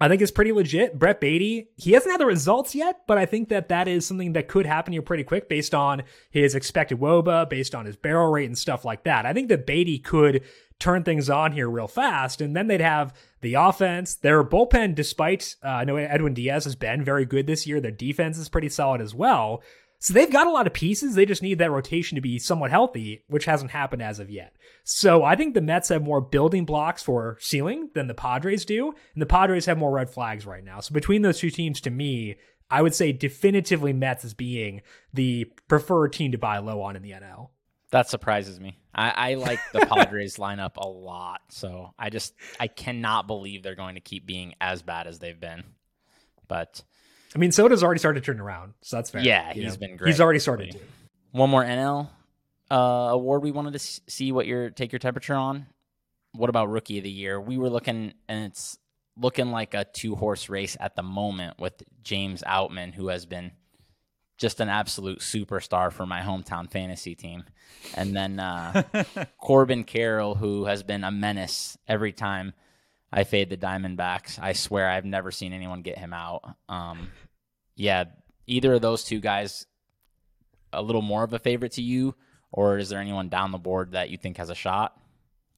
I 0.01 0.09
think 0.09 0.21
is 0.21 0.31
pretty 0.31 0.53
legit. 0.53 0.99
Brett 0.99 1.21
Baty, 1.21 1.71
he 1.77 1.93
hasn't 1.93 2.11
had 2.11 2.21
the 2.21 2.27
results 2.27 2.75
yet, 2.75 3.03
but 3.07 3.17
I 3.17 3.27
think 3.27 3.49
that 3.49 3.69
that 3.69 3.87
is 3.89 4.05
something 4.05 4.33
that 4.33 4.49
could 4.49 4.67
happen 4.67 4.93
here 4.93 5.03
pretty 5.03 5.25
quick 5.25 5.49
based 5.49 5.75
on 5.75 6.03
his 6.31 6.55
expected 6.55 6.99
WOBA, 6.99 7.49
based 7.49 7.75
on 7.75 7.87
his 7.87 7.97
barrel 7.97 8.31
rate 8.31 8.47
and 8.47 8.59
stuff 8.59 8.85
like 8.85 9.05
that. 9.05 9.25
I 9.25 9.33
think 9.33 9.49
that 9.49 9.67
Beatty 9.67 9.99
could 9.99 10.43
turn 10.81 11.05
things 11.05 11.29
on 11.29 11.53
here 11.53 11.69
real 11.69 11.87
fast, 11.87 12.41
and 12.41 12.57
then 12.57 12.67
they'd 12.67 12.81
have 12.81 13.15
the 13.43 13.55
offense. 13.55 14.17
Their 14.17 14.43
bullpen, 14.43 14.95
despite 14.95 15.55
uh, 15.63 15.69
I 15.69 15.85
know 15.85 15.97
Edwin 15.97 16.35
Diaz 16.35 16.65
has 16.65 16.75
been 16.75 17.05
very 17.05 17.27
good 17.27 17.47
this 17.47 17.67
year, 17.67 17.81
their 17.81 17.91
defense 17.91 18.39
is 18.39 18.49
pretty 18.49 18.71
solid 18.71 19.01
as 19.01 19.15
well. 19.15 19.63
So 20.03 20.15
they've 20.15 20.33
got 20.33 20.47
a 20.47 20.51
lot 20.51 20.67
of 20.67 20.73
pieces. 20.73 21.15
They 21.15 21.27
just 21.27 21.43
need 21.43 21.59
that 21.59 21.71
rotation 21.71 22.17
to 22.17 22.23
be 22.23 22.39
somewhat 22.39 22.71
healthy, 22.71 23.23
which 23.29 23.45
hasn't 23.45 23.71
happened 23.71 24.01
as 24.01 24.19
of 24.19 24.31
yet. 24.31 24.57
So 24.83 25.25
I 25.25 25.37
think 25.37 25.53
the 25.53 25.61
Mets 25.61 25.91
have 25.91 26.03
more 26.03 26.23
building 26.23 26.65
blocks 26.65 27.03
for 27.03 27.37
ceiling 27.39 27.91
than 27.95 28.07
the 28.07 28.15
Padres 28.15 28.65
do, 28.65 28.95
and 29.13 29.21
the 29.21 29.27
Padres 29.27 29.67
have 29.67 29.77
more 29.77 29.93
red 29.93 30.09
flags 30.09 30.47
right 30.47 30.65
now. 30.65 30.81
So 30.81 30.95
between 30.95 31.21
those 31.21 31.39
two 31.39 31.51
teams, 31.51 31.83
to 31.83 31.91
me, 31.91 32.37
I 32.71 32.81
would 32.81 32.95
say 32.95 33.13
definitively 33.13 33.93
Mets 33.93 34.25
as 34.25 34.33
being 34.33 34.81
the 35.13 35.45
preferred 35.69 36.15
team 36.15 36.33
to 36.33 36.39
buy 36.39 36.59
low 36.59 36.81
on 36.81 36.97
in 36.97 37.03
the 37.03 37.11
NL. 37.11 37.51
That 37.91 38.09
surprises 38.09 38.59
me. 38.59 38.79
I, 38.95 39.11
I 39.11 39.35
like 39.35 39.61
the 39.73 39.81
Padres 39.87 40.37
lineup 40.37 40.77
a 40.79 40.89
lot, 40.89 41.43
so 41.51 41.93
I 41.99 42.09
just 42.09 42.33
I 42.59 42.69
cannot 42.69 43.27
believe 43.27 43.63
they're 43.63 43.75
going 43.75 43.97
to 43.97 44.01
keep 44.01 44.25
being 44.25 44.55
as 44.63 44.81
bad 44.81 45.07
as 45.07 45.19
they've 45.19 45.39
been. 45.39 45.65
But 46.49 46.83
I 47.35 47.39
mean, 47.39 47.53
Soto's 47.53 47.83
already 47.83 47.99
started 48.01 48.25
to 48.25 48.27
turn 48.27 48.41
around, 48.41 48.75
so 48.83 48.97
that's 48.97 49.11
fair. 49.11 49.23
Yeah, 49.23 49.53
you 49.55 49.63
he's 49.63 49.75
know? 49.75 49.87
been 49.87 49.97
great. 49.97 50.09
He's 50.09 50.21
already 50.21 50.41
started 50.41 50.73
to. 50.73 50.79
one 51.33 51.51
more 51.51 51.63
NL 51.65 52.09
uh, 52.71 52.75
award 52.75 53.43
we 53.43 53.51
wanted 53.51 53.73
to 53.73 53.79
see 53.79 54.33
what 54.33 54.47
your 54.47 54.71
take 54.71 54.93
your 54.93 54.99
temperature 54.99 55.35
on. 55.35 55.67
What 56.33 56.51
about 56.51 56.71
rookie 56.71 56.99
of 56.99 57.05
the 57.05 57.11
year? 57.11 57.41
We 57.41 57.59
were 57.59 57.71
looking, 57.71 58.15
and 58.29 58.45
it's 58.45 58.79
looking 59.17 59.51
like 59.51 59.75
a 59.75 59.85
two 59.85 60.15
horse 60.15 60.49
race 60.49 60.77
at 60.81 60.97
the 60.97 61.03
moment 61.03 61.59
with 61.59 61.83
James 62.03 62.43
Outman, 62.47 62.95
who 62.95 63.09
has 63.09 63.27
been 63.27 63.53
just 64.39 64.61
an 64.61 64.69
absolute 64.69 65.19
superstar 65.19 65.93
for 65.93 66.07
my 66.07 66.21
hometown 66.21 66.71
fantasy 66.71 67.15
team, 67.15 67.45
and 67.95 68.15
then 68.17 68.41
uh, 68.41 68.83
Corbin 69.39 69.85
Carroll, 69.85 70.35
who 70.35 70.65
has 70.65 70.83
been 70.83 71.05
a 71.05 71.11
menace 71.11 71.77
every 71.87 72.13
time 72.13 72.55
I 73.13 73.25
fade 73.25 73.51
the 73.51 73.57
Diamondbacks. 73.57 74.39
I 74.41 74.53
swear 74.53 74.89
I've 74.89 75.05
never 75.05 75.31
seen 75.31 75.53
anyone 75.53 75.83
get 75.83 75.99
him 75.99 76.13
out. 76.13 76.43
Um, 76.69 77.11
yeah, 77.77 78.05
either 78.47 78.75
of 78.75 78.83
those 78.83 79.05
two 79.05 79.21
guys 79.21 79.67
a 80.73 80.83
little 80.83 81.03
more 81.03 81.25
of 81.25 81.33
a 81.33 81.39
favorite 81.39 81.73
to 81.73 81.83
you, 81.83 82.15
or 82.53 82.79
is 82.79 82.89
there 82.89 83.01
anyone 83.01 83.29
down 83.29 83.53
the 83.53 83.59
board 83.59 83.93
that 83.93 84.11
you 84.11 84.17
think 84.17 84.37
has 84.37 84.51
a 84.51 84.55
shot? 84.55 84.97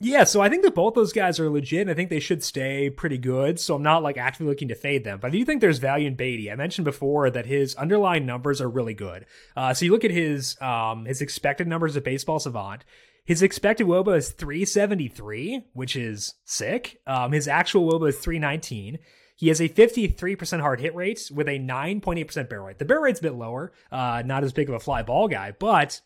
Yeah, 0.05 0.25
so 0.25 0.41
I 0.41 0.49
think 0.49 0.65
that 0.65 0.75
both 0.75 0.95
those 0.95 1.13
guys 1.13 1.39
are 1.39 1.49
legit. 1.49 1.89
I 1.89 1.95
think 1.95 2.11
they 2.11 2.19
should 2.19 2.43
stay 2.43 2.91
pretty 2.91 3.19
good. 3.19 3.61
So 3.61 3.77
I'm 3.77 3.85
not 3.85 4.03
like 4.03 4.17
actively 4.17 4.49
looking 4.49 4.67
to 4.69 4.75
fade 4.75 5.05
them, 5.05 5.21
but 5.21 5.29
I 5.29 5.31
do 5.31 5.45
think 5.45 5.61
there's 5.61 5.79
value 5.79 6.09
in 6.09 6.17
Baty. 6.17 6.51
I 6.51 6.57
mentioned 6.57 6.85
before 6.85 7.31
that 7.31 7.47
his 7.47 7.77
underlying 7.77 8.27
numbers 8.27 8.61
are 8.61 8.69
really 8.69 8.95
good. 8.95 9.27
Uh, 9.57 9.73
so 9.75 9.85
you 9.85 9.93
look 9.93 10.05
at 10.05 10.11
his 10.11 10.61
um, 10.61 11.05
his 11.05 11.23
expected 11.23 11.69
numbers 11.69 11.97
at 11.97 12.03
Baseball 12.03 12.41
Savant. 12.41 12.85
His 13.25 13.43
expected 13.43 13.87
WOBA 13.87 14.17
is 14.17 14.31
373, 14.31 15.67
which 15.75 15.95
is 15.95 16.35
sick. 16.45 17.01
Um, 17.07 17.33
his 17.33 17.47
actual 17.47 17.91
WOBA 17.93 18.09
is 18.09 18.19
319. 18.19 18.99
He 19.37 19.49
has 19.49 19.61
a 19.61 19.69
53% 19.69 20.61
hard 20.61 20.81
hit 20.81 20.95
rate 20.95 21.31
with 21.33 21.49
a 21.49 21.59
9.8% 21.59 22.49
barrel 22.49 22.67
rate. 22.67 22.79
The 22.79 22.85
barrel 22.85 23.03
rate's 23.03 23.21
a 23.21 23.25
bit 23.25 23.35
lower, 23.35 23.73
uh, 23.91 24.23
not 24.25 24.45
as 24.45 24.53
big 24.53 24.69
of 24.69 24.75
a 24.75 24.81
fly 24.81 25.03
ball 25.03 25.29
guy, 25.29 25.53
but 25.59 26.01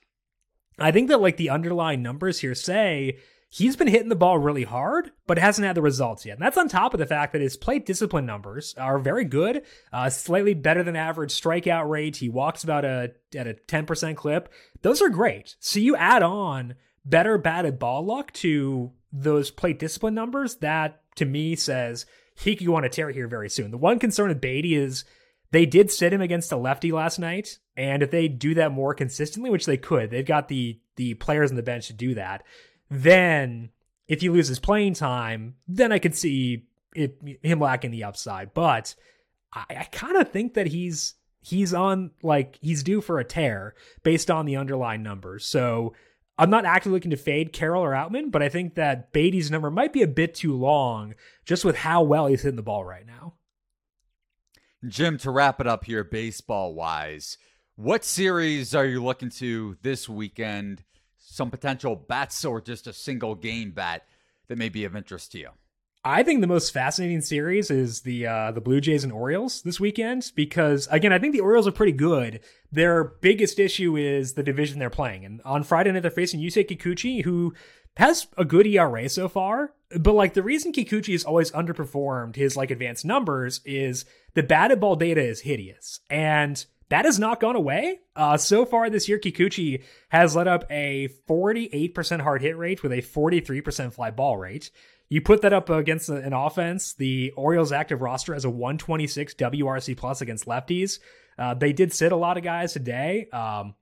I 0.78 0.90
think 0.90 1.08
that 1.08 1.20
like 1.20 1.36
the 1.36 1.50
underlying 1.50 2.02
numbers 2.02 2.40
here 2.40 2.54
say 2.54 3.18
he's 3.48 3.76
been 3.76 3.88
hitting 3.88 4.08
the 4.10 4.16
ball 4.16 4.38
really 4.38 4.64
hard, 4.64 5.10
but 5.26 5.38
hasn't 5.38 5.66
had 5.66 5.74
the 5.74 5.82
results 5.82 6.26
yet. 6.26 6.36
And 6.36 6.42
that's 6.42 6.58
on 6.58 6.68
top 6.68 6.92
of 6.92 7.00
the 7.00 7.06
fact 7.06 7.32
that 7.32 7.40
his 7.40 7.56
plate 7.56 7.86
discipline 7.86 8.26
numbers 8.26 8.74
are 8.76 8.98
very 8.98 9.24
good, 9.24 9.62
uh, 9.92 10.10
slightly 10.10 10.54
better 10.54 10.82
than 10.82 10.96
average 10.96 11.32
strikeout 11.32 11.88
rate. 11.88 12.16
He 12.16 12.28
walks 12.28 12.64
about 12.64 12.84
a 12.84 13.12
at 13.34 13.46
a 13.46 13.54
10% 13.54 14.16
clip. 14.16 14.52
Those 14.82 15.00
are 15.00 15.08
great. 15.08 15.56
So 15.60 15.80
you 15.80 15.96
add 15.96 16.22
on 16.22 16.74
better 17.06 17.38
batted 17.38 17.78
ball 17.78 18.04
luck 18.04 18.32
to 18.32 18.92
those 19.12 19.50
plate 19.50 19.78
discipline 19.78 20.14
numbers, 20.14 20.56
that 20.56 21.00
to 21.14 21.24
me 21.24 21.56
says 21.56 22.04
he 22.34 22.54
could 22.54 22.66
go 22.66 22.76
on 22.76 22.84
a 22.84 22.88
tear 22.88 23.10
here 23.10 23.28
very 23.28 23.48
soon. 23.48 23.70
The 23.70 23.78
one 23.78 23.98
concern 23.98 24.28
with 24.28 24.40
Baty 24.40 24.74
is 24.74 25.04
they 25.52 25.64
did 25.64 25.90
sit 25.90 26.12
him 26.12 26.20
against 26.20 26.52
a 26.52 26.56
lefty 26.56 26.92
last 26.92 27.18
night, 27.18 27.58
and 27.76 28.02
if 28.02 28.10
they 28.10 28.28
do 28.28 28.54
that 28.54 28.72
more 28.72 28.92
consistently, 28.94 29.48
which 29.48 29.66
they 29.66 29.76
could, 29.76 30.10
they've 30.10 30.26
got 30.26 30.48
the 30.48 30.80
the 30.96 31.14
players 31.14 31.50
on 31.50 31.56
the 31.56 31.62
bench 31.62 31.86
to 31.86 31.92
do 31.92 32.14
that. 32.14 32.42
Then, 32.90 33.70
if 34.08 34.20
he 34.20 34.28
loses 34.28 34.58
playing 34.58 34.94
time, 34.94 35.54
then 35.68 35.92
I 35.92 35.98
could 35.98 36.14
see 36.14 36.66
it, 36.94 37.20
him 37.42 37.60
lacking 37.60 37.90
the 37.90 38.04
upside. 38.04 38.54
But 38.54 38.94
I, 39.52 39.64
I 39.70 39.84
kind 39.84 40.16
of 40.16 40.30
think 40.30 40.54
that 40.54 40.66
he's 40.66 41.14
he's 41.40 41.72
on 41.72 42.10
like 42.22 42.58
he's 42.60 42.82
due 42.82 43.00
for 43.00 43.18
a 43.18 43.24
tear 43.24 43.74
based 44.02 44.30
on 44.30 44.46
the 44.46 44.56
underlying 44.56 45.02
numbers. 45.02 45.46
So 45.46 45.94
I'm 46.38 46.50
not 46.50 46.66
actively 46.66 46.96
looking 46.96 47.10
to 47.12 47.16
fade 47.16 47.52
Carroll 47.52 47.82
or 47.82 47.92
Outman, 47.92 48.30
but 48.30 48.42
I 48.42 48.48
think 48.48 48.74
that 48.74 49.12
Baty's 49.12 49.50
number 49.50 49.70
might 49.70 49.92
be 49.92 50.02
a 50.02 50.08
bit 50.08 50.34
too 50.34 50.54
long 50.54 51.14
just 51.44 51.64
with 51.64 51.76
how 51.76 52.02
well 52.02 52.26
he's 52.26 52.42
hitting 52.42 52.56
the 52.56 52.62
ball 52.62 52.84
right 52.84 53.06
now. 53.06 53.34
Jim, 54.86 55.16
to 55.18 55.30
wrap 55.30 55.60
it 55.60 55.66
up 55.66 55.84
here, 55.84 56.04
baseball 56.04 56.74
wise, 56.74 57.38
what 57.74 58.04
series 58.04 58.74
are 58.74 58.84
you 58.84 59.02
looking 59.02 59.30
to 59.30 59.76
this 59.82 60.08
weekend? 60.08 60.84
Some 61.18 61.50
potential 61.50 61.96
bats 61.96 62.44
or 62.44 62.60
just 62.60 62.86
a 62.86 62.92
single 62.92 63.34
game 63.34 63.70
bat 63.70 64.06
that 64.48 64.58
may 64.58 64.68
be 64.68 64.84
of 64.84 64.94
interest 64.94 65.32
to 65.32 65.38
you? 65.38 65.48
I 66.06 66.22
think 66.22 66.40
the 66.40 66.46
most 66.46 66.72
fascinating 66.72 67.20
series 67.20 67.68
is 67.68 68.02
the 68.02 68.28
uh, 68.28 68.52
the 68.52 68.60
Blue 68.60 68.80
Jays 68.80 69.02
and 69.02 69.12
Orioles 69.12 69.62
this 69.62 69.80
weekend 69.80 70.30
because 70.36 70.86
again 70.88 71.12
I 71.12 71.18
think 71.18 71.32
the 71.32 71.40
Orioles 71.40 71.66
are 71.66 71.72
pretty 71.72 71.90
good. 71.90 72.38
Their 72.70 73.02
biggest 73.02 73.58
issue 73.58 73.96
is 73.96 74.34
the 74.34 74.44
division 74.44 74.78
they're 74.78 74.88
playing, 74.88 75.24
and 75.24 75.42
on 75.44 75.64
Friday 75.64 75.90
night 75.90 76.02
they're 76.02 76.12
facing 76.12 76.38
Yusei 76.38 76.64
Kikuchi, 76.64 77.24
who 77.24 77.54
has 77.96 78.28
a 78.38 78.44
good 78.44 78.68
ERA 78.68 79.08
so 79.08 79.28
far. 79.28 79.72
But 79.98 80.12
like 80.12 80.34
the 80.34 80.44
reason 80.44 80.72
Kikuchi 80.72 81.10
has 81.10 81.24
always 81.24 81.50
underperformed 81.50 82.36
his 82.36 82.56
like 82.56 82.70
advanced 82.70 83.04
numbers 83.04 83.60
is 83.64 84.04
the 84.34 84.44
batted 84.44 84.78
ball 84.78 84.94
data 84.94 85.20
is 85.20 85.40
hideous, 85.40 85.98
and 86.08 86.64
that 86.88 87.04
has 87.04 87.18
not 87.18 87.40
gone 87.40 87.56
away. 87.56 87.98
Uh, 88.14 88.36
so 88.36 88.64
far 88.64 88.88
this 88.88 89.08
year, 89.08 89.18
Kikuchi 89.18 89.82
has 90.10 90.36
led 90.36 90.46
up 90.46 90.64
a 90.70 91.08
48% 91.28 92.20
hard 92.20 92.42
hit 92.42 92.56
rate 92.56 92.84
with 92.84 92.92
a 92.92 93.02
43% 93.02 93.92
fly 93.92 94.12
ball 94.12 94.36
rate. 94.36 94.70
You 95.08 95.20
put 95.20 95.42
that 95.42 95.52
up 95.52 95.70
against 95.70 96.08
an 96.08 96.32
offense. 96.32 96.94
The 96.94 97.32
Orioles 97.36 97.72
active 97.72 98.02
roster 98.02 98.34
has 98.34 98.44
a 98.44 98.50
126 98.50 99.34
WRC 99.34 99.96
plus 99.96 100.20
against 100.20 100.46
lefties. 100.46 100.98
Uh, 101.38 101.54
they 101.54 101.72
did 101.72 101.92
sit 101.92 102.12
a 102.12 102.16
lot 102.16 102.36
of 102.36 102.42
guys 102.42 102.72
today, 102.72 103.28
um, 103.32 103.74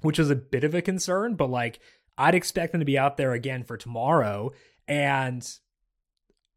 which 0.00 0.18
was 0.18 0.30
a 0.30 0.36
bit 0.36 0.64
of 0.64 0.74
a 0.74 0.82
concern, 0.82 1.34
but 1.34 1.50
like 1.50 1.78
I'd 2.18 2.34
expect 2.34 2.72
them 2.72 2.80
to 2.80 2.86
be 2.86 2.98
out 2.98 3.16
there 3.16 3.32
again 3.32 3.64
for 3.64 3.76
tomorrow. 3.76 4.52
And 4.88 5.48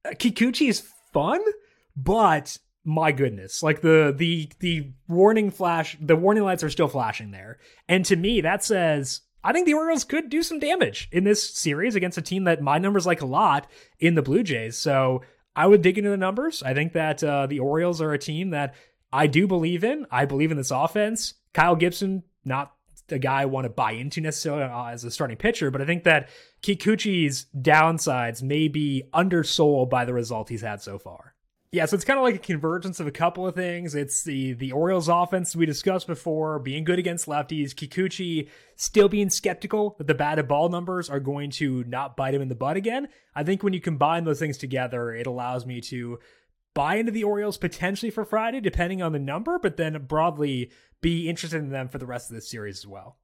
uh, 0.05 0.11
Kikuchi 0.11 0.69
is 0.69 0.87
fun, 1.13 1.41
but 1.95 2.57
my 2.85 3.11
goodness, 3.11 3.61
like 3.61 3.81
the 3.81 4.13
the 4.15 4.49
the 4.59 4.93
warning 5.07 5.51
flash, 5.51 5.97
the 5.99 6.15
warning 6.15 6.43
lights 6.43 6.63
are 6.63 6.69
still 6.69 6.87
flashing 6.87 7.31
there. 7.31 7.59
And 7.87 8.05
to 8.05 8.15
me, 8.15 8.41
that 8.41 8.63
says 8.63 9.21
I 9.43 9.53
think 9.53 9.65
the 9.65 9.73
Orioles 9.73 10.03
could 10.03 10.29
do 10.29 10.43
some 10.43 10.59
damage 10.59 11.07
in 11.11 11.23
this 11.23 11.49
series 11.49 11.95
against 11.95 12.17
a 12.17 12.21
team 12.21 12.43
that 12.43 12.61
my 12.61 12.77
numbers 12.77 13.05
like 13.05 13.21
a 13.21 13.25
lot 13.25 13.67
in 13.99 14.15
the 14.15 14.21
Blue 14.21 14.43
Jays. 14.43 14.77
So 14.77 15.21
I 15.55 15.67
would 15.67 15.81
dig 15.81 15.97
into 15.97 16.09
the 16.09 16.17
numbers. 16.17 16.61
I 16.63 16.73
think 16.73 16.93
that 16.93 17.23
uh, 17.23 17.47
the 17.47 17.59
Orioles 17.59 18.01
are 18.01 18.13
a 18.13 18.19
team 18.19 18.49
that 18.51 18.75
I 19.11 19.27
do 19.27 19.47
believe 19.47 19.83
in. 19.83 20.05
I 20.11 20.25
believe 20.25 20.51
in 20.51 20.57
this 20.57 20.71
offense. 20.71 21.35
Kyle 21.53 21.75
Gibson, 21.75 22.23
not 22.45 22.73
the 23.07 23.19
guy 23.19 23.41
I 23.41 23.45
want 23.45 23.65
to 23.65 23.69
buy 23.69 23.93
into 23.93 24.21
necessarily 24.21 24.63
uh, 24.63 24.85
as 24.85 25.03
a 25.03 25.11
starting 25.11 25.37
pitcher, 25.37 25.71
but 25.71 25.81
I 25.81 25.85
think 25.85 26.03
that 26.03 26.29
Kikuchi's 26.61 27.47
downsides 27.57 28.43
may 28.43 28.67
be 28.67 29.03
undersold 29.13 29.89
by 29.89 30.05
the 30.05 30.13
result 30.13 30.49
he's 30.49 30.61
had 30.61 30.81
so 30.81 30.99
far. 30.99 31.33
Yeah, 31.71 31.85
so 31.85 31.95
it's 31.95 32.05
kind 32.05 32.17
of 32.17 32.23
like 32.23 32.33
a 32.33 32.39
convergence 32.39 32.99
of 32.99 33.05
a 33.05 33.11
couple 33.11 33.45
of 33.45 33.53
things. 33.53 33.93
It's 33.93 34.23
the 34.23 34.53
the 34.53 34.71
Orioles 34.71 35.07
offense 35.07 35.55
we 35.55 35.67
discussed 35.67 36.07
before, 36.07 36.57
being 36.57 36.83
good 36.83 36.97
against 36.97 37.27
lefties. 37.27 37.75
Kikuchi 37.75 38.49
still 38.75 39.07
being 39.07 39.29
skeptical 39.29 39.93
that 39.99 40.07
the 40.07 40.15
batted 40.15 40.47
ball 40.47 40.69
numbers 40.69 41.11
are 41.11 41.19
going 41.19 41.51
to 41.51 41.83
not 41.83 42.17
bite 42.17 42.33
him 42.33 42.41
in 42.41 42.47
the 42.47 42.55
butt 42.55 42.75
again. 42.75 43.07
I 43.35 43.43
think 43.43 43.61
when 43.61 43.73
you 43.73 43.81
combine 43.81 44.23
those 44.23 44.39
things 44.39 44.57
together, 44.57 45.13
it 45.13 45.27
allows 45.27 45.67
me 45.67 45.79
to 45.81 46.17
buy 46.73 46.95
into 46.95 47.11
the 47.11 47.23
Orioles 47.23 47.57
potentially 47.57 48.09
for 48.09 48.25
Friday, 48.25 48.61
depending 48.61 49.03
on 49.03 49.11
the 49.11 49.19
number, 49.19 49.59
but 49.59 49.77
then 49.77 50.05
broadly 50.07 50.71
be 51.01 51.29
interested 51.29 51.57
in 51.61 51.69
them 51.69 51.87
for 51.87 51.99
the 51.99 52.05
rest 52.07 52.31
of 52.31 52.35
this 52.35 52.49
series 52.49 52.79
as 52.79 52.87
well. 52.87 53.17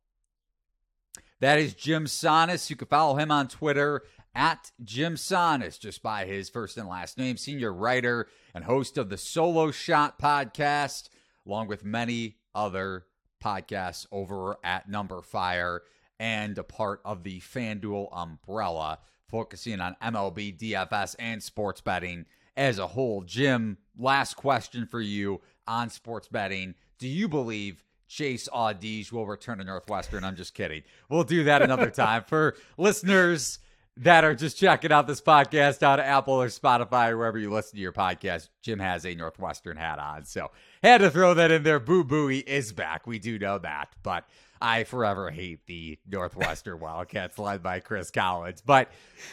That 1.40 1.58
is 1.58 1.74
Jim 1.74 2.06
Sannes. 2.06 2.70
You 2.70 2.76
can 2.76 2.88
follow 2.88 3.16
him 3.16 3.32
on 3.32 3.48
Twitter 3.48 4.04
at 4.36 4.72
Jim 4.84 5.16
Sannes, 5.16 5.80
just 5.80 6.04
by 6.04 6.26
his 6.26 6.50
first 6.50 6.78
and 6.78 6.88
last 6.90 7.18
name, 7.18 7.38
senior 7.38 7.74
writer 7.74 8.28
and 8.54 8.66
host 8.66 8.98
of 8.98 9.10
the 9.10 9.18
Solo 9.18 9.72
Shot 9.72 10.20
podcast, 10.20 11.10
along 11.48 11.68
with 11.68 11.86
many 11.86 12.36
other 12.54 13.06
podcasts 13.44 14.06
over 14.12 14.58
at 14.64 14.90
numberFire 14.90 15.80
and 16.20 16.58
a 16.58 16.64
part 16.64 17.02
of 17.06 17.24
the 17.24 17.40
FanDuel 17.40 18.10
umbrella, 18.12 19.00
focusing 19.30 19.80
on 19.80 19.96
MLB, 20.04 20.58
DFS, 20.58 21.16
and 21.18 21.42
sports 21.42 21.82
betting 21.82 22.26
as 22.58 22.80
a 22.80 22.88
whole. 22.88 23.22
Jim, 23.22 23.78
last 23.98 24.36
question 24.36 24.86
for 24.86 25.02
you 25.02 25.42
on 25.68 25.90
sports 25.90 26.28
betting. 26.28 26.76
Do 27.00 27.08
you 27.08 27.28
believe 27.28 27.84
Chase 28.08 28.48
Audige 28.54 29.12
will 29.12 29.26
return 29.26 29.58
to 29.58 29.64
Northwestern? 29.64 30.24
I'm 30.24 30.36
just 30.36 30.54
kidding. 30.54 30.84
We'll 31.10 31.24
do 31.24 31.44
that 31.46 31.62
another 31.62 31.90
time. 31.92 32.24
For 32.28 32.56
listeners 32.78 33.60
that 33.98 34.24
are 34.26 34.36
just 34.36 34.58
checking 34.58 34.92
out 34.92 35.08
this 35.08 35.22
podcast 35.22 35.88
on 35.88 36.00
Apple 36.00 36.34
or 36.34 36.48
Spotify 36.48 37.10
or 37.10 37.18
wherever 37.18 37.38
you 37.38 37.52
listen 37.52 37.78
to 37.78 37.82
your 37.82 37.94
podcast, 37.94 38.50
Jim 38.62 38.80
has 38.80 39.06
a 39.06 39.16
Northwestern 39.16 39.78
hat 39.78 40.00
on. 40.00 40.26
So 40.26 40.52
had 40.84 41.00
to 41.00 41.10
throw 41.10 41.34
that 41.34 41.52
in 41.52 41.64
there. 41.64 41.80
Boo 41.80 42.04
Booey 42.04 42.44
is 42.46 42.74
back. 42.74 43.08
We 43.08 43.20
do 43.20 43.40
know 43.40 43.58
that. 43.60 43.96
But 44.04 44.28
I 44.62 44.84
forever 44.84 45.32
hate 45.32 45.66
the 45.66 45.98
Northwestern 46.10 46.80
Wildcats 46.82 47.40
led 47.40 47.64
by 47.64 47.80
Chris 47.80 48.12
Collins. 48.12 48.62
But 48.62 48.92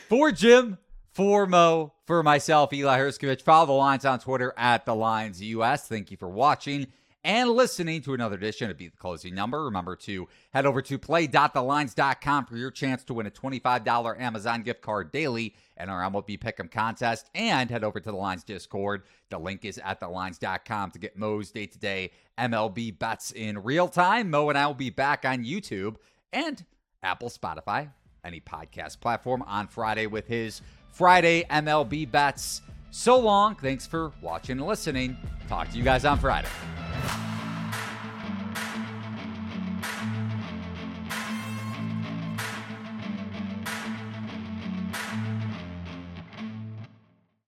for 0.08 0.30
Jim, 0.30 0.78
for 1.10 1.46
Mo, 1.46 1.92
for 2.06 2.22
myself, 2.22 2.72
Eli 2.72 2.98
Hershkovich, 2.98 3.42
follow 3.42 3.66
the 3.66 3.72
lines 3.72 4.04
on 4.04 4.20
Twitter 4.20 4.54
at 4.56 4.86
the 4.86 4.94
Lines 4.94 5.42
US. 5.42 5.88
Thank 5.88 6.10
you 6.10 6.16
for 6.16 6.28
watching 6.28 6.86
and 7.24 7.50
listening 7.50 8.02
to 8.02 8.14
another 8.14 8.36
edition 8.36 8.70
of 8.70 8.76
Beat 8.76 8.92
the 8.92 8.98
Closing 8.98 9.34
Number. 9.34 9.64
Remember 9.64 9.94
to 9.96 10.28
head 10.52 10.66
over 10.66 10.82
to 10.82 10.98
play.thelines.com 10.98 12.46
for 12.46 12.56
your 12.56 12.70
chance 12.70 13.04
to 13.04 13.14
win 13.14 13.26
a 13.26 13.30
$25 13.30 14.20
Amazon 14.20 14.62
gift 14.62 14.82
card 14.82 15.12
daily 15.12 15.54
in 15.78 15.88
our 15.88 16.02
MLB 16.10 16.38
Pick'em 16.38 16.70
contest. 16.70 17.30
And 17.34 17.70
head 17.70 17.84
over 17.84 18.00
to 18.00 18.10
the 18.10 18.16
Lines 18.16 18.44
Discord. 18.44 19.02
The 19.30 19.38
link 19.38 19.64
is 19.64 19.78
at 19.78 20.00
thelines.com 20.00 20.90
to 20.92 20.98
get 20.98 21.16
Mo's 21.16 21.50
day 21.50 21.66
to 21.66 21.78
day 21.78 22.10
MLB 22.38 22.98
bets 22.98 23.30
in 23.30 23.62
real 23.62 23.88
time. 23.88 24.30
Mo 24.30 24.48
and 24.48 24.58
I 24.58 24.66
will 24.66 24.74
be 24.74 24.90
back 24.90 25.24
on 25.24 25.44
YouTube 25.44 25.96
and 26.32 26.64
Apple, 27.02 27.30
Spotify, 27.30 27.90
any 28.24 28.40
podcast 28.40 29.00
platform 29.00 29.42
on 29.42 29.68
Friday 29.68 30.06
with 30.06 30.26
his 30.26 30.62
Friday 30.90 31.44
MLB 31.50 32.10
bets. 32.10 32.62
So 32.92 33.18
long. 33.18 33.54
Thanks 33.56 33.86
for 33.86 34.12
watching 34.20 34.58
and 34.58 34.66
listening. 34.66 35.16
Talk 35.48 35.70
to 35.70 35.78
you 35.78 35.82
guys 35.82 36.04
on 36.04 36.18
Friday. 36.18 36.48